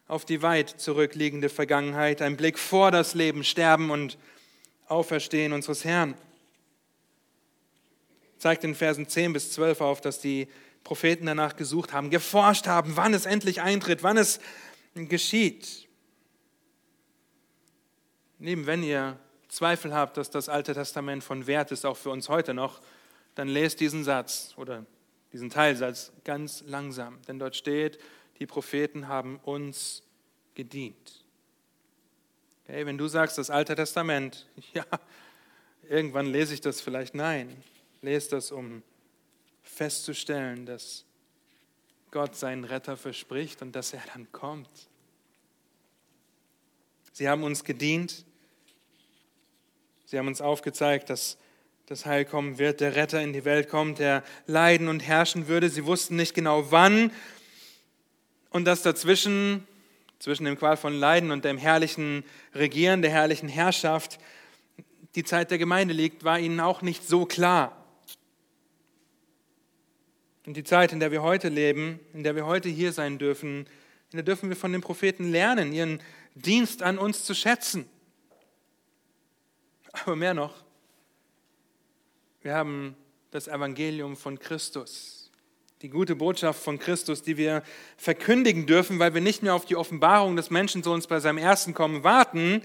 auf 0.07 0.25
die 0.25 0.43
weit 0.43 0.71
zurückliegende 0.71 1.49
Vergangenheit, 1.49 2.23
ein 2.23 2.37
Blick 2.37 2.59
vor 2.59 2.91
das 2.91 3.15
Leben, 3.15 3.45
Sterben 3.45 3.91
und 3.91 4.19
Auferstehen 4.87 5.53
unseres 5.53 5.85
Herrn. 5.85 6.15
Zeigt 8.39 8.65
in 8.65 8.75
Versen 8.75 9.09
10 9.09 9.33
bis 9.33 9.53
12 9.53 9.81
auf, 9.81 10.01
dass 10.01 10.21
die 10.21 10.49
Propheten 10.85 11.27
danach 11.27 11.57
gesucht 11.57 11.93
haben, 11.93 12.09
geforscht 12.09 12.67
haben, 12.67 12.97
wann 12.97 13.13
es 13.13 13.27
endlich 13.27 13.61
eintritt, 13.61 14.03
wann 14.03 14.17
es 14.17 14.41
geschieht. 14.95 15.89
Neben, 18.39 18.67
wenn 18.67 18.83
ihr 18.83 19.19
Zweifel 19.49 19.95
habt, 19.95 20.17
dass 20.17 20.31
das 20.31 20.49
Alte 20.49 20.75
Testament 20.75 21.25
von 21.25 21.47
Wert 21.47 21.73
ist, 21.73 21.85
auch 21.85 21.97
für 21.97 22.11
uns 22.11 22.29
heute 22.29 22.55
noch, 22.55 22.81
dann 23.35 23.49
lest 23.49 23.81
diesen 23.81 24.05
Satz 24.05 24.53
oder 24.57 24.85
diesen 25.33 25.51
Teilsatz 25.51 26.13
ganz 26.25 26.63
langsam. 26.67 27.21
Denn 27.29 27.39
dort 27.39 27.57
steht, 27.57 27.99
die 28.39 28.47
Propheten 28.47 29.09
haben 29.09 29.39
uns 29.45 30.03
gedient. 30.55 31.25
Okay, 32.65 32.85
wenn 32.85 32.99
du 32.99 33.09
sagst, 33.09 33.39
das 33.39 33.51
Alte 33.51 33.75
Testament, 33.75 34.47
ja, 34.75 34.85
irgendwann 35.89 36.27
lese 36.27 36.55
ich 36.55 36.61
das 36.61 36.81
vielleicht. 36.81 37.15
Nein, 37.15 37.63
lese 38.03 38.31
das, 38.31 38.53
um 38.53 38.83
festzustellen, 39.63 40.67
dass 40.67 41.05
Gott 42.11 42.37
seinen 42.37 42.65
Retter 42.65 42.97
verspricht 42.97 43.63
und 43.63 43.73
dass 43.73 43.93
er 43.93 44.03
dann 44.15 44.31
kommt. 44.33 44.89
Sie 47.13 47.29
haben 47.29 47.43
uns 47.43 47.65
gedient. 47.65 48.25
Sie 50.11 50.19
haben 50.19 50.27
uns 50.27 50.41
aufgezeigt, 50.41 51.11
dass 51.11 51.37
das 51.85 52.07
Heil 52.07 52.25
kommen 52.25 52.57
wird, 52.57 52.81
der 52.81 52.97
Retter 52.97 53.21
in 53.21 53.35
die 53.35 53.45
Welt 53.45 53.69
kommt, 53.69 53.99
der 53.99 54.25
leiden 54.47 54.89
und 54.89 55.01
herrschen 55.01 55.49
würde. 55.49 55.69
Sie 55.69 55.85
wussten 55.85 56.17
nicht 56.17 56.33
genau 56.33 56.71
wann 56.71 57.13
und 58.49 58.65
dass 58.65 58.81
dazwischen, 58.81 59.69
zwischen 60.19 60.47
dem 60.47 60.57
Qual 60.57 60.79
von 60.79 60.95
Leiden 60.95 61.31
und 61.31 61.45
dem 61.45 61.59
herrlichen 61.59 62.25
Regieren, 62.55 63.03
der 63.03 63.11
herrlichen 63.11 63.51
Herrschaft, 63.51 64.19
die 65.15 65.25
Zeit 65.25 65.51
der 65.51 65.59
Gemeinde 65.59 65.93
liegt, 65.93 66.25
war 66.25 66.39
ihnen 66.39 66.61
auch 66.61 66.81
nicht 66.81 67.07
so 67.07 67.27
klar. 67.27 67.77
Und 70.47 70.57
die 70.57 70.65
Zeit, 70.65 70.95
in 70.95 71.01
der 71.01 71.11
wir 71.11 71.23
heute 71.23 71.51
leben, 71.51 72.01
in 72.15 72.23
der 72.23 72.35
wir 72.35 72.47
heute 72.47 72.71
hier 72.71 72.95
sein 72.95 73.19
dürfen, 73.19 73.67
in 74.11 74.17
der 74.17 74.23
dürfen 74.23 74.49
wir 74.49 74.57
von 74.57 74.73
den 74.73 74.81
Propheten 74.81 75.31
lernen, 75.31 75.75
ihren 75.75 76.01
Dienst 76.35 76.83
an 76.83 76.97
uns 76.97 77.25
zu 77.25 77.35
schätzen. 77.35 77.85
Aber 80.05 80.17
mehr 80.17 80.35
noch, 80.35 80.55
wir 82.43 82.55
haben 82.55 82.97
das 83.31 83.49
Evangelium 83.49 84.17
von 84.17 84.39
Christus, 84.39 85.31
die 85.83 85.89
gute 85.89 86.17
Botschaft 86.17 86.63
von 86.63 86.79
Christus, 86.79 87.23
die 87.23 87.37
wir 87.37 87.63
verkündigen 87.97 88.67
dürfen, 88.67 88.99
weil 88.99 89.15
wir 89.15 89.21
nicht 89.21 89.43
mehr 89.43 89.55
auf 89.55 89.65
die 89.65 89.77
Offenbarung 89.77 90.37
des 90.37 90.51
Menschensohns 90.51 91.07
bei 91.07 91.21
seinem 91.21 91.39
ersten 91.39 91.75
Kommen 91.75 92.05
warten, 92.05 92.63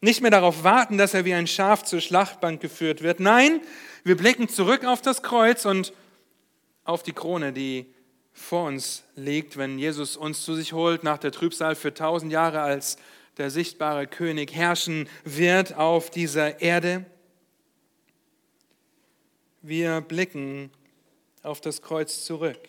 nicht 0.00 0.22
mehr 0.22 0.30
darauf 0.30 0.64
warten, 0.64 0.96
dass 0.96 1.12
er 1.12 1.24
wie 1.24 1.34
ein 1.34 1.46
Schaf 1.46 1.84
zur 1.84 2.00
Schlachtbank 2.00 2.60
geführt 2.60 3.02
wird. 3.02 3.20
Nein, 3.20 3.60
wir 4.02 4.16
blicken 4.16 4.48
zurück 4.48 4.84
auf 4.84 5.02
das 5.02 5.22
Kreuz 5.22 5.66
und 5.66 5.92
auf 6.84 7.02
die 7.02 7.12
Krone, 7.12 7.52
die 7.52 7.92
vor 8.32 8.66
uns 8.66 9.04
liegt, 9.16 9.56
wenn 9.58 9.78
Jesus 9.78 10.16
uns 10.16 10.42
zu 10.42 10.54
sich 10.54 10.72
holt 10.72 11.04
nach 11.04 11.18
der 11.18 11.32
Trübsal 11.32 11.74
für 11.74 11.92
tausend 11.92 12.32
Jahre 12.32 12.62
als 12.62 12.96
der 13.36 13.50
sichtbare 13.50 14.06
König 14.06 14.54
herrschen 14.54 15.08
wird 15.24 15.74
auf 15.74 16.10
dieser 16.10 16.60
Erde. 16.60 17.06
Wir 19.62 20.00
blicken 20.00 20.70
auf 21.42 21.60
das 21.60 21.82
Kreuz 21.82 22.24
zurück. 22.24 22.68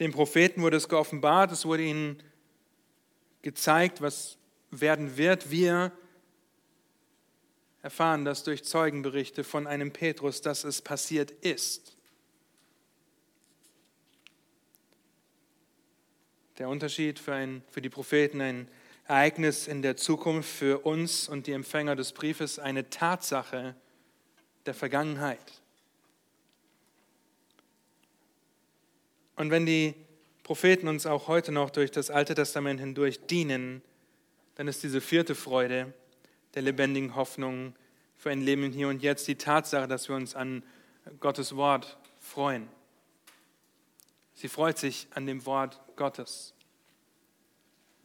Den 0.00 0.12
Propheten 0.12 0.62
wurde 0.62 0.76
es 0.76 0.88
geoffenbart, 0.88 1.52
es 1.52 1.64
wurde 1.64 1.84
ihnen 1.84 2.22
gezeigt, 3.42 4.00
was 4.00 4.38
werden 4.70 5.16
wird. 5.16 5.50
Wir 5.50 5.92
erfahren 7.82 8.24
das 8.24 8.42
durch 8.42 8.64
Zeugenberichte 8.64 9.44
von 9.44 9.66
einem 9.66 9.92
Petrus, 9.92 10.40
dass 10.40 10.64
es 10.64 10.82
passiert 10.82 11.30
ist. 11.30 11.96
Der 16.58 16.68
Unterschied 16.68 17.18
für, 17.18 17.34
ein, 17.34 17.62
für 17.68 17.82
die 17.82 17.90
Propheten, 17.90 18.40
ein 18.40 18.68
Ereignis 19.06 19.66
in 19.66 19.82
der 19.82 19.96
Zukunft, 19.96 20.48
für 20.48 20.86
uns 20.86 21.28
und 21.28 21.46
die 21.46 21.52
Empfänger 21.52 21.96
des 21.96 22.12
Briefes 22.12 22.58
eine 22.58 22.88
Tatsache 22.88 23.74
der 24.66 24.74
Vergangenheit. 24.74 25.62
Und 29.36 29.50
wenn 29.50 29.66
die 29.66 29.94
Propheten 30.42 30.88
uns 30.88 31.06
auch 31.06 31.28
heute 31.28 31.52
noch 31.52 31.70
durch 31.70 31.90
das 31.90 32.10
Alte 32.10 32.34
Testament 32.34 32.80
hindurch 32.80 33.26
dienen, 33.26 33.82
dann 34.54 34.68
ist 34.68 34.82
diese 34.82 35.00
vierte 35.00 35.34
Freude 35.34 35.92
der 36.54 36.62
lebendigen 36.62 37.14
Hoffnung 37.14 37.74
für 38.16 38.30
ein 38.30 38.40
Leben 38.40 38.72
hier 38.72 38.88
und 38.88 39.02
jetzt 39.02 39.26
die 39.26 39.34
Tatsache, 39.34 39.88
dass 39.88 40.08
wir 40.08 40.16
uns 40.16 40.34
an 40.34 40.62
Gottes 41.20 41.56
Wort 41.56 41.98
freuen. 42.20 42.68
Sie 44.34 44.48
freut 44.48 44.78
sich 44.78 45.08
an 45.10 45.26
dem 45.26 45.44
Wort 45.46 45.80
Gottes. 45.96 46.54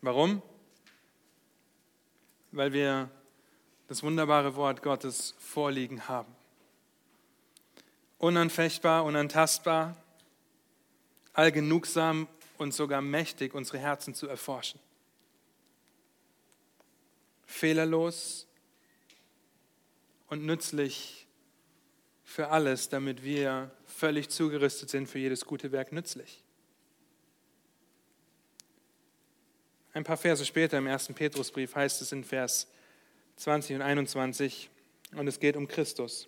Warum? 0.01 0.41
Weil 2.51 2.73
wir 2.73 3.09
das 3.87 4.03
wunderbare 4.03 4.55
Wort 4.55 4.81
Gottes 4.81 5.35
vorliegen 5.39 6.07
haben. 6.07 6.35
Unanfechtbar, 8.17 9.03
unantastbar, 9.03 9.95
allgenugsam 11.33 12.27
und 12.57 12.73
sogar 12.73 13.01
mächtig, 13.01 13.53
unsere 13.53 13.79
Herzen 13.79 14.13
zu 14.13 14.27
erforschen. 14.27 14.79
Fehlerlos 17.45 18.47
und 20.27 20.45
nützlich 20.45 21.27
für 22.23 22.49
alles, 22.49 22.89
damit 22.89 23.23
wir 23.23 23.71
völlig 23.85 24.29
zugerüstet 24.29 24.89
sind 24.89 25.07
für 25.07 25.17
jedes 25.17 25.45
gute 25.45 25.71
Werk 25.71 25.91
nützlich. 25.91 26.43
Ein 29.93 30.03
paar 30.03 30.17
Verse 30.17 30.45
später 30.45 30.77
im 30.77 30.87
ersten 30.87 31.15
Petrusbrief 31.15 31.75
heißt 31.75 32.01
es 32.01 32.11
in 32.11 32.23
Vers 32.23 32.67
20 33.37 33.77
und 33.77 33.81
21, 33.81 34.69
und 35.15 35.27
es 35.27 35.39
geht 35.39 35.55
um 35.55 35.67
Christus. 35.67 36.27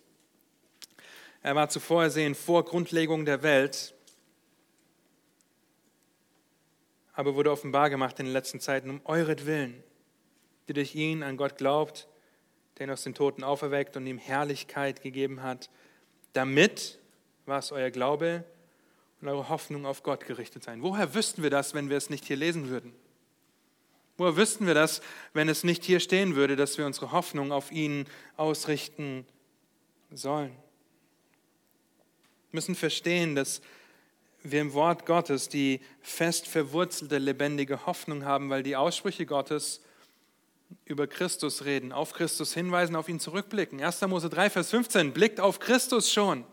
Er 1.43 1.55
war 1.55 1.70
zuvor 1.70 2.03
ersehen 2.03 2.34
vor 2.34 2.66
Grundlegung 2.66 3.26
der 3.26 3.43
Welt, 3.43 3.93
aber 7.14 7.36
wurde 7.36 7.51
offenbar 7.51 7.89
gemacht 7.89 8.20
in 8.20 8.26
den 8.26 8.34
letzten 8.34 8.59
Zeiten 8.59 8.89
um 8.89 9.01
euretwillen, 9.05 9.84
die 10.68 10.74
durch 10.74 10.95
ihn 10.95 11.22
an 11.22 11.38
Gott 11.38 11.57
glaubt, 11.57 12.07
der 12.78 12.88
ihn 12.88 12.91
aus 12.91 13.03
den 13.03 13.14
Toten 13.14 13.43
auferweckt 13.43 13.95
und 13.97 14.07
ihm 14.07 14.18
Herrlichkeit 14.18 15.01
gegeben 15.03 15.43
hat, 15.43 15.70
damit, 16.34 16.97
was 17.45 17.72
euer 17.72 17.91
Glaube 17.91 18.43
und 19.20 19.28
eure 19.28 19.49
Hoffnung 19.49 19.86
auf 19.86 20.01
Gott 20.01 20.26
gerichtet 20.26 20.64
sein. 20.64 20.82
Woher 20.82 21.14
wüssten 21.14 21.43
wir 21.43 21.49
das, 21.51 21.76
wenn 21.76 21.89
wir 21.89 21.97
es 21.97 22.09
nicht 22.09 22.26
hier 22.26 22.38
lesen 22.38 22.70
würden? 22.70 22.93
Woher 24.22 24.38
wüssten 24.38 24.67
wir 24.67 24.76
das, 24.76 25.01
wenn 25.34 25.49
es 25.49 25.63
nicht 25.63 25.84
hier 25.84 25.99
stehen 25.99 26.36
würde, 26.36 26.55
dass 26.55 26.78
wir 26.78 26.86
unsere 26.86 27.11
Hoffnung 27.11 27.51
auf 27.51 27.72
ihn 27.72 28.05
ausrichten 28.38 29.26
sollen? 30.11 30.51
Wir 32.51 32.57
müssen 32.57 32.76
verstehen, 32.76 33.34
dass 33.34 33.63
wir 34.43 34.61
im 34.61 34.74
Wort 34.74 35.07
Gottes 35.07 35.49
die 35.49 35.82
fest 36.03 36.47
verwurzelte, 36.47 37.17
lebendige 37.17 37.88
Hoffnung 37.88 38.24
haben, 38.24 38.51
weil 38.51 38.61
die 38.61 38.76
Aussprüche 38.76 39.26
Gottes 39.26 39.82
über 40.86 41.07
Christus 41.07 41.65
reden, 41.65 41.91
auf 41.91 42.13
Christus 42.13 42.53
hinweisen, 42.53 42.95
auf 42.95 43.09
ihn 43.09 43.19
zurückblicken. 43.19 43.82
1. 43.82 44.01
Mose 44.01 44.30
3, 44.30 44.51
Vers 44.51 44.69
15, 44.69 45.13
blickt 45.13 45.39
auf 45.39 45.57
Christus 45.57 46.13
schon. 46.13 46.45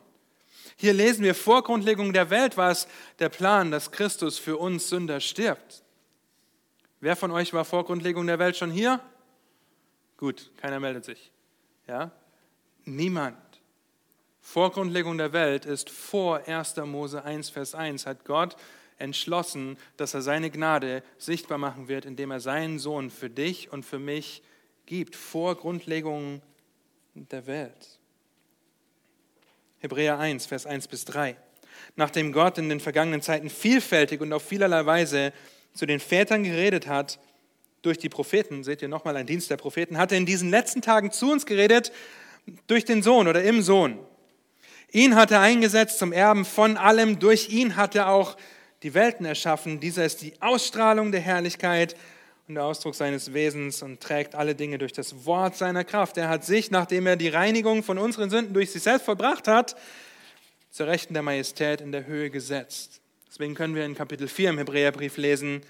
Hier 0.76 0.94
lesen 0.94 1.22
wir, 1.22 1.34
vor 1.34 1.64
Grundlegung 1.64 2.14
der 2.14 2.30
Welt 2.30 2.56
war 2.56 2.70
es 2.70 2.88
der 3.18 3.28
Plan, 3.28 3.70
dass 3.70 3.90
Christus 3.90 4.38
für 4.38 4.56
uns 4.56 4.88
Sünder 4.88 5.20
stirbt. 5.20 5.82
Wer 7.00 7.14
von 7.14 7.30
euch 7.30 7.52
war 7.52 7.64
vor 7.64 7.84
Grundlegung 7.84 8.26
der 8.26 8.38
Welt 8.38 8.56
schon 8.56 8.70
hier? 8.70 9.00
Gut, 10.16 10.50
keiner 10.56 10.80
meldet 10.80 11.04
sich. 11.04 11.30
Ja? 11.86 12.10
Niemand. 12.84 13.36
Vor 14.40 14.72
Grundlegung 14.72 15.18
der 15.18 15.32
Welt 15.32 15.64
ist 15.64 15.90
vor 15.90 16.46
1. 16.46 16.76
Mose 16.76 17.22
1, 17.22 17.50
Vers 17.50 17.74
1, 17.74 18.06
hat 18.06 18.24
Gott 18.24 18.56
entschlossen, 18.96 19.78
dass 19.96 20.14
er 20.14 20.22
seine 20.22 20.50
Gnade 20.50 21.04
sichtbar 21.18 21.58
machen 21.58 21.86
wird, 21.86 22.04
indem 22.04 22.32
er 22.32 22.40
seinen 22.40 22.78
Sohn 22.80 23.10
für 23.10 23.30
dich 23.30 23.72
und 23.72 23.84
für 23.84 24.00
mich 24.00 24.42
gibt, 24.86 25.14
vor 25.14 25.54
Grundlegung 25.54 26.42
der 27.14 27.46
Welt. 27.46 28.00
Hebräer 29.78 30.18
1, 30.18 30.46
Vers 30.46 30.66
1 30.66 30.88
bis 30.88 31.04
3. 31.04 31.36
Nachdem 31.94 32.32
Gott 32.32 32.58
in 32.58 32.68
den 32.68 32.80
vergangenen 32.80 33.22
Zeiten 33.22 33.50
vielfältig 33.50 34.20
und 34.20 34.32
auf 34.32 34.42
vielerlei 34.42 34.84
Weise 34.84 35.32
zu 35.78 35.86
den 35.86 36.00
Vätern 36.00 36.42
geredet 36.42 36.88
hat, 36.88 37.20
durch 37.82 37.98
die 37.98 38.08
Propheten, 38.08 38.64
seht 38.64 38.82
ihr 38.82 38.88
nochmal 38.88 39.16
ein 39.16 39.26
Dienst 39.26 39.48
der 39.48 39.56
Propheten, 39.56 39.96
hat 39.96 40.10
er 40.10 40.18
in 40.18 40.26
diesen 40.26 40.50
letzten 40.50 40.82
Tagen 40.82 41.12
zu 41.12 41.30
uns 41.30 41.46
geredet 41.46 41.92
durch 42.66 42.84
den 42.84 43.00
Sohn 43.00 43.28
oder 43.28 43.44
im 43.44 43.62
Sohn. 43.62 43.96
Ihn 44.90 45.14
hat 45.14 45.30
er 45.30 45.40
eingesetzt 45.40 46.00
zum 46.00 46.12
Erben 46.12 46.44
von 46.44 46.76
allem, 46.76 47.20
durch 47.20 47.50
ihn 47.50 47.76
hat 47.76 47.94
er 47.94 48.08
auch 48.08 48.36
die 48.82 48.94
Welten 48.94 49.24
erschaffen. 49.24 49.78
Dieser 49.78 50.04
ist 50.04 50.20
die 50.22 50.32
Ausstrahlung 50.40 51.12
der 51.12 51.20
Herrlichkeit 51.20 51.94
und 52.48 52.56
der 52.56 52.64
Ausdruck 52.64 52.96
seines 52.96 53.32
Wesens 53.32 53.80
und 53.80 54.00
trägt 54.00 54.34
alle 54.34 54.56
Dinge 54.56 54.78
durch 54.78 54.92
das 54.92 55.26
Wort 55.26 55.56
seiner 55.56 55.84
Kraft. 55.84 56.16
Er 56.16 56.28
hat 56.28 56.44
sich, 56.44 56.72
nachdem 56.72 57.06
er 57.06 57.14
die 57.14 57.28
Reinigung 57.28 57.84
von 57.84 57.98
unseren 57.98 58.30
Sünden 58.30 58.52
durch 58.52 58.72
sich 58.72 58.82
selbst 58.82 59.04
vollbracht 59.04 59.46
hat, 59.46 59.76
zur 60.72 60.88
Rechten 60.88 61.14
der 61.14 61.22
Majestät 61.22 61.80
in 61.80 61.92
der 61.92 62.06
Höhe 62.06 62.30
gesetzt. 62.30 62.97
Deswegen 63.28 63.54
können 63.54 63.74
wir 63.74 63.84
in 63.84 63.94
Kapitel 63.94 64.26
4 64.26 64.50
im 64.50 64.58
Hebräerbrief 64.58 65.18
lesen, 65.18 65.60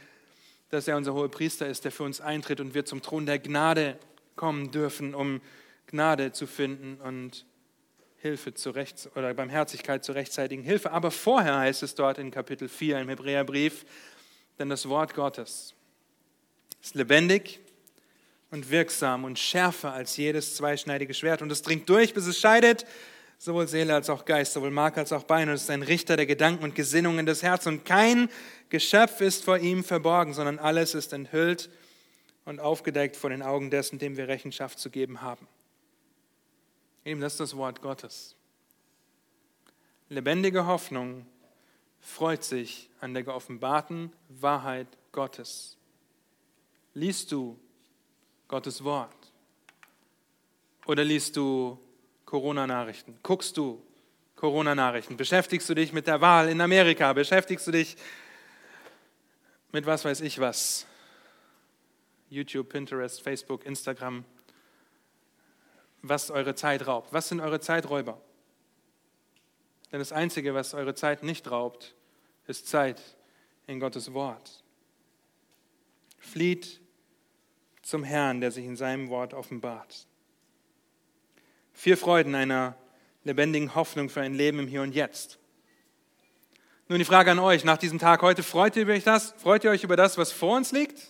dass 0.71 0.87
er 0.87 0.97
unser 0.97 1.15
hoher 1.15 1.31
Priester 1.31 1.67
ist, 1.67 1.85
der 1.85 1.91
für 1.91 2.05
uns 2.05 2.21
eintritt 2.21 2.61
und 2.61 2.75
wir 2.75 2.85
zum 2.85 3.03
Thron 3.03 3.27
der 3.27 3.39
Gnade 3.39 3.99
kommen 4.37 4.71
dürfen, 4.71 5.15
um 5.15 5.41
Gnade 5.89 6.33
zu 6.33 6.47
finden 6.47 7.01
und 7.01 7.47
Hilfe 8.19 8.55
zur 8.55 8.75
Rechts 8.75 9.09
oder 9.17 9.35
Barmherzigkeit 9.35 10.05
zur 10.05 10.15
rechtzeitigen 10.15 10.63
Hilfe. 10.63 10.93
Aber 10.93 11.11
vorher 11.11 11.59
heißt 11.59 11.83
es 11.83 11.95
dort 11.95 12.19
in 12.19 12.31
Kapitel 12.31 12.69
4 12.69 13.01
im 13.01 13.09
Hebräerbrief, 13.09 13.85
denn 14.59 14.69
das 14.69 14.89
Wort 14.89 15.15
Gottes 15.15 15.75
ist 16.83 16.95
lebendig 16.95 17.61
und 18.51 18.71
wirksam 18.71 19.25
und 19.25 19.39
schärfer 19.39 19.93
als 19.93 20.17
jedes 20.17 20.55
zweischneidige 20.57 21.15
Schwert. 21.15 21.43
Und 21.43 21.51
es 21.51 21.63
dringt 21.63 21.89
durch, 21.89 22.15
bis 22.15 22.27
es 22.27 22.39
scheidet, 22.39 22.87
sowohl 23.39 23.69
Seele 23.69 23.95
als 23.95 24.11
auch 24.11 24.25
Geist, 24.25 24.53
sowohl 24.53 24.71
Mark 24.71 24.99
als 24.99 25.13
auch 25.13 25.23
Bein. 25.23 25.49
Und 25.49 25.55
ist 25.55 25.71
ein 25.71 25.83
Richter 25.83 26.17
der 26.17 26.27
Gedanken 26.27 26.65
und 26.65 26.75
Gesinnungen 26.75 27.25
des 27.25 27.43
Herzens. 27.43 27.79
Und 27.79 27.85
kein 27.85 28.29
Geschöpf 28.69 29.21
ist 29.21 29.45
vor 29.45 29.59
ihm 29.59 29.85
verborgen, 29.85 30.35
sondern 30.35 30.59
alles 30.59 30.95
ist 30.95 31.13
enthüllt 31.13 31.71
und 32.45 32.61
aufgedeckt 32.61 33.17
vor 33.17 33.31
den 33.31 33.43
Augen 33.43 33.71
dessen, 33.71 33.99
dem 33.99 34.17
wir 34.17 34.29
Rechenschaft 34.29 34.79
zu 34.79 34.91
geben 34.91 35.23
haben. 35.23 35.47
Eben 37.05 37.21
das 37.21 37.35
ist 37.35 37.41
das 37.41 37.57
Wort 37.57 37.81
Gottes. 37.81 38.35
Lebendige 40.09 40.67
Hoffnung 40.67 41.27
freut 42.01 42.43
sich 42.43 42.91
an 43.01 43.15
der 43.15 43.23
geoffenbarten 43.23 44.13
Wahrheit 44.29 44.89
Gottes. 45.13 45.77
Liest 46.95 47.31
du 47.33 47.59
Gottes 48.49 48.83
Wort? 48.83 49.15
Oder 50.87 51.05
liest 51.05 51.37
du 51.37 51.79
Corona-Nachrichten? 52.29 53.19
Guckst 53.23 53.57
du 53.57 53.83
Corona-Nachrichten? 54.37 55.17
Beschäftigst 55.17 55.67
du 55.71 55.75
dich 55.75 55.95
mit 55.95 56.07
der 56.07 56.21
Wahl 56.21 56.51
in 56.51 56.61
Amerika? 56.61 57.15
Beschäftigst 57.15 57.67
du 57.67 57.71
dich 57.71 57.97
mit 59.73 59.87
was 59.87 60.05
weiß 60.05 60.21
ich 60.21 60.39
was? 60.39 60.85
YouTube, 62.29 62.69
Pinterest, 62.69 63.23
Facebook, 63.23 63.65
Instagram. 63.65 64.27
Was 66.03 66.31
eure 66.31 66.55
Zeit 66.55 66.87
raubt. 66.87 67.15
Was 67.15 67.31
sind 67.31 67.41
eure 67.41 67.61
Zeiträuber? 67.61 68.21
Denn 69.91 69.99
das 69.99 70.13
Einzige, 70.13 70.53
was 70.53 70.75
eure 70.75 70.95
Zeit 70.95 71.23
nicht 71.23 71.51
raubt, 71.51 71.95
ist 72.47 72.69
Zeit 72.69 73.01
in 73.67 73.81
Gottes 73.81 74.13
Wort. 74.13 74.63
Flieht 76.19 76.83
zum 77.81 78.05
Herrn, 78.05 78.43
der 78.43 78.51
sich 78.51 78.67
in 78.67 78.77
seinem 78.77 79.09
Wort 79.09 79.33
offenbart. 79.33 80.08
Vier 81.79 81.97
Freuden 81.97 82.35
einer 82.35 82.75
lebendigen 83.23 83.77
Hoffnung 83.77 84.09
für 84.09 84.21
ein 84.21 84.35
Leben 84.35 84.59
im 84.59 84.67
Hier 84.67 84.83
und 84.83 84.97
Jetzt. 84.97 85.39
Nun 86.89 86.99
die 86.99 87.05
Frage 87.05 87.31
an 87.31 87.39
euch, 87.39 87.63
nach 87.63 87.79
diesem 87.79 88.01
Tag 88.01 88.21
heute, 88.23 88.43
freut 88.43 88.75
ihr 88.75 88.85
euch 88.89 89.05
das? 89.05 89.33
Freut 89.39 89.63
ihr 89.63 89.71
euch 89.71 89.85
über 89.85 89.95
das, 89.95 90.19
was 90.19 90.33
vor 90.33 90.57
uns 90.57 90.73
liegt? 90.73 91.01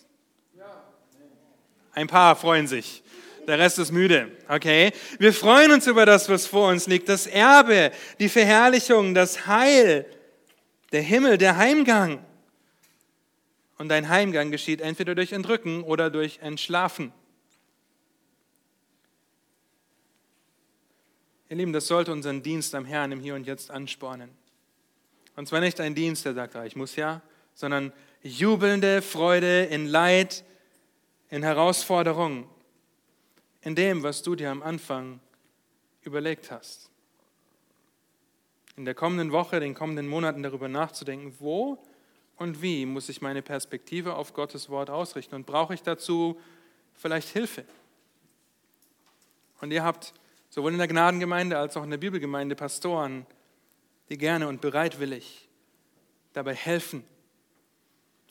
Ein 1.95 2.07
paar 2.07 2.37
freuen 2.37 2.67
sich. 2.67 3.03
Der 3.47 3.59
Rest 3.59 3.79
ist 3.79 3.93
müde. 3.93 4.31
Okay? 4.47 4.93
Wir 5.19 5.33
freuen 5.33 5.73
uns 5.73 5.87
über 5.87 6.05
das, 6.05 6.29
was 6.29 6.47
vor 6.47 6.69
uns 6.69 6.87
liegt. 6.87 7.09
Das 7.09 7.27
Erbe, 7.27 7.91
die 8.21 8.29
Verherrlichung, 8.29 9.15
das 9.15 9.47
Heil, 9.47 10.05
der 10.93 11.01
Himmel, 11.01 11.39
der 11.39 11.57
Heimgang. 11.57 12.23
Und 13.79 13.89
dein 13.89 14.11
Heimgang 14.11 14.51
geschieht 14.51 14.83
entweder 14.83 15.15
durch 15.15 15.33
Entrücken 15.33 15.83
oder 15.83 16.11
durch 16.11 16.41
Entschlafen. 16.43 17.15
Ihr 21.51 21.57
Lieben, 21.57 21.73
das 21.73 21.87
sollte 21.87 22.13
unseren 22.13 22.43
Dienst 22.43 22.75
am 22.75 22.85
Herrn 22.85 23.11
im 23.11 23.21
Hier 23.21 23.35
und 23.35 23.47
Jetzt 23.47 23.71
anspornen. 23.71 24.29
Und 25.35 25.49
zwar 25.49 25.61
nicht 25.61 25.81
ein 25.81 25.95
Dienst, 25.95 26.27
der 26.27 26.35
sagt, 26.35 26.55
ah, 26.57 26.67
ich 26.67 26.77
muss 26.77 26.95
ja, 26.97 27.23
sondern 27.55 27.91
jubelnde 28.23 29.01
Freude 29.01 29.65
in 29.65 29.87
Leid, 29.87 30.45
in 31.31 31.43
Herausforderungen, 31.43 32.47
in 33.63 33.75
dem, 33.75 34.03
was 34.03 34.23
du 34.23 34.35
dir 34.35 34.51
am 34.51 34.63
Anfang 34.63 35.21
überlegt 36.03 36.51
hast. 36.51 36.91
In 38.77 38.85
der 38.85 38.95
kommenden 38.95 39.33
Woche, 39.33 39.59
den 39.59 39.75
kommenden 39.75 40.07
Monaten 40.07 40.43
darüber 40.43 40.69
nachzudenken, 40.69 41.35
wo 41.39 41.83
und 42.37 42.61
wie 42.61 42.85
muss 42.85 43.09
ich 43.09 43.23
meine 43.23 43.41
Perspektive 43.41 44.17
auf 44.17 44.35
Gottes 44.35 44.69
Wort 44.69 44.91
ausrichten 44.91 45.35
und 45.35 45.47
brauche 45.47 45.73
ich 45.73 45.83
dazu 45.83 46.39
vielleicht 46.93 47.29
Hilfe? 47.31 47.65
Und 49.61 49.71
ihr 49.71 49.83
habt 49.83 50.13
sowohl 50.51 50.73
in 50.73 50.79
der 50.79 50.89
Gnadengemeinde 50.89 51.59
als 51.59 51.77
auch 51.77 51.85
in 51.85 51.91
der 51.91 51.99
Bibelgemeinde 51.99 52.57
Pastoren, 52.57 53.27
die 54.09 54.19
gerne 54.19 54.49
und 54.49 54.61
bereitwillig 54.61 55.49
dabei 56.33 56.55
helfen, 56.55 57.05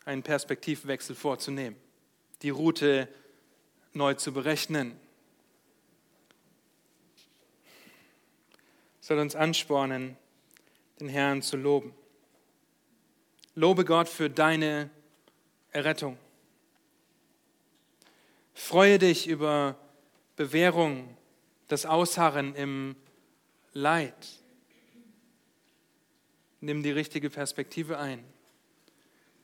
einen 0.05 0.23
Perspektivwechsel 0.23 1.15
vorzunehmen, 1.15 1.77
die 2.41 2.49
Route 2.49 3.07
neu 3.93 4.13
zu 4.13 4.31
berechnen. 4.31 4.97
Soll 9.01 9.19
uns 9.19 9.35
anspornen, 9.35 10.17
den 10.99 11.09
Herrn 11.09 11.41
zu 11.41 11.57
loben. 11.57 11.93
Lobe 13.55 13.85
Gott 13.85 14.07
für 14.07 14.29
deine 14.29 14.89
Errettung. 15.71 16.17
Freue 18.53 18.99
dich 18.99 19.27
über 19.27 19.77
Bewährung 20.35 21.15
das 21.67 21.85
Ausharren 21.85 22.55
im 22.55 22.95
Leid. 23.73 24.13
Nimm 26.61 26.83
die 26.83 26.91
richtige 26.91 27.29
Perspektive 27.29 27.99
ein. 27.99 28.23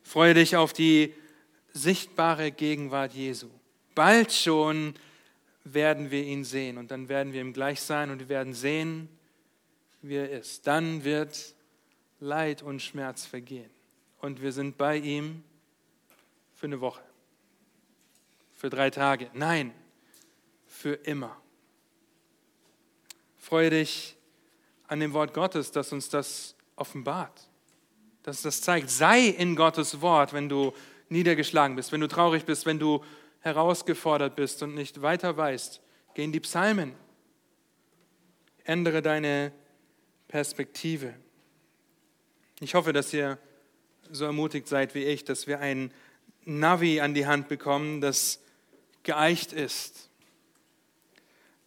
Freue 0.01 0.33
dich 0.33 0.55
auf 0.55 0.73
die 0.73 1.13
sichtbare 1.73 2.51
Gegenwart 2.51 3.13
Jesu. 3.13 3.49
Bald 3.95 4.31
schon 4.31 4.95
werden 5.63 6.11
wir 6.11 6.23
ihn 6.23 6.43
sehen 6.43 6.77
und 6.77 6.91
dann 6.91 7.09
werden 7.09 7.33
wir 7.33 7.41
ihm 7.41 7.53
gleich 7.53 7.81
sein 7.81 8.09
und 8.09 8.19
wir 8.19 8.29
werden 8.29 8.53
sehen, 8.53 9.07
wie 10.01 10.15
er 10.15 10.29
ist. 10.29 10.67
Dann 10.67 11.03
wird 11.03 11.55
Leid 12.19 12.61
und 12.61 12.81
Schmerz 12.81 13.25
vergehen 13.25 13.69
und 14.19 14.41
wir 14.41 14.51
sind 14.51 14.77
bei 14.77 14.97
ihm 14.97 15.43
für 16.55 16.65
eine 16.65 16.81
Woche, 16.81 17.03
für 18.55 18.69
drei 18.69 18.89
Tage. 18.89 19.29
Nein, 19.33 19.73
für 20.65 20.93
immer. 20.93 21.42
Freue 23.43 23.71
dich 23.71 24.15
an 24.87 25.01
dem 25.01 25.11
Wort 25.11 25.33
Gottes, 25.33 25.69
das 25.69 25.91
uns 25.91 26.07
das 26.07 26.55
offenbart, 26.77 27.49
dass 28.23 28.41
das 28.41 28.61
zeigt. 28.61 28.89
Sei 28.89 29.25
in 29.27 29.57
Gottes 29.57 29.99
Wort, 29.99 30.31
wenn 30.31 30.47
du 30.47 30.71
niedergeschlagen 31.09 31.75
bist, 31.75 31.91
wenn 31.91 31.99
du 31.99 32.07
traurig 32.07 32.45
bist, 32.45 32.65
wenn 32.65 32.79
du 32.79 33.03
herausgefordert 33.41 34.37
bist 34.37 34.63
und 34.63 34.75
nicht 34.75 35.01
weiter 35.01 35.35
weißt. 35.35 35.81
Geh 36.13 36.23
in 36.23 36.31
die 36.31 36.39
Psalmen. 36.39 36.95
Ändere 38.63 39.01
deine 39.01 39.51
Perspektive. 40.29 41.13
Ich 42.61 42.75
hoffe, 42.75 42.93
dass 42.93 43.13
ihr 43.13 43.37
so 44.09 44.23
ermutigt 44.23 44.69
seid 44.69 44.95
wie 44.95 45.03
ich, 45.03 45.25
dass 45.25 45.47
wir 45.47 45.59
ein 45.59 45.93
Navi 46.45 47.01
an 47.01 47.13
die 47.13 47.27
Hand 47.27 47.49
bekommen, 47.49 47.99
das 47.99 48.39
geeicht 49.03 49.51
ist, 49.51 50.09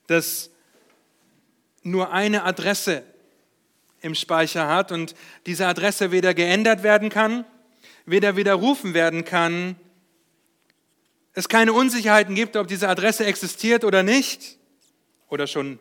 das 0.07 0.49
nur 1.87 2.13
eine 2.13 2.45
Adresse 2.45 3.05
im 4.01 4.15
Speicher 4.15 4.69
hat 4.69 4.93
und 4.93 5.15
diese 5.47 5.67
Adresse 5.67 6.11
weder 6.11 6.35
geändert 6.35 6.83
werden 6.83 7.09
kann, 7.09 7.45
weder 8.05 8.37
widerrufen 8.37 8.93
werden 8.95 9.25
kann, 9.25 9.77
es 11.33 11.49
keine 11.49 11.73
Unsicherheiten 11.73 12.35
gibt, 12.35 12.57
ob 12.57 12.67
diese 12.67 12.89
Adresse 12.89 13.25
existiert 13.27 13.85
oder 13.85 14.03
nicht, 14.03 14.59
oder 15.29 15.47
schon 15.47 15.79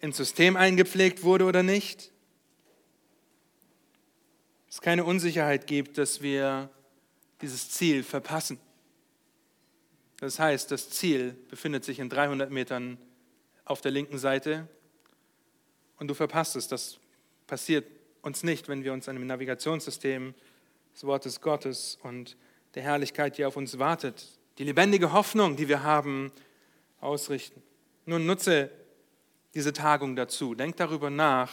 ins 0.00 0.16
System 0.16 0.56
eingepflegt 0.56 1.22
wurde 1.22 1.44
oder 1.44 1.62
nicht. 1.62 2.10
Es 4.68 4.80
keine 4.80 5.04
Unsicherheit 5.04 5.66
gibt, 5.66 5.98
dass 5.98 6.22
wir 6.22 6.68
dieses 7.40 7.70
Ziel 7.70 8.02
verpassen. 8.02 8.58
Das 10.18 10.38
heißt, 10.38 10.70
das 10.70 10.90
Ziel 10.90 11.36
befindet 11.48 11.84
sich 11.84 11.98
in 11.98 12.08
300 12.08 12.50
Metern 12.50 12.98
auf 13.64 13.80
der 13.80 13.90
linken 13.90 14.18
Seite 14.18 14.68
und 16.02 16.08
du 16.08 16.14
verpasst 16.14 16.56
es. 16.56 16.66
Das 16.66 16.98
passiert 17.46 17.86
uns 18.22 18.42
nicht, 18.42 18.68
wenn 18.68 18.82
wir 18.82 18.92
uns 18.92 19.08
an 19.08 19.14
dem 19.14 19.26
Navigationssystem 19.26 20.34
des 20.92 21.04
Wortes 21.04 21.40
Gottes 21.40 21.96
und 22.02 22.36
der 22.74 22.82
Herrlichkeit, 22.82 23.38
die 23.38 23.44
auf 23.44 23.56
uns 23.56 23.78
wartet, 23.78 24.26
die 24.58 24.64
lebendige 24.64 25.12
Hoffnung, 25.12 25.56
die 25.56 25.68
wir 25.68 25.84
haben, 25.84 26.32
ausrichten. 27.00 27.62
Nun 28.04 28.26
nutze 28.26 28.70
diese 29.54 29.72
Tagung 29.72 30.16
dazu. 30.16 30.56
Denk 30.56 30.76
darüber 30.76 31.08
nach, 31.08 31.52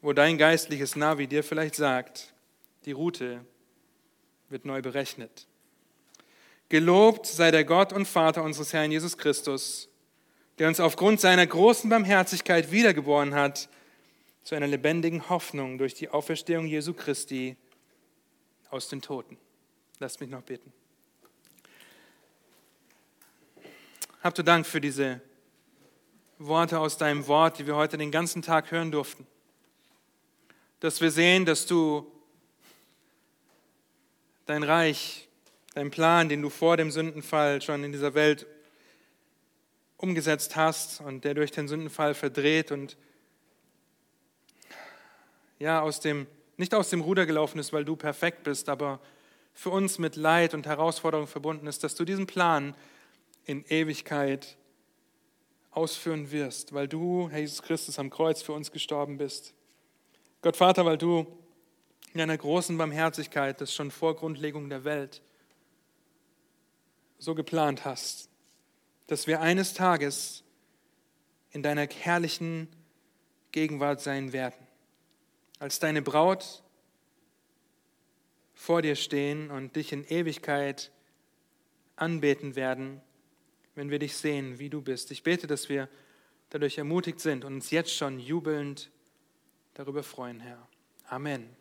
wo 0.00 0.14
dein 0.14 0.38
geistliches 0.38 0.96
Navi 0.96 1.26
dir 1.26 1.44
vielleicht 1.44 1.74
sagt, 1.74 2.32
die 2.86 2.92
Route 2.92 3.44
wird 4.48 4.64
neu 4.64 4.80
berechnet. 4.80 5.46
Gelobt 6.70 7.26
sei 7.26 7.50
der 7.50 7.64
Gott 7.64 7.92
und 7.92 8.08
Vater 8.08 8.42
unseres 8.42 8.72
Herrn 8.72 8.90
Jesus 8.90 9.18
Christus 9.18 9.91
der 10.58 10.68
uns 10.68 10.80
aufgrund 10.80 11.20
seiner 11.20 11.46
großen 11.46 11.88
Barmherzigkeit 11.88 12.70
wiedergeboren 12.70 13.34
hat 13.34 13.68
zu 14.44 14.54
einer 14.54 14.66
lebendigen 14.66 15.28
Hoffnung 15.28 15.78
durch 15.78 15.94
die 15.94 16.08
Auferstehung 16.08 16.66
Jesu 16.66 16.92
Christi 16.92 17.56
aus 18.70 18.88
den 18.88 19.00
Toten. 19.00 19.38
Lasst 19.98 20.20
mich 20.20 20.30
noch 20.30 20.42
beten. 20.42 20.72
Habt 24.22 24.38
du 24.38 24.42
Dank 24.42 24.66
für 24.66 24.80
diese 24.80 25.20
Worte 26.38 26.78
aus 26.78 26.96
deinem 26.96 27.26
Wort, 27.26 27.58
die 27.58 27.66
wir 27.66 27.76
heute 27.76 27.98
den 27.98 28.10
ganzen 28.10 28.42
Tag 28.42 28.70
hören 28.70 28.90
durften. 28.90 29.26
Dass 30.80 31.00
wir 31.00 31.10
sehen, 31.10 31.44
dass 31.44 31.66
du 31.66 32.10
dein 34.46 34.62
Reich, 34.62 35.28
dein 35.74 35.90
Plan, 35.90 36.28
den 36.28 36.42
du 36.42 36.50
vor 36.50 36.76
dem 36.76 36.90
Sündenfall 36.90 37.62
schon 37.62 37.84
in 37.84 37.92
dieser 37.92 38.14
Welt 38.14 38.46
umgesetzt 40.02 40.56
hast 40.56 41.00
und 41.00 41.24
der 41.24 41.34
durch 41.34 41.52
den 41.52 41.68
Sündenfall 41.68 42.14
verdreht 42.14 42.72
und 42.72 42.96
ja, 45.58 45.80
aus 45.80 46.00
dem, 46.00 46.26
nicht 46.56 46.74
aus 46.74 46.90
dem 46.90 47.02
Ruder 47.02 47.24
gelaufen 47.24 47.60
ist, 47.60 47.72
weil 47.72 47.84
du 47.84 47.94
perfekt 47.94 48.42
bist, 48.42 48.68
aber 48.68 49.00
für 49.54 49.70
uns 49.70 49.98
mit 49.98 50.16
Leid 50.16 50.54
und 50.54 50.66
Herausforderung 50.66 51.28
verbunden 51.28 51.68
ist, 51.68 51.84
dass 51.84 51.94
du 51.94 52.04
diesen 52.04 52.26
Plan 52.26 52.74
in 53.44 53.64
Ewigkeit 53.66 54.56
ausführen 55.70 56.32
wirst, 56.32 56.72
weil 56.72 56.88
du, 56.88 57.28
Herr 57.30 57.38
Jesus 57.38 57.62
Christus, 57.62 57.98
am 57.98 58.10
Kreuz 58.10 58.42
für 58.42 58.52
uns 58.52 58.72
gestorben 58.72 59.18
bist. 59.18 59.54
Gott 60.42 60.56
Vater, 60.56 60.84
weil 60.84 60.98
du 60.98 61.26
in 62.12 62.18
deiner 62.18 62.36
großen 62.36 62.76
Barmherzigkeit 62.76 63.60
das 63.60 63.72
schon 63.72 63.92
vor 63.92 64.16
Grundlegung 64.16 64.68
der 64.68 64.82
Welt 64.82 65.22
so 67.18 67.36
geplant 67.36 67.84
hast, 67.84 68.28
dass 69.12 69.26
wir 69.26 69.42
eines 69.42 69.74
Tages 69.74 70.42
in 71.50 71.62
deiner 71.62 71.86
herrlichen 71.86 72.66
Gegenwart 73.50 74.00
sein 74.00 74.32
werden. 74.32 74.66
Als 75.58 75.78
deine 75.78 76.00
Braut 76.00 76.62
vor 78.54 78.80
dir 78.80 78.96
stehen 78.96 79.50
und 79.50 79.76
dich 79.76 79.92
in 79.92 80.06
Ewigkeit 80.06 80.90
anbeten 81.94 82.56
werden, 82.56 83.02
wenn 83.74 83.90
wir 83.90 83.98
dich 83.98 84.16
sehen, 84.16 84.58
wie 84.58 84.70
du 84.70 84.80
bist. 84.80 85.10
Ich 85.10 85.22
bete, 85.22 85.46
dass 85.46 85.68
wir 85.68 85.90
dadurch 86.48 86.78
ermutigt 86.78 87.20
sind 87.20 87.44
und 87.44 87.52
uns 87.52 87.70
jetzt 87.70 87.94
schon 87.94 88.18
jubelnd 88.18 88.90
darüber 89.74 90.02
freuen, 90.02 90.40
Herr. 90.40 90.66
Amen. 91.04 91.54